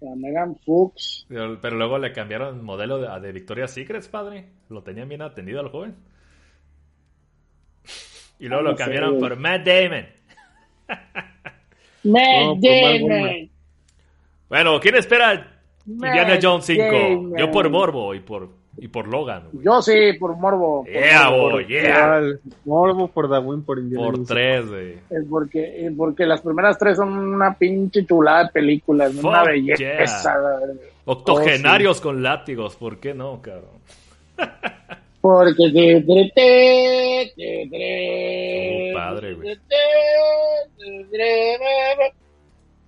[0.01, 1.27] la Megan Fuchs.
[1.29, 4.47] Pero, pero luego le cambiaron modelo de, de Victoria's Secrets, padre.
[4.69, 5.97] Lo tenían bien atendido al joven.
[8.39, 10.07] Y luego Ah, no lo cambiaron por Matt Damon.
[12.05, 13.51] Matt Damon.
[14.49, 15.56] Bueno, ¿quién espera
[15.87, 16.83] Indiana Jones 5?
[16.85, 17.37] Damon.
[17.39, 19.65] Yo por Morbo y por, y por Logan, güey.
[19.65, 20.83] Yo sí, por morbo.
[20.85, 21.51] por Yeah, morbo.
[21.53, 22.23] boy, yeah.
[22.65, 24.29] Morbo por The Win por Indiana Por Jones.
[24.29, 24.93] tres, güey.
[25.11, 29.45] Es porque, es porque las primeras tres son una pinche chulada de películas, Fuck una
[29.45, 30.35] belleza.
[31.05, 33.77] Octogenarios con látigos, ¿por qué no, cabrón?
[35.21, 39.59] Porque te, te, te, te, te, Oh, padre, güey.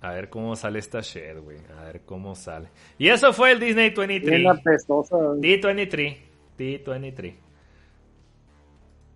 [0.01, 1.57] A ver cómo sale esta shit, güey.
[1.77, 2.69] A ver cómo sale.
[2.97, 4.47] Y eso fue el Disney Bien 23.
[4.47, 5.17] apestosa.
[5.17, 6.17] D23.
[6.57, 7.35] D23.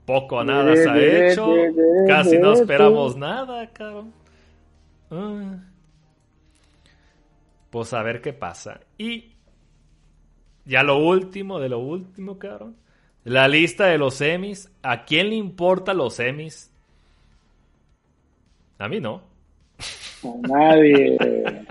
[0.06, 1.54] Poco nada se ha hecho.
[2.08, 4.14] Casi no esperamos nada, cabrón.
[5.10, 5.56] Ah.
[7.70, 8.82] Pues a ver qué pasa.
[8.98, 9.34] Y
[10.66, 12.76] ya lo último de lo último, cabrón.
[13.24, 14.70] La lista de los semis.
[14.82, 16.74] ¿A quién le importa los semis?
[18.80, 19.33] A mí no.
[20.24, 21.18] A nadie.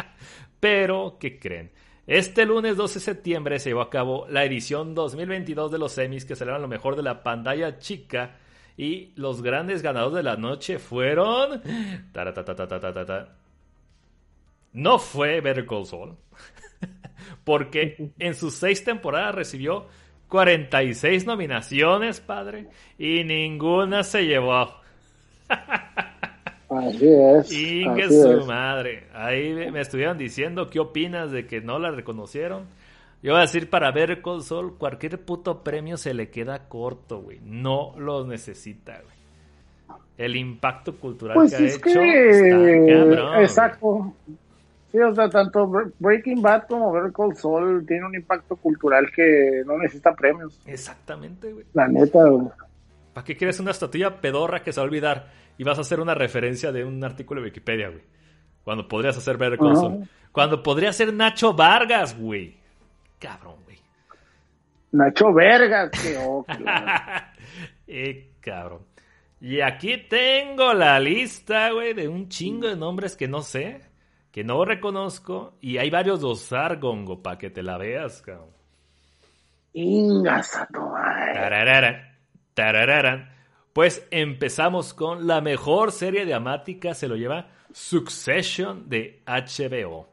[0.61, 1.71] Pero, ¿qué creen?
[2.07, 6.25] Este lunes 12 de septiembre se llevó a cabo la edición 2022 de los semis
[6.25, 8.37] que celebran lo mejor de la pantalla chica
[8.77, 11.63] y los grandes ganadores de la noche fueron...
[14.73, 15.85] No fue Better Call
[17.45, 19.87] porque en sus seis temporadas recibió
[20.29, 24.75] 46 nominaciones, padre, y ninguna se llevó.
[26.79, 27.53] Así es.
[27.53, 28.47] Ingue así su es.
[28.47, 29.07] madre.
[29.15, 32.65] Ahí me estuvieron diciendo qué opinas de que no la reconocieron.
[33.23, 37.39] Yo voy a decir, para ver Sol, cualquier puto premio se le queda corto, güey.
[37.43, 39.99] No los necesita, güey.
[40.19, 42.31] El impacto cultural Pues que ha hecho que.
[42.31, 43.29] está cabrón.
[43.33, 43.43] güey.
[43.45, 44.15] exacto.
[44.91, 49.07] Sí, o sea, tanto Bre- Breaking Bad como Better Call Saul tiene un impacto cultural
[49.15, 50.61] que no necesita premios.
[50.67, 51.65] Exactamente, güey.
[51.73, 52.49] La neta, güey.
[53.15, 55.27] ¿Para qué quieres una estatuilla pedorra que se va a olvidar
[55.63, 58.03] y vas a hacer una referencia de un artículo de Wikipedia, güey?
[58.65, 59.77] Cuando podrías hacer Better Call.
[59.77, 60.09] Saul.
[60.33, 62.57] Cuando podría ser Nacho Vargas, güey.
[63.21, 63.79] Cabrón, güey.
[64.91, 67.27] Nacho Vergas, que oh, claro.
[67.87, 68.81] eh, cabrón.
[69.41, 73.83] Y aquí tengo la lista, güey, de un chingo de nombres que no sé,
[74.33, 75.55] que no reconozco.
[75.61, 78.51] Y hay varios de Gongo, para que te la veas, cabrón.
[79.75, 80.67] Ingas a
[82.57, 83.33] tararara.
[83.73, 90.09] Pues empezamos con la mejor serie dramática, se lo lleva Succession de HBO.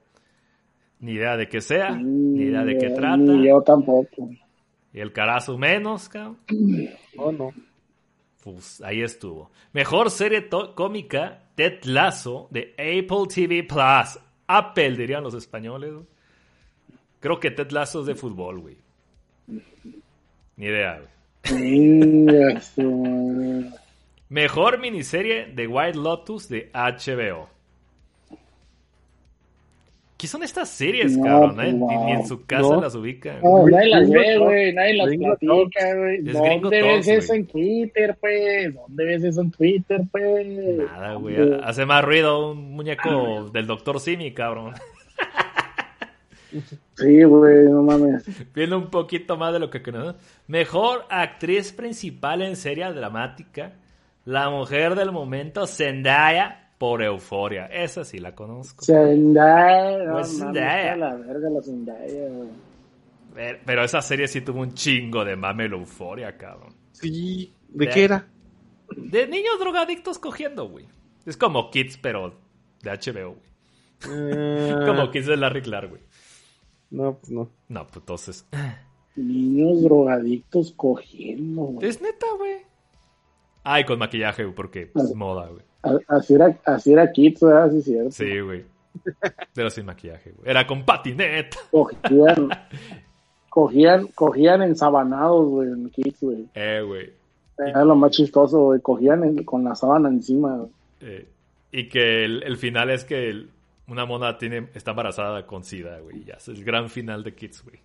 [1.02, 3.18] Ni idea de qué sea, ni idea de qué trata.
[3.18, 4.30] Ni yo tampoco.
[4.94, 6.38] Y el carazo menos, cabrón.
[7.16, 7.54] No, no.
[8.44, 9.52] Pues ahí estuvo.
[9.74, 14.20] Mejor serie cómica, Ted Lasso, de Apple TV Plus.
[14.48, 15.94] Apple, dirían los españoles.
[17.20, 18.78] Creo que Ted Lasso es de fútbol, güey.
[20.56, 21.19] Ni idea, güey.
[24.30, 27.50] Mejor miniserie de White Lotus de HBO.
[30.18, 31.56] ¿Qué son estas series, No, cabrón?
[31.56, 31.72] pues, eh?
[31.74, 32.06] Ni, no.
[32.06, 32.82] ni en su casa No.
[32.82, 33.42] las ubican.
[33.42, 36.18] No, nadie las ve, güey, nadie las Gringo platica, güey.
[36.24, 38.76] ¿Dónde ves Talks, eso en Twitter, pues?
[38.76, 40.46] ¿Dónde ves eso en Twitter, pues?
[40.78, 41.38] Nada, güey.
[41.64, 44.00] Hace más ruido un muñeco del Dr.
[44.02, 44.74] Simi, cabrón.
[46.96, 48.24] Sí, güey, no mames.
[48.54, 50.16] Viendo un poquito más de lo que creo.
[50.48, 53.74] Mejor actriz principal en serie dramática.
[54.26, 57.66] La mujer del momento, Zendaya, por Euforia.
[57.68, 58.84] Esa sí la conozco.
[58.86, 60.96] Zendaya, no Pues mames, Zendaya.
[60.96, 62.50] la verga la Zendaya, güey.
[63.34, 66.74] Pero- Pero esa serie sí tuvo un chingo de mame la Euforia, cabrón.
[66.92, 67.54] Sí.
[67.70, 68.28] ¿De De- qué era?
[68.96, 70.86] De niños drogadictos cogiendo, güey.
[71.26, 72.34] Es como Kids, pero
[72.82, 73.50] de HBO, güey.
[74.10, 76.02] Eh, Como Kids de Larry Clark, güey.
[76.92, 77.50] No, pues no.
[77.68, 78.46] No, pues entonces.
[79.16, 81.88] Niños drogadictos cogiendo, güey.
[81.88, 82.58] Es neta, güey.
[83.64, 85.64] Ay, con maquillaje, güey, porque es moda, güey.
[86.08, 87.72] Así era, así era Kids, ¿verdad?
[87.72, 88.12] Sí, cierto.
[88.12, 88.66] Sí, güey.
[89.54, 90.50] Pero sin maquillaje, güey.
[90.50, 91.58] Era con patineta.
[91.72, 92.50] Cogían,
[93.50, 96.48] cogían, cogían ensabanados, güey, en Kids, güey.
[96.54, 97.14] Eh, güey.
[97.58, 98.82] Era lo más chistoso, güey.
[98.82, 100.70] Cogían en- con la sábana encima, güey.
[101.02, 101.28] Eh,
[101.72, 103.50] y que el, el final es que el-
[103.90, 106.24] una mona tiene, está embarazada con SIDA, güey.
[106.24, 107.80] Ya, es el gran final de Kids, güey.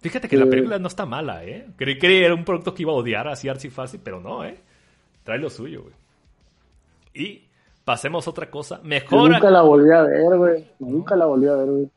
[0.00, 0.50] Fíjate que la Sí.
[0.50, 1.66] película no está mala, ¿eh?
[1.76, 4.58] Creí que era un producto que iba a odiar así artsy fácil, pero no, ¿eh?
[5.22, 5.94] Trae lo suyo, güey.
[7.14, 7.44] Y
[7.84, 8.80] pasemos a otra cosa.
[8.82, 9.30] Mejor.
[9.30, 10.66] Nunca la volví a ver, güey.
[10.80, 11.90] Nunca la volví a ver, güey.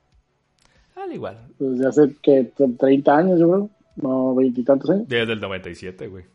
[0.98, 1.38] Al igual.
[1.58, 3.70] Desde hace, que 30 años, yo creo.
[3.96, 5.08] No, veintitantos años.
[5.08, 6.26] Desde el 97, güey.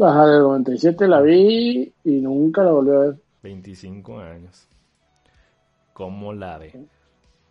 [0.00, 3.16] Ajá, del 97 la vi y nunca la volví a ver.
[3.42, 4.66] 25 años.
[5.94, 6.86] ¿Cómo la ve?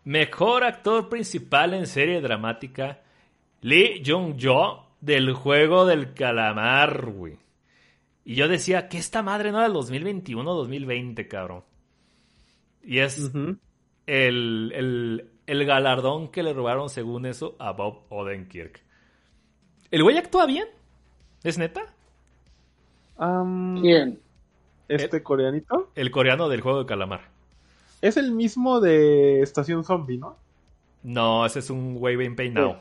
[0.03, 3.01] Mejor actor principal en serie dramática,
[3.61, 7.39] Lee Jong-jo del juego del calamar, güey.
[8.25, 11.63] Y yo decía que esta madre no era del 2021 2020, cabrón.
[12.83, 13.31] Y es
[14.05, 18.81] el, el, el galardón que le robaron, según eso, a Bob Odenkirk.
[19.89, 20.67] ¿El güey actúa bien?
[21.43, 21.93] ¿Es neta?
[23.81, 24.19] ¿Quién?
[24.89, 25.91] Este coreanito.
[25.95, 27.32] El coreano del juego del calamar.
[28.03, 30.35] Es el mismo de Estación Zombie, ¿no?
[31.03, 32.77] No, ese es un güey bien peinado.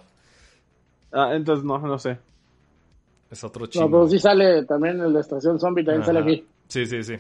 [1.13, 2.19] Ah, entonces no, no sé.
[3.31, 3.87] Es otro No, chingo.
[3.91, 6.45] pero sí sale también en la estación zombie, también sale aquí.
[6.67, 7.15] Sí, sí, sí.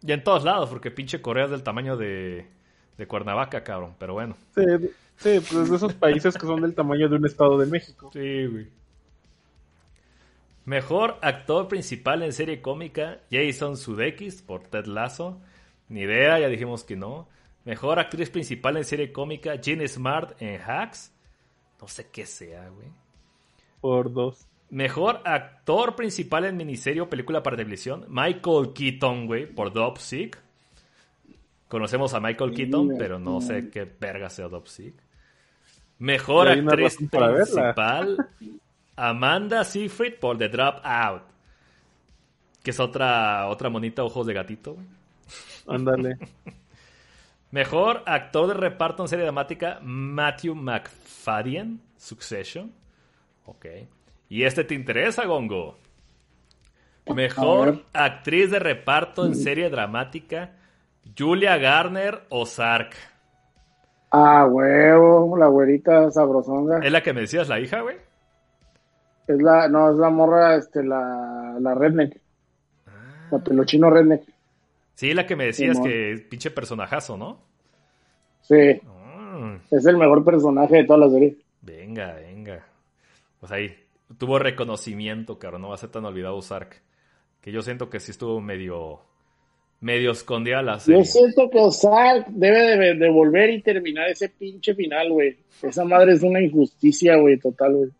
[0.00, 2.46] Y en todos lados, porque pinche Corea es del tamaño de,
[2.96, 3.94] de Cuernavaca, cabrón.
[3.98, 4.36] Pero bueno.
[4.54, 4.62] Sí,
[5.16, 8.10] sí, pues de esos países que son del tamaño de un estado de México.
[8.12, 8.68] Sí, güey.
[10.64, 15.40] Mejor actor principal en serie cómica, Jason Sudeikis por Ted Lasso.
[15.92, 17.28] Ni idea, ya dijimos que no.
[17.66, 21.12] Mejor actriz principal en serie cómica, Jean Smart en Hacks.
[21.80, 22.88] No sé qué sea, güey.
[23.82, 24.46] Por dos.
[24.70, 30.38] Mejor actor principal en miniserie o película para televisión, Michael Keaton, güey, por Sick.
[31.68, 34.94] Conocemos a Michael Keaton, pero no sé qué verga sea Sick.
[35.98, 38.30] Mejor actriz principal,
[38.96, 41.22] Amanda Seyfried por The Dropout.
[42.62, 45.01] Que es otra, otra monita ojos de gatito, güey.
[45.66, 46.18] Ándale.
[47.50, 52.72] Mejor actor de reparto en serie dramática, Matthew McFadden, Succession.
[53.44, 53.66] Ok.
[54.28, 55.76] ¿Y este te interesa, Gongo?
[57.14, 60.52] Mejor actriz de reparto en serie dramática,
[61.16, 62.94] Julia Garner Ozark.
[64.10, 66.78] Ah, huevo, la güerita sabrosonga.
[66.78, 67.96] ¿Es la que me decías, la hija, güey?
[69.26, 72.20] Es la, no, es la morra, este, la, la redneck.
[73.30, 74.22] La peluchino redneck.
[74.94, 75.90] Sí, la que me decías Simón.
[75.90, 77.40] que pinche personajazo, ¿no?
[78.42, 78.80] Sí,
[79.34, 81.36] Mm, es el mejor personaje de toda la serie.
[81.62, 82.66] venga, venga.
[83.40, 83.74] Pues ahí,
[84.18, 85.62] tuvo reconocimiento, cabrón.
[85.62, 86.82] No va a ser tan olvidado Ozark.
[87.40, 89.00] Que yo siento que sí estuvo medio...
[89.80, 91.00] Medio escondida la serie.
[91.00, 95.38] Yo siento que Ozark debe de, de volver y terminar ese pinche final, güey.
[95.62, 97.90] Esa madre es una injusticia, güey, total, güey.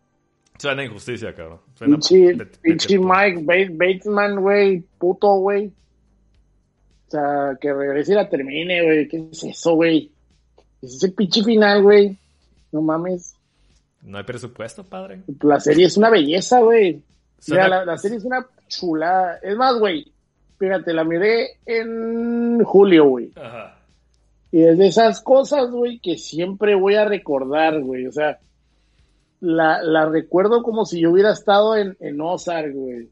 [0.57, 1.59] Suena injusticia, cabrón.
[1.73, 5.71] Suena Pinche, pinche Mike Batesman, güey, puto, güey.
[7.13, 9.07] O sea, que regrese y la termine, güey.
[9.07, 10.11] ¿Qué es eso, güey?
[10.81, 12.17] Es ese pinche final, güey.
[12.71, 13.35] No mames.
[14.01, 15.21] No hay presupuesto, padre.
[15.41, 17.03] La serie es una belleza, güey.
[17.47, 19.37] Mira, la, la serie es una chulada.
[19.43, 20.11] Es más, güey,
[20.57, 23.31] fíjate, la miré en julio, güey.
[23.35, 23.77] Ajá.
[24.51, 28.07] Y es de esas cosas, güey, que siempre voy a recordar, güey.
[28.07, 28.39] O sea,
[29.39, 33.07] la, la recuerdo como si yo hubiera estado en, en Ozark, güey.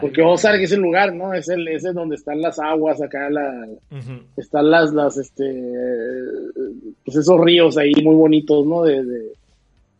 [0.00, 0.22] Porque.
[0.22, 1.32] Ozark es el lugar, ¿no?
[1.34, 4.22] Es el, es donde están las aguas, acá la, Ujú.
[4.36, 5.44] están las, las, este,
[7.04, 8.82] pues esos ríos ahí muy bonitos, ¿no?
[8.84, 9.32] De, de-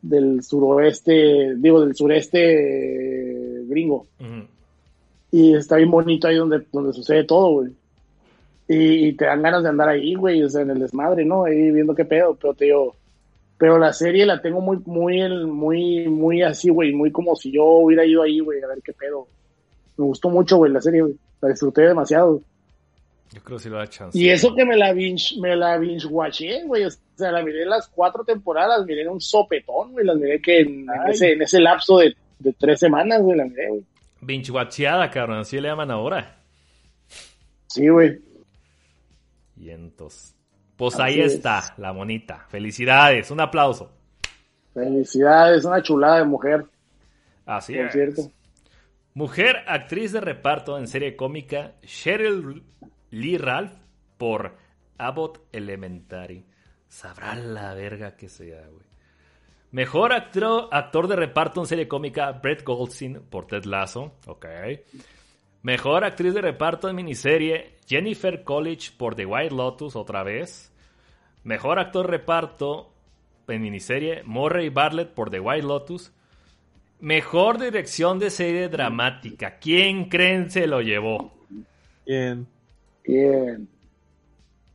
[0.00, 4.07] del suroeste, digo, del sureste gringo.
[4.20, 4.47] Ujú.
[5.33, 7.70] Y está bien bonito ahí donde, donde sucede todo, güey.
[8.68, 11.44] Y, y te dan ganas de andar ahí, güey, o sea, en el desmadre, ¿no?
[11.44, 12.94] Ahí viendo qué pedo, pero te digo,
[13.58, 17.50] pero la serie la tengo muy, muy, el- muy, muy así, güey, muy como si
[17.50, 19.26] yo hubiera ido ahí, güey, a ver qué pedo.
[19.99, 21.15] Me gustó mucho, güey, la serie, güey.
[21.41, 22.41] La disfruté demasiado.
[23.31, 24.18] Yo creo que sí lo da chance.
[24.18, 26.85] Y eso que me la binge, me la binge watché, güey.
[26.86, 30.07] O sea, la miré las cuatro temporadas, miré en un sopetón, güey.
[30.07, 33.68] Las miré que en, ese, en ese lapso de, de tres semanas, güey, la miré,
[33.68, 33.85] güey.
[34.23, 35.39] Binge watcheada, cabrón.
[35.41, 36.41] Así le llaman ahora.
[37.67, 38.18] Sí, güey.
[39.57, 40.35] Y entonces.
[40.77, 41.35] Pues Así ahí es.
[41.35, 42.47] está, la monita.
[42.49, 43.31] Felicidades.
[43.31, 43.91] Un aplauso.
[44.73, 46.65] Felicidades, una chulada de mujer,
[47.44, 47.93] Así por es.
[47.93, 48.31] cierto.
[49.15, 52.62] Mujer actriz de reparto en serie cómica Cheryl
[53.11, 53.73] Lee Ralph
[54.17, 54.57] por
[54.99, 56.47] Abbott Elementary.
[56.89, 58.87] Sabrá la verga que sea, güey.
[59.70, 64.15] Mejor actor, actor de reparto en serie cómica, Brett Goldstein por Ted Lasso.
[64.27, 64.47] Ok.
[65.62, 70.73] Mejor actriz de reparto en miniserie, Jennifer Coolidge por The White Lotus, otra vez.
[71.45, 72.95] Mejor actor reparto
[73.47, 76.12] en miniserie, Murray Bartlett por The White Lotus.
[77.01, 79.59] Mejor dirección de serie dramática.
[79.59, 81.33] ¿Quién creen se lo llevó?
[82.05, 82.47] ¿Quién?
[83.05, 83.68] ¿Quién?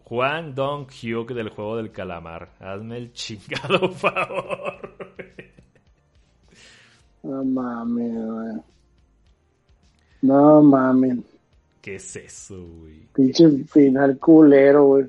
[0.06, 2.50] Juan Dong Hyuk del juego del calamar.
[2.60, 4.96] Hazme el chingado favor.
[7.24, 8.56] No mames, güey.
[10.22, 11.20] No mames.
[11.82, 13.08] ¿Qué es eso, güey?
[13.14, 15.06] Pinche final culero, güey.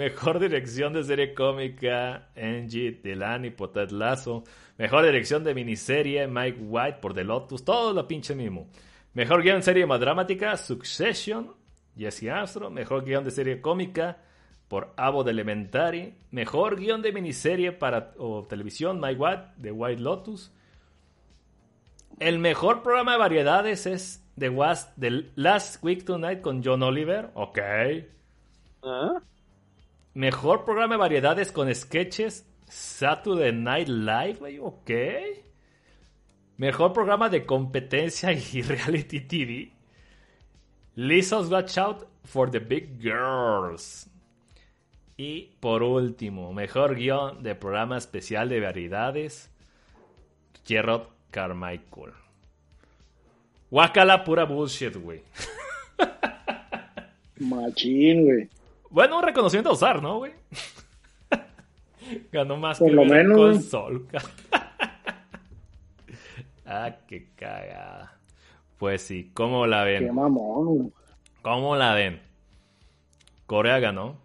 [0.00, 3.90] Mejor dirección de serie cómica, Angie Delany por Ted.
[4.78, 7.66] Mejor dirección de miniserie, Mike White por The Lotus.
[7.66, 8.70] Todo lo pinche mismo.
[9.12, 11.54] Mejor guion de serie más dramática, Succession,
[11.98, 12.72] Jesse Armstrong.
[12.72, 14.16] Mejor guion de serie cómica
[14.68, 16.14] por Abo de Elementary.
[16.30, 20.50] Mejor guion de miniserie para o televisión, Mike White de White Lotus.
[22.18, 24.50] El mejor programa de variedades es The,
[24.98, 27.28] The Last Week Tonight con John Oliver.
[27.34, 27.58] Ok.
[28.82, 29.20] ¿Ah?
[30.14, 32.46] Mejor programa de variedades con sketches.
[32.66, 34.90] Saturday Night Live, güey, ok.
[36.56, 39.72] Mejor programa de competencia y reality TV.
[40.94, 44.08] Lisa's Watch Out for the Big Girls.
[45.16, 49.50] Y por último, mejor guion de programa especial de variedades.
[50.66, 52.12] Gerard Carmichael.
[53.70, 55.22] Guacala pura bullshit, güey.
[57.38, 58.48] Machín, güey.
[58.90, 60.32] Bueno, un reconocimiento a usar, ¿no, güey?
[62.32, 63.64] Ganó más Por que lo menos.
[63.66, 64.06] Saul.
[66.66, 68.18] ah, qué cagada.
[68.78, 70.14] Pues sí, ¿cómo la Qué ven?
[70.14, 70.90] mamón, güey.
[71.42, 72.20] ¿Cómo la ven?
[73.46, 74.18] Corea ganó.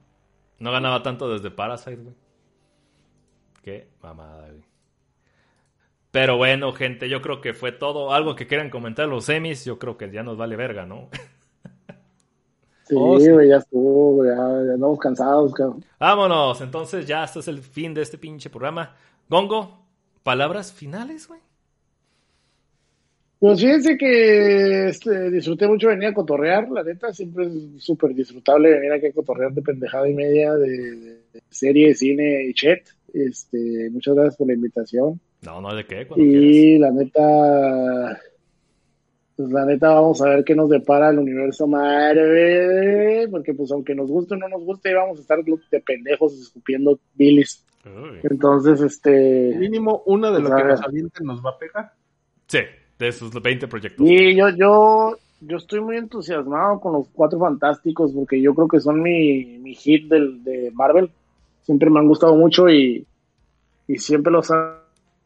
[0.60, 2.16] No ganaba tanto desde Parasite, güey.
[3.62, 4.64] Qué mamada, güey.
[6.12, 8.14] Pero bueno, gente, yo creo que fue todo.
[8.14, 11.10] Algo que quieran comentar los semis, yo creo que ya nos vale verga, ¿no?
[12.88, 13.30] Sí, Oh, sí.
[13.50, 14.24] ya estuvo.
[14.26, 15.84] Ya, ya andamos cansados, cabrón.
[16.00, 18.96] Vámonos, entonces ya este es el fin de este pinche programa.
[19.28, 19.80] Gongo,
[20.24, 21.40] palabras finales, güey.
[23.40, 28.70] Pues fíjense que este, disfruté mucho venir a cotorrear, la neta, siempre es súper disfrutable
[28.72, 30.68] venir aquí a cotorrear de pendejada y media de,
[31.34, 32.80] de serie, cine y chat.
[33.14, 35.20] Este, muchas gracias por la invitación.
[35.42, 36.08] No, no, ¿de qué?
[36.08, 36.44] Cuando quieras.
[36.44, 38.20] Y la neta,
[39.36, 43.94] pues la neta vamos a ver qué nos depara el universo Marvel, porque pues aunque
[43.96, 47.64] nos guste o no nos guste, vamos a estar de pendejos escupiendo bilis.
[47.86, 48.20] Uy.
[48.24, 49.56] Entonces, este...
[49.60, 50.90] Mínimo una de lo Pues, que a nos ver.
[50.90, 51.94] avienten nos va a pegar.
[52.48, 52.60] Sí,
[52.98, 54.08] de esos 20 proyectos.
[54.10, 58.80] Y yo, yo, yo estoy muy entusiasmado con los cuatro fantásticos porque yo creo que
[58.80, 61.12] son mi, mi hit del, de Marvel.
[61.64, 63.06] Siempre me han gustado mucho y,
[63.88, 64.76] y siempre los han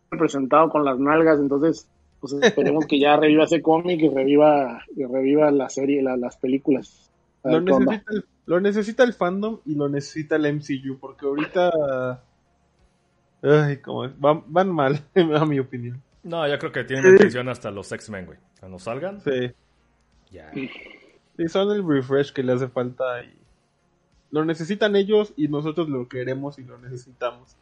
[0.10, 1.40] presentado con las nalgas.
[1.40, 1.88] Entonces,
[2.20, 6.38] pues esperemos que ya reviva ese cómic y reviva, y reviva la serie, la- las
[6.38, 7.10] películas.
[7.44, 12.22] Lo necesita, el, lo necesita el fandom y lo necesita el MCU, porque ahorita.
[13.42, 15.02] Ay, como es, van, van mal,
[15.36, 16.02] a mi opinión.
[16.24, 18.38] No, yo creo que tienen intención hasta los X-Men, güey.
[18.60, 19.52] Cuando salgan, Sí,
[20.32, 20.52] ya.
[20.52, 23.34] sí, son el refresh que le hace falta y
[24.32, 27.56] lo necesitan ellos y nosotros lo queremos y lo necesitamos.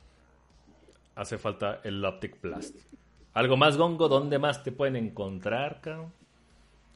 [1.14, 2.76] Hace falta el Optic Blast.
[3.38, 4.08] ¿Algo más, Gongo?
[4.10, 6.12] ¿Dónde más te pueden encontrar, cabrón?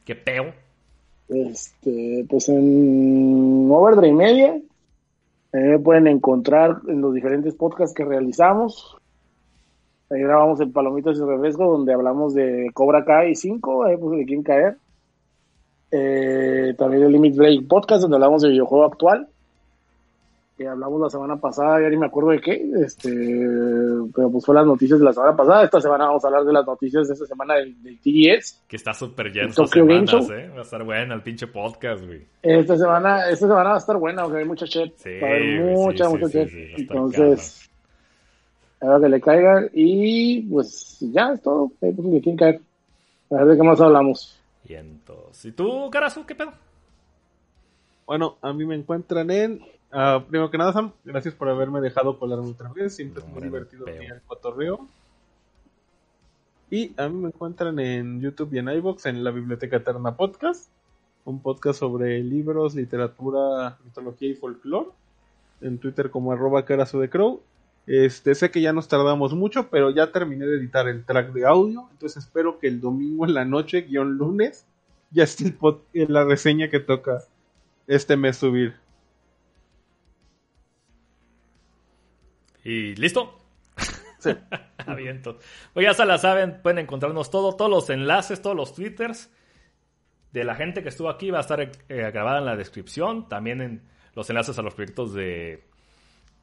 [0.04, 0.52] ¿Qué peo?
[1.28, 4.60] Este, pues en Overdrive Media
[5.52, 8.96] ahí me pueden encontrar en los diferentes podcasts que realizamos.
[10.10, 14.24] Ahí grabamos el Palomitas y Refresco, donde hablamos de Cobra Kai 5, ahí pues le
[14.24, 14.76] quieren caer.
[15.92, 19.28] Eh, también el Limit Break Podcast, donde hablamos de videojuego actual.
[20.62, 23.10] Que hablamos la semana pasada, ya ni me acuerdo de qué, este,
[24.14, 25.64] pero pues fue las noticias de la semana pasada.
[25.64, 28.62] Esta semana vamos a hablar de las noticias de esta semana del, del TGS.
[28.68, 30.32] Que está súper lleno semanas, Show.
[30.32, 30.50] ¿eh?
[30.50, 32.24] Va a estar buena el pinche podcast, güey.
[32.42, 34.92] Esta semana, esta semana va a estar buena, porque hay mucha chat.
[34.98, 36.48] Sí, va a haber mucha, sí, mucha sí, chat.
[36.78, 37.70] Entonces,
[38.82, 39.70] a ver que le caigan.
[39.72, 41.72] Y pues ya es todo.
[41.82, 42.60] Ahí pues quieren caer.
[43.32, 44.38] A ver de qué más hablamos.
[44.68, 45.44] Y entonces...
[45.44, 46.52] ¿Y tú, Carazu, qué pedo?
[48.06, 49.72] Bueno, a mí me encuentran en.
[49.92, 52.94] Ah, primero que nada, Sam, gracias por haberme dejado colarme otra vez.
[52.96, 54.88] Siempre es muy divertido al cotorreo.
[56.70, 60.70] Y a mí me encuentran en YouTube y en iBox en la Biblioteca Eterna Podcast.
[61.24, 64.88] Un podcast sobre libros, literatura, mitología y folclore.
[65.60, 67.40] En Twitter como arroba carazo de crow.
[67.86, 71.46] Este, sé que ya nos tardamos mucho, pero ya terminé de editar el track de
[71.46, 71.88] audio.
[71.92, 74.64] Entonces espero que el domingo en la noche, guion lunes,
[75.10, 77.22] ya esté el pod- la reseña que toca
[77.86, 78.74] este mes subir.
[82.64, 83.38] ¿Y listo?
[84.18, 84.30] Sí.
[84.86, 85.38] Aviento.
[85.72, 89.30] Pues ya se la saben, pueden encontrarnos todo, todos los enlaces, todos los twitters
[90.32, 93.28] de la gente que estuvo aquí va a estar eh, grabada en la descripción.
[93.28, 93.82] También en
[94.14, 95.64] los enlaces a los proyectos de,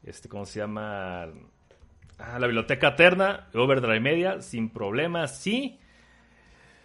[0.04, 1.28] este, ¿cómo se llama?
[2.18, 5.78] Ah, la biblioteca Eterna, Overdrive Media, sin problemas, sí.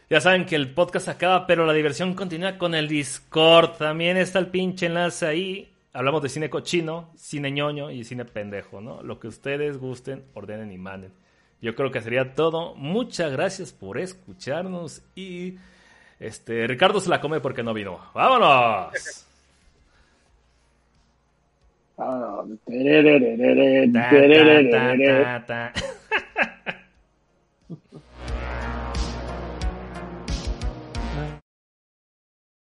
[0.09, 3.77] Ya saben que el podcast acaba, pero la diversión continúa con el Discord.
[3.77, 5.74] También está el pinche enlace ahí.
[5.95, 9.01] Hablamos de cine cochino, cine ñoño y cine pendejo, ¿no?
[9.01, 11.14] Lo que ustedes gusten, ordenen y manden.
[11.61, 12.75] Yo creo que sería todo.
[12.75, 15.56] Muchas gracias por escucharnos y
[16.19, 17.99] este Ricardo se la come porque no vino.
[18.14, 18.91] ¡Vámonos!